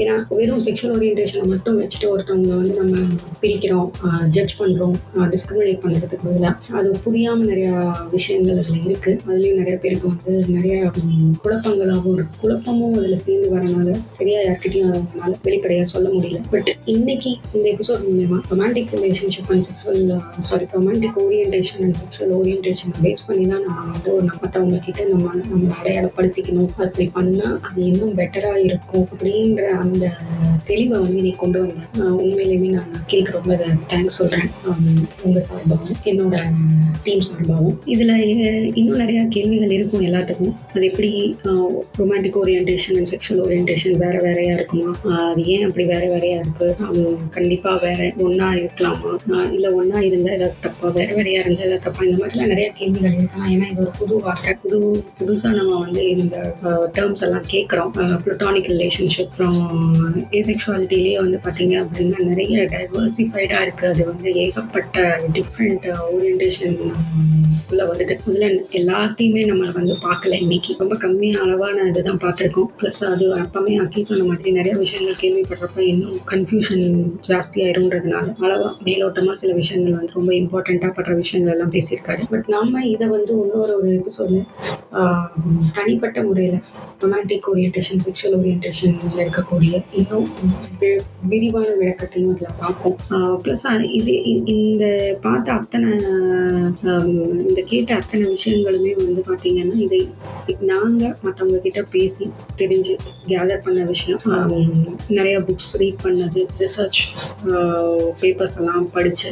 ஏன்னா 0.00 0.16
வெறும் 0.32 0.62
செக்ஷுவல் 0.66 0.94
ஓரியன்டேஷனை 0.96 1.44
மட்டும் 1.52 1.78
வச்சுட்டு 1.80 2.10
ஒருத்தவங்களை 2.12 2.56
வந்து 2.56 2.76
நம்ம 2.80 3.04
பிரிக்கிறோம் 3.42 3.88
ஜட்ஜ் 4.36 4.56
பண்ணுறோம் 4.60 4.96
டிஸ்கிரிமினேட் 5.34 5.82
பண்ணுறதுக்கு 5.84 6.20
பதிலாக 6.24 6.50
அது 6.78 6.90
புரியாமல் 7.04 7.50
நிறையா 7.52 7.74
விஷயங்கள் 8.14 8.60
அதில் 8.62 8.84
இருக்குது 8.84 9.18
அதுலேயும் 9.26 9.60
நிறைய 9.60 9.76
பேருக்கு 9.78 10.08
வந்து 10.08 10.54
நிறைய 10.56 10.76
குழப்பங்களாகவும் 11.42 12.14
இருக்கு. 12.14 12.38
குழப்பமும் 12.42 12.96
அதில் 12.98 13.22
சேர்ந்து 13.24 13.48
வரனால 13.52 13.88
சரியாக 14.16 14.46
யார்கிட்டயும் 14.46 14.92
அதனால 14.92 15.32
வெளிப்படையாக 15.52 15.88
சொல்ல 15.94 16.08
முடியல. 16.16 16.38
பட் 16.50 16.70
இன்னைக்கு 16.94 17.30
இந்த 17.54 17.66
எபிசோட் 17.72 18.04
மூலயமா 18.08 18.38
romantic 18.52 18.92
relationship 18.96 19.50
and 19.54 19.64
sexual 19.68 20.04
sorry 20.50 20.66
romantic 20.76 21.18
orientation 21.24 21.82
and 21.86 21.98
sexual 22.02 22.34
orientation 22.38 22.94
base 23.02 23.26
பண்ணி 23.26 23.44
தான் 23.48 23.64
நம்ம 23.66 23.84
வந்து 23.92 24.10
ஒரு 24.16 24.26
மற்றவங்க 24.42 24.78
கிட்ட 24.86 25.04
நம்ம 25.12 25.34
நம்ம 25.50 25.74
அடையாளப்படுத்திக்கணும். 25.80 26.70
அப்படி 26.84 27.06
பண்ணா 27.18 27.48
அது 27.68 27.80
இன்னும் 27.90 28.16
பெட்டரா 28.18 28.52
இருக்கும் 28.68 29.06
அப்படின்ற 29.12 29.62
அந்த 29.84 30.04
தெளிவை 30.66 30.96
வந்து 31.04 31.22
நீ 31.22 31.30
கொண்டு 31.30 31.58
வந்த 31.60 31.74
ஆஹ் 31.98 32.20
உண்மையிலுமே 32.22 32.70
நான் 32.70 33.04
கேட்க 33.06 33.30
ரொம்ப 33.32 33.54
தேங்க்ஸ் 33.88 34.16
சொல்றேன். 34.18 34.50
ஆம், 34.66 35.08
உங்க 35.22 35.42
சார்பாகவும் 35.50 35.98
என்னோட 36.04 36.36
டீம் 37.02 37.22
சார்பாகவும். 37.30 37.78
இதுல 37.86 38.12
இன்னும் 38.76 38.96
நிறைய 38.96 39.26
கேள்விகள் 39.28 39.70
இருக்கும் 39.70 40.04
எல்லாத்துக்கும். 40.06 40.54
அது 40.74 40.86
எப்படி 40.86 41.36
romantic 41.98 42.38
orientation 42.44 42.96
and 42.96 43.10
sexual 43.12 43.42
orientation 43.46 43.96
வேற 43.96 44.18
வேறையா 44.20 44.54
இருக்குமா? 44.54 44.96
அது 45.30 45.44
ஏன் 45.44 45.64
அப்படி 45.64 45.86
வேற 45.86 46.08
வேறையா 46.08 46.38
இருக்கு? 46.38 46.74
அவங்க 46.80 47.10
கண்டிப்பா 47.30 47.76
வேற 47.76 48.12
ஒன்றா 48.18 48.52
இருக்கலாமா? 48.52 49.12
இல்லை 49.26 49.52
இல்ல 49.52 49.68
இருந்தால் 49.68 50.02
இருந்தா 50.02 50.30
ஏதாவது 50.30 50.54
தப்பா? 50.60 50.88
வேற 50.88 51.14
வேறையா 51.14 51.40
இருந்தா 51.40 51.60
ஏதாவது 51.60 51.84
தப்பா? 51.84 52.04
இந்த 52.04 52.26
மாதிரிலாம் 52.26 52.46
நிறைய 52.46 52.70
கேள்விகள் 52.74 53.12
இருக்கலாம் 53.12 53.50
ஏன்னா 53.50 53.70
இது 53.70 53.80
ஒரு 53.80 53.90
புது 53.98 54.20
வார்த்தை. 54.20 54.54
புது 54.62 55.04
புதுசா 55.18 55.54
நம்ம 55.54 55.78
வந்து 55.78 56.08
இந்த 56.16 56.54
டேர்ம்ஸ் 56.62 57.22
எல்லாம் 57.22 57.46
கேட்குறோம். 57.50 57.90
ப்ளூட்டானிக் 58.24 58.70
ரிலேஷன்ஷிப் 58.72 59.30
அப்புறம் 59.30 59.60
ஏசெக்சுவாலிட்டிலேயே 60.52 61.16
வந்து 61.22 61.38
பார்த்தீங்க 61.44 61.74
அப்படின்னா 61.82 62.18
நிறைய 62.30 62.64
டைவர்சிஃபைடாக 62.74 63.64
இருக்குது 63.66 63.90
அது 63.92 64.02
வந்து 64.10 64.28
ஏகப்பட்ட 64.44 65.04
டிஃப்ரெண்ட் 65.36 65.86
ஓரியன்டேஷன் 66.08 66.76
உள்ள 67.70 67.84
வருது. 67.90 68.14
முதல்ல 68.24 68.46
எல்லாத்தையுமே 68.78 69.42
நம்ம 69.50 69.70
வந்து 69.76 69.94
பார்க்கல. 70.06 70.38
இன்னைக்கு 70.44 70.70
ரொம்ப 70.78 70.94
கம்மியான 71.04 71.38
அளவான 71.44 71.84
இதுதான் 71.90 72.18
பார்த்துருக்கோம். 72.24 72.68
ப்ளஸ் 72.80 72.98
அது 73.10 73.26
அப்பமே 73.42 73.74
அக்கி 73.84 74.02
சொன்ன 74.08 74.24
மாதிரி 74.24 74.50
நிறைய 74.56 74.74
விஷயங்கள் 74.82 75.20
கேள்விப்படுறப்ப 75.22 75.78
இன்னும் 75.92 76.18
கன்ஃபியூஷன் 76.32 76.84
ஜாஸ்தியாயிருன்றதுனால 77.28 78.26
அளவாக 78.44 78.74
மேலோட்டமாக 78.88 79.36
சில 79.42 79.52
விஷயங்கள் 79.60 79.96
வந்து 79.98 80.16
ரொம்ப 80.18 80.32
இம்பார்ட்டண்ட்டாக 80.40 80.92
படுற 80.98 81.14
விஷயங்கள் 81.22 81.54
எல்லாம் 81.54 81.72
பேசியிருக்காரு. 81.76 82.24
பட் 82.32 82.50
நம்ம 82.56 82.84
இதை 82.86 83.08
வந்து 83.08 83.32
இன்னொரு 83.44 83.74
ஒரு 83.78 83.90
எபிசோட்ல 83.98 84.42
தனிப்பட்ட 85.78 86.18
முறையில் 86.22 86.58
ரொமான்டிக் 87.02 87.48
ஓரியன்டேஷன் 87.52 88.04
செக்ஷுவல் 88.06 88.36
ஓரியன்டேஷன்ல 88.40 89.20
இருக்கக்கூடிய 89.26 89.82
இன்னும் 90.00 90.28
விரிவான 91.22 91.66
விளக்கத்தையும் 91.80 92.32
அதில் 92.32 92.56
பார்ப்போம். 92.58 92.96
ப்ளஸ் 93.10 93.90
இது 93.90 94.12
இ- 94.12 94.42
இந்த 94.48 94.84
பார்த்த 95.20 95.52
அத்தனை 95.52 95.90
இந்த 97.48 97.62
கேட்ட 97.66 97.94
அத்தனை 97.94 98.36
விஷயங்களுமே 98.36 98.92
வந்து 98.96 99.24
பார்த்தீங்கன்னா 99.28 99.80
இதை 99.80 100.08
நாங்கள் 100.60 101.14
மற்றவங்க 101.24 101.58
கிட்ட 101.58 101.82
பேசி 101.82 102.30
தெரிஞ்சு 102.58 102.94
கேதர் 103.26 103.60
பண்ண 103.64 103.84
விஷயம். 103.84 104.20
நிறைய 105.08 105.38
புக்ஸ் 105.40 105.72
ரீட் 105.78 106.00
பண்ணது 106.02 106.46
ரிசர்ச் 106.58 107.00
பேப்பர்ஸ் 108.20 108.56
எல்லாம் 108.58 108.90
படித்து 108.92 109.30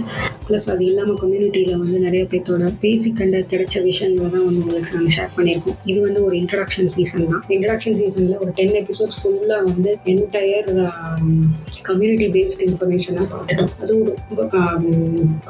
ப்ளஸ் 0.49 0.71
அது 0.71 0.85
இல்லாமல் 0.85 1.19
கம்யூனிட்டியில் 1.23 1.79
வந்து 1.79 1.99
நிறைய 1.99 2.25
பேர்த்தோட 2.31 2.73
பேசி 2.81 3.13
கண்ட 3.13 3.37
கிடைச்ச 3.39 3.83
விஷயங்களை 3.83 4.31
தான் 4.31 4.45
வந்து 4.45 4.61
உங்களுக்கு 4.61 4.95
நாங்கள் 4.95 5.15
ஷேர் 5.17 5.35
பண்ணியிருக்கோம். 5.37 5.77
இது 5.85 6.01
வந்து 6.01 6.25
ஒரு 6.25 6.37
இன்ட்ரடக்ஷன் 6.37 6.87
சீசன் 6.87 7.29
தான். 7.29 7.45
இன்ட்ரடக்ஷன் 7.49 7.97
சீசனில் 8.01 8.39
ஒரு 8.39 8.51
டென் 8.55 8.75
எபிசோட்ஸ் 8.83 9.19
ஃபுல்லாக 9.23 9.65
வந்து 9.65 9.99
என்டையர் 10.05 10.69
கம்யூனிட்டி 11.89 12.27
பேஸ்ட் 12.35 12.63
இன்ஃபர்மேஷனாக 12.67 13.27
பார்த்துட்டோம். 13.33 13.73
அது 13.83 13.93
ரொம்ப 13.97 14.43
um, 14.59 14.85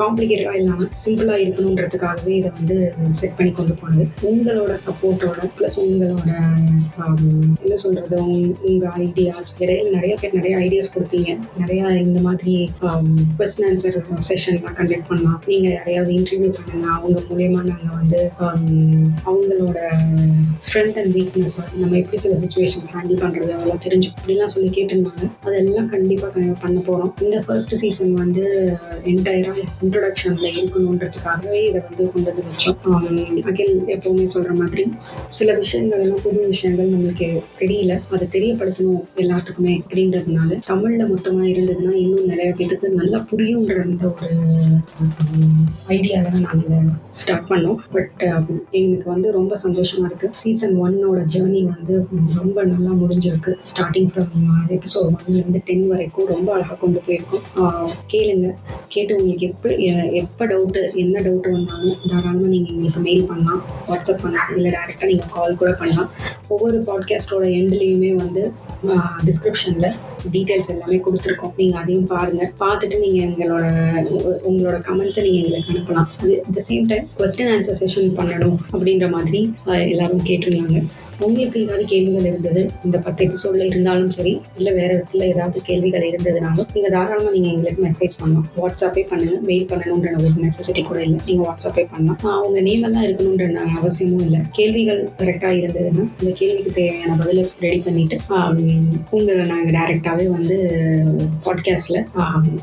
காம்ப்ளிகேட்டடாக 0.01 0.61
இல்லாமல் 0.61 0.91
சிம்பிளாக 1.03 1.43
இருக்கணுன்றதுக்காகவே 1.45 2.33
இதை 2.39 2.51
வந்து 2.59 2.77
செட் 3.21 3.37
பண்ணி 3.39 3.53
கொண்டு 3.59 3.75
போனது. 3.81 4.05
உங்களோட 4.31 4.75
சப்போர்ட்டோட 4.87 5.41
ப்ளஸ் 5.57 5.79
உங்களோட 5.85 6.31
um, 7.05 7.25
என்ன 7.65 7.77
சொல்கிறது 7.85 8.19
உங்கள் 8.69 8.93
ஐடியாஸ் 9.05 9.53
இடையில 9.63 9.91
நிறைய 9.99 10.15
பேர் 10.21 10.37
நிறைய 10.39 10.55
ஐடியாஸ் 10.67 10.95
கொடுத்தீங்க. 10.97 11.31
நிறைய 11.63 11.83
இந்த 12.07 12.21
மாதிரி 12.29 12.55
கொஸ்டின் 13.41 13.69
ஆன்சர் 13.71 13.99
செஷன்லாம் 14.29 14.79
கண்டக்ட் 14.81 15.09
பண்ணலாம். 15.11 15.41
நீங்கள் 15.51 15.77
யாரையாவது 15.79 16.13
இன்டர்வியூ 16.19 16.53
பண்ணுங்க 16.59 16.87
அவங்க 16.99 17.19
மூலயமா 17.31 17.63
நாங்கள் 17.73 17.99
வந்து 18.01 18.21
um, 18.47 18.67
அவங்களோட 19.29 19.79
ஸ்ட்ரென்த் 20.67 20.99
அண்ட் 21.01 21.15
வீக்னஸ் 21.19 21.59
நம்ம 21.81 21.97
எப்படி 22.01 22.19
சில 22.25 22.35
சுச்சுவேஷன்ஸ் 22.43 22.91
ஹேண்டில் 22.95 23.23
பண்ணுறது 23.25 23.53
அதெல்லாம் 23.57 23.85
தெரிஞ்சு 23.87 24.09
அப்படிலாம் 24.15 24.55
சொல்லி 24.55 24.71
கேட்டிருந்தாங்க. 24.77 25.27
அதெல்லாம் 25.47 25.89
கண்டிப்பாக 25.93 26.41
பண்ண 26.63 26.79
போகிறோம் 26.87 27.13
இந்த 27.25 27.37
ஃபர்ஸ்ட் 27.47 27.75
சீசன் 27.81 28.15
வந்து 28.23 28.43
என்டையராக 29.13 29.63
இன்ட்ரடக்ஷனில் 29.85 30.57
இருக்கணுன்றதுக்காகவே 30.59 31.61
இதை 31.69 31.81
வந்து 31.87 32.05
கொண்டு 32.13 32.29
வந்து 32.31 32.45
வச்சோம். 32.49 33.47
அகில் 33.51 33.73
எப்போவுமே 33.95 34.27
சொல்கிற 34.35 34.55
மாதிரி 34.61 34.85
சில 35.39 35.55
விஷயங்கள் 35.63 36.03
எல்லாம் 36.05 36.23
புது 36.25 36.41
விஷயங்கள் 36.53 36.93
நம்மளுக்கு 36.95 37.29
தெரியல. 37.61 37.95
அதை 38.15 38.27
தெரியப்படுத்தணும் 38.37 39.07
எல்லாத்துக்குமே 39.23 39.75
அப்படின்றதுனால 39.83 40.59
தமிழ்ல 40.71 41.03
மட்டுமா 41.13 41.43
இருந்ததுன்னா 41.53 41.95
இன்னும் 42.05 42.31
நிறைய 42.33 42.51
பேருக்கு 42.61 42.91
நல்லா 43.01 43.21
புரியுன்ற 43.33 43.79
அந்த 43.87 44.05
ஒரு 44.13 44.31
ஐடியால 45.97 46.31
தான் 46.37 46.47
நாங்கள் 46.49 46.93
ஸ்டார்ட் 47.21 47.49
பண்ணோம். 47.53 47.79
பட் 47.97 48.23
எங்களுக்கு 48.79 49.09
வந்து 49.15 49.31
ரொம்ப 49.39 49.57
சந்தோஷமா 49.65 50.05
இருக்கு. 50.11 50.31
சீசன் 50.43 50.77
ஒன்னோட 50.85 51.19
ஜேர்னி 51.35 51.65
வந்து 51.73 51.95
ரொம்ப 52.43 52.59
நல்லா 52.75 52.93
முடிஞ்சிருக்கு. 53.03 53.55
ஸ்டார்டிங் 53.71 54.11
ஃப்ரம் 54.13 54.33
எபிசோட் 54.77 55.09
ஒன் 55.09 55.30
இருந்து 55.39 55.61
டென் 55.65 55.87
வரைக்கும் 55.89 56.27
ரொம்ப 56.27 56.49
அழகாக 56.55 56.79
கொண்டு 56.83 57.03
போயிருக்கோம். 57.07 57.45
கேளுங்க. 58.13 58.49
கேட்டு 58.95 59.17
உங்களுக்கு 59.17 59.47
எப்படி 59.47 59.77
எப்போ 60.23 60.45
டவுட்டு 60.47 60.81
என்ன 61.03 61.21
டவுட் 61.21 61.49
வந்தாலும் 61.51 61.97
தாராளமாக 62.11 62.51
நீங்கள் 62.55 62.75
எங்களுக்கு 62.75 63.01
மெயில் 63.01 63.27
பண்ணலாம் 63.27 63.63
வாட்ஸ்அப் 63.89 64.23
பண்ணலாம் 64.23 64.53
இல்லை 64.57 64.71
டேரெக்டாக 64.77 65.11
நீங்கள் 65.13 65.33
கால் 65.37 65.59
கூட 65.63 65.73
பண்ணலாம். 65.73 66.11
ஒவ்வொரு 66.49 66.79
பாட்காஸ்டோட 66.89 67.45
எண்ட்லேயுமே 67.59 68.11
வந்து 68.23 68.43
டிஸ்கிரிப்ஷனில் 69.29 69.89
டீட்டெயில்ஸ் 70.33 70.73
எல்லாமே 70.75 70.99
கொடுத்துருக்கோம். 71.07 71.55
நீங்கள் 71.57 71.81
அதையும் 71.83 72.07
பாருங்கள் 72.07 72.53
பார்த்துட்டு 72.61 72.99
நீங்கள் 73.05 73.29
எங்களோட 73.29 73.65
உங்களோட 74.49 74.77
கமெண்ட்ஸை 74.89 75.23
நீங்கள் 75.27 75.43
எங்களுக்கு 75.43 75.73
அனுப்பலாம். 75.75 76.09
அது 76.23 76.33
at 76.47 76.57
the 76.59 76.63
same 76.69 76.89
time 76.93 77.07
question 77.19 77.53
answer 77.55 77.81
session 77.83 78.17
பண்ணணும் 78.19 78.59
அப்படின்ற 78.73 79.09
மாதிரி 79.17 79.41
ஆஹ் 79.67 79.89
எல்லாரும் 79.91 80.27
கேட்டிருந்தாங்க. 80.31 80.81
உங்களுக்கு 81.21 81.63
ஏதாவது 81.63 81.85
கேள்விகள் 81.85 82.25
இருந்தது? 82.25 82.71
இந்த 82.85 82.99
பத்து 82.99 83.25
எபிசோட்ல 83.25 83.65
இருந்தாலும் 83.65 84.11
சரி 84.11 84.41
இல்லை 84.57 84.73
வேற 84.73 84.95
இடத்துல 84.95 85.23
ஏதாவது 85.23 85.61
கேள்விகள் 85.63 86.11
இருந்ததுனாலும் 86.11 86.67
நீங்கள் 86.73 86.91
தாராளமாக 86.91 87.31
நீங்கள் 87.31 87.53
எங்களுக்கு 87.53 87.85
மெசேஜ் 87.85 88.19
பண்ணலாம். 88.19 88.47
வாட்ஸ்அப்பே 88.57 89.07
பண்ணுங்க 89.09 89.39
மெயில் 89.41 89.67
பண்ணணுன்ற 89.67 90.19
ஒரு 90.19 90.31
நெசசிட்டி 90.43 90.83
கூட 90.83 91.03
இல்லை. 91.03 91.21
நீங்கள் 91.27 91.53
வாட்ஸ்அப்பே 91.53 91.87
பண்ணலாம். 91.91 92.19
ஆஹ் 92.23 92.47
உங்க 92.47 92.61
நேம் 92.61 92.83
எல்லாம் 92.83 93.05
இருக்கணுன்ற 93.05 93.53
அவசியமும் 93.53 94.21
இல்லை. 94.21 94.41
கேள்விகள் 94.51 95.09
கரெக்டாக 95.19 95.55
இருந்ததுன்னா 95.61 96.09
இந்த 96.21 96.33
கேள்விக்கு 96.35 96.73
தேவையான 96.73 97.17
பதிலை 97.17 97.51
ரெடி 97.61 97.79
பண்ணிட்டு 97.79 98.19
உங்களை 99.11 99.47
நாங்கள் 99.47 99.81
டைரெக்டாகவே 99.81 100.27
வந்து 100.27 100.57
பாட்காஸ்ட்ல 101.45 102.05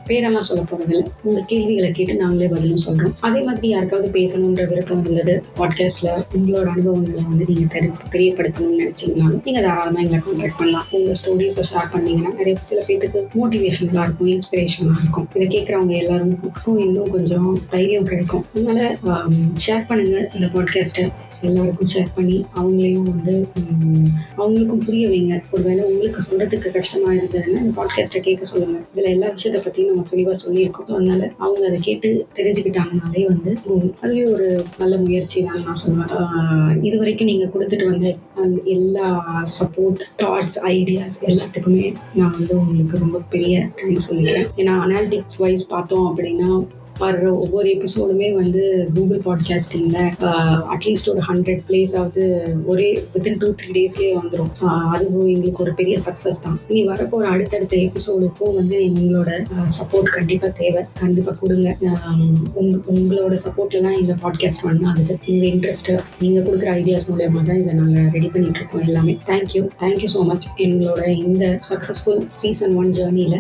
பேரெல்லாம் 0.08 0.39
சொல்ல 0.39 0.63
போறதில்ல. 0.63 1.06
உங்க 1.24 1.43
கேள்விகளை 1.48 1.91
கேட்டு 1.91 2.15
நாங்களே 2.15 2.48
பதிலும் 2.48 2.86
சொல்றோம். 2.88 3.12
அதே 3.20 3.41
மாதிரி 3.41 3.67
யாருக்காவது 3.67 4.12
பேசணுன்ற 4.12 4.67
விருப்பம் 4.67 5.04
இருந்தது 5.04 5.43
பாட்காஸ்ட்ல 5.58 6.26
உங்களோட 6.38 6.65
அனுபவங்களை 6.65 7.22
வந்து 7.30 7.46
நீங்க 7.48 7.80
தெரி 8.10 8.34
பயன்படுத்தணும்னு 8.47 8.81
நினைச்சீங்கனாலும் 8.81 9.43
நீங்க 9.43 9.62
தாராளமா 9.62 9.99
எங்களை 9.99 10.19
கான்டாக்ட் 10.25 10.57
பண்ணலாம். 10.57 10.88
உங்க 10.91 11.13
ஸ்டோரிஸை 11.19 11.63
ஷேர் 11.71 11.91
பண்ணீங்கன்னா 11.91 12.31
நிறைய 12.36 12.55
சில 12.69 12.81
பேத்துக்கு 12.88 13.21
மோட்டிவேஷனலா 13.39 14.01
இருக்கும் 14.01 14.27
இன்ஸ்பிரேஷனா 14.27 14.95
இருக்கும். 15.01 15.27
இதை 15.33 15.47
கேட்கறவங்க 15.47 15.95
எல்லாருக்கும் 16.01 16.79
இன்னும் 16.79 17.12
கொஞ்சம் 17.12 17.60
தைரியம் 17.69 18.10
கிடைக்கும். 18.12 18.45
அதனால 18.55 18.97
ஷேர் 19.67 19.88
பண்ணுங்க 19.88 20.29
இந்த 20.33 20.47
பாட்காஸ்ட்டை 20.53 21.05
எல்லாருக்கும் 21.41 21.89
ஷேர் 21.93 22.13
பண்ணி 22.15 22.38
அவங்களையும் 22.56 23.10
வந்து 23.12 23.33
அவங்களுக்கும் 24.38 24.83
புரிய 24.85 25.04
வைங்க. 25.10 25.35
ஒருவேளை 25.52 25.81
உங்களுக்கு 25.85 26.21
சொல்றதுக்கு 26.27 26.69
கஷ்டமா 26.77 27.10
இருந்ததுன்னா 27.12 27.60
இந்த 27.63 27.73
பாட்காஸ்ட்டை 27.79 28.21
கேட்க 28.27 28.44
சொல்லுங்க. 28.44 28.77
இதுல 28.94 29.08
எல்லா 29.15 29.27
விஷயத்தை 29.35 29.62
பத்தியும் 29.65 29.92
நம்ம 29.92 30.06
தெளிவா 30.12 30.35
சொல்லியிருக்கோம். 30.46 30.92
அதனால 30.98 31.31
அவங்க 31.38 31.63
அதை 31.67 31.79
கேட்டு 31.79 32.10
தெரிஞ்சுக்கிட்டாங்கனாலே 32.40 33.25
வந்து 33.31 33.52
அதுவே 34.02 34.25
ஒரு 34.25 34.48
நல்ல 34.79 34.98
முயற்சி 34.98 35.44
தான் 35.44 35.63
நான் 35.63 35.81
சொல்லுவேன். 35.83 36.83
இது 36.88 36.98
வரைக்கும் 36.98 37.31
நீங்க 37.31 37.48
கொடுத்துட்டு 37.54 37.92
வந்த 37.92 38.08
எல்லா 38.77 39.08
சப்போர்ட் 39.60 40.02
தாட்ஸ் 40.23 40.60
ஐடியாஸ் 40.73 41.19
எல்லாத்துக்குமே 41.31 41.85
நான் 42.13 42.35
வந்து 42.38 42.54
உங்களுக்கு 42.60 43.04
ரொம்ப 43.06 43.21
பெரிய 43.29 43.67
தேங்க்ஸ் 43.79 44.10
சொல்லிக்கிறேன். 44.10 44.50
ஏன்னா 44.58 44.75
அனாலிட்டிக்ஸ் 44.85 45.40
வைஸ் 45.46 45.65
பார்த்தோம் 45.67 46.06
அப்படின்னா 46.10 46.50
வர்ற 47.02 47.25
ஒவ்வொரு 47.43 47.67
எபிசோடுமே 47.75 48.27
வந்து 48.33 48.62
கூகுள் 48.95 49.21
பாட்காஸ்டிங்கில் 49.25 50.06
அட்லீஸ்ட் 50.73 51.10
ஒரு 51.13 51.21
ஹண்ட்ரட் 51.27 51.62
பிளேஸ் 51.67 51.93
ஆகுது 52.02 52.23
ஒரே 52.71 52.87
வித்தின் 53.13 53.37
டூ 53.41 53.50
த்ரீ 53.60 53.69
டேஸ்லேயே 53.77 54.12
வந்துடும் 54.19 54.52
அதுவும் 54.95 55.27
எங்களுக்கு 55.33 55.63
ஒரு 55.65 55.73
பெரிய 55.79 55.95
சக்ஸஸ் 56.06 56.41
தான். 56.45 56.58
இனி 56.69 56.81
வரப்போகிற 56.89 57.29
அடுத்தடுத்த 57.33 57.75
எபிசோடுக்கும் 57.87 58.56
வந்து 58.60 58.77
எங்களோட 58.89 59.29
சப்போர்ட் 59.77 60.10
கண்டிப்பாக 60.17 60.52
தேவை. 60.62 60.83
கண்டிப்பாக 61.02 61.35
கொடுங்க. 61.41 61.67
உங்களோட 62.93 63.33
சப்போர்ட்லாம் 63.45 63.87
தான் 63.87 64.00
இந்த 64.02 64.15
பாட்காஸ்ட் 64.23 64.65
ரன் 64.67 64.83
ஆகுது. 64.91 65.13
உங்கள் 65.31 65.50
இன்ட்ரெஸ்ட்டு 65.54 65.95
நீங்கள் 66.21 66.45
கொடுக்குற 66.48 66.71
ஐடியாஸ் 66.81 67.08
மூலயமா 67.12 67.43
தான் 67.50 67.62
இதை 67.62 67.75
நாங்கள் 67.81 68.10
ரெடி 68.15 68.31
பண்ணிட்டு 68.35 68.60
இருக்கோம் 68.62 68.85
எல்லாமே. 68.87 69.15
தேங்க்யூ 69.29 69.63
தேங்க்யூ 69.83 70.10
ஸோ 70.15 70.23
மச் 70.31 70.48
எங்களோட 70.67 71.04
இந்த 71.25 71.45
சக்ஸஸ்ஃபுல் 71.69 72.21
சீசன் 72.43 72.75
ஒன் 72.81 72.91
ஜேர்னியில் 73.00 73.37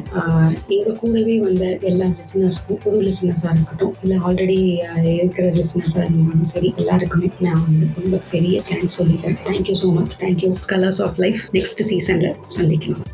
எங்கள் 0.75 0.99
கூடவே 1.01 1.35
வந்த 1.47 1.65
எல்லா 1.91 2.07
லிசனர்ஸ்க்கும் 2.19 2.81
புது 2.85 2.97
லிசனர்ஸாக 3.47 3.57
இருக்கட்டும் 3.57 3.95
இல்லை 4.03 4.17
ஆல்ரெடி 4.19 4.57
இருக்கிற 5.13 5.45
லிசனர்ஸாக 5.51 6.03
இருந்தாலும் 6.03 6.43
சரி 6.45 6.69
எல்லாருக்குமே 6.77 7.29
நான் 7.39 7.63
வந்து 7.63 7.87
ரொம்ப 7.97 8.19
பெரிய 8.31 8.61
தேங்க்ஸ் 8.69 8.97
சொல்லிக்கிறேன். 8.99 9.39
Thank you 9.47 9.75
so 9.75 9.89
much 9.93 10.17
thank you 10.23 10.51
Colours 10.67 11.01
of 11.01 11.19
Life 11.19 11.43
next 11.53 11.83
சீசனில் 11.83 12.35
சந்திக்கணும் 12.57 13.05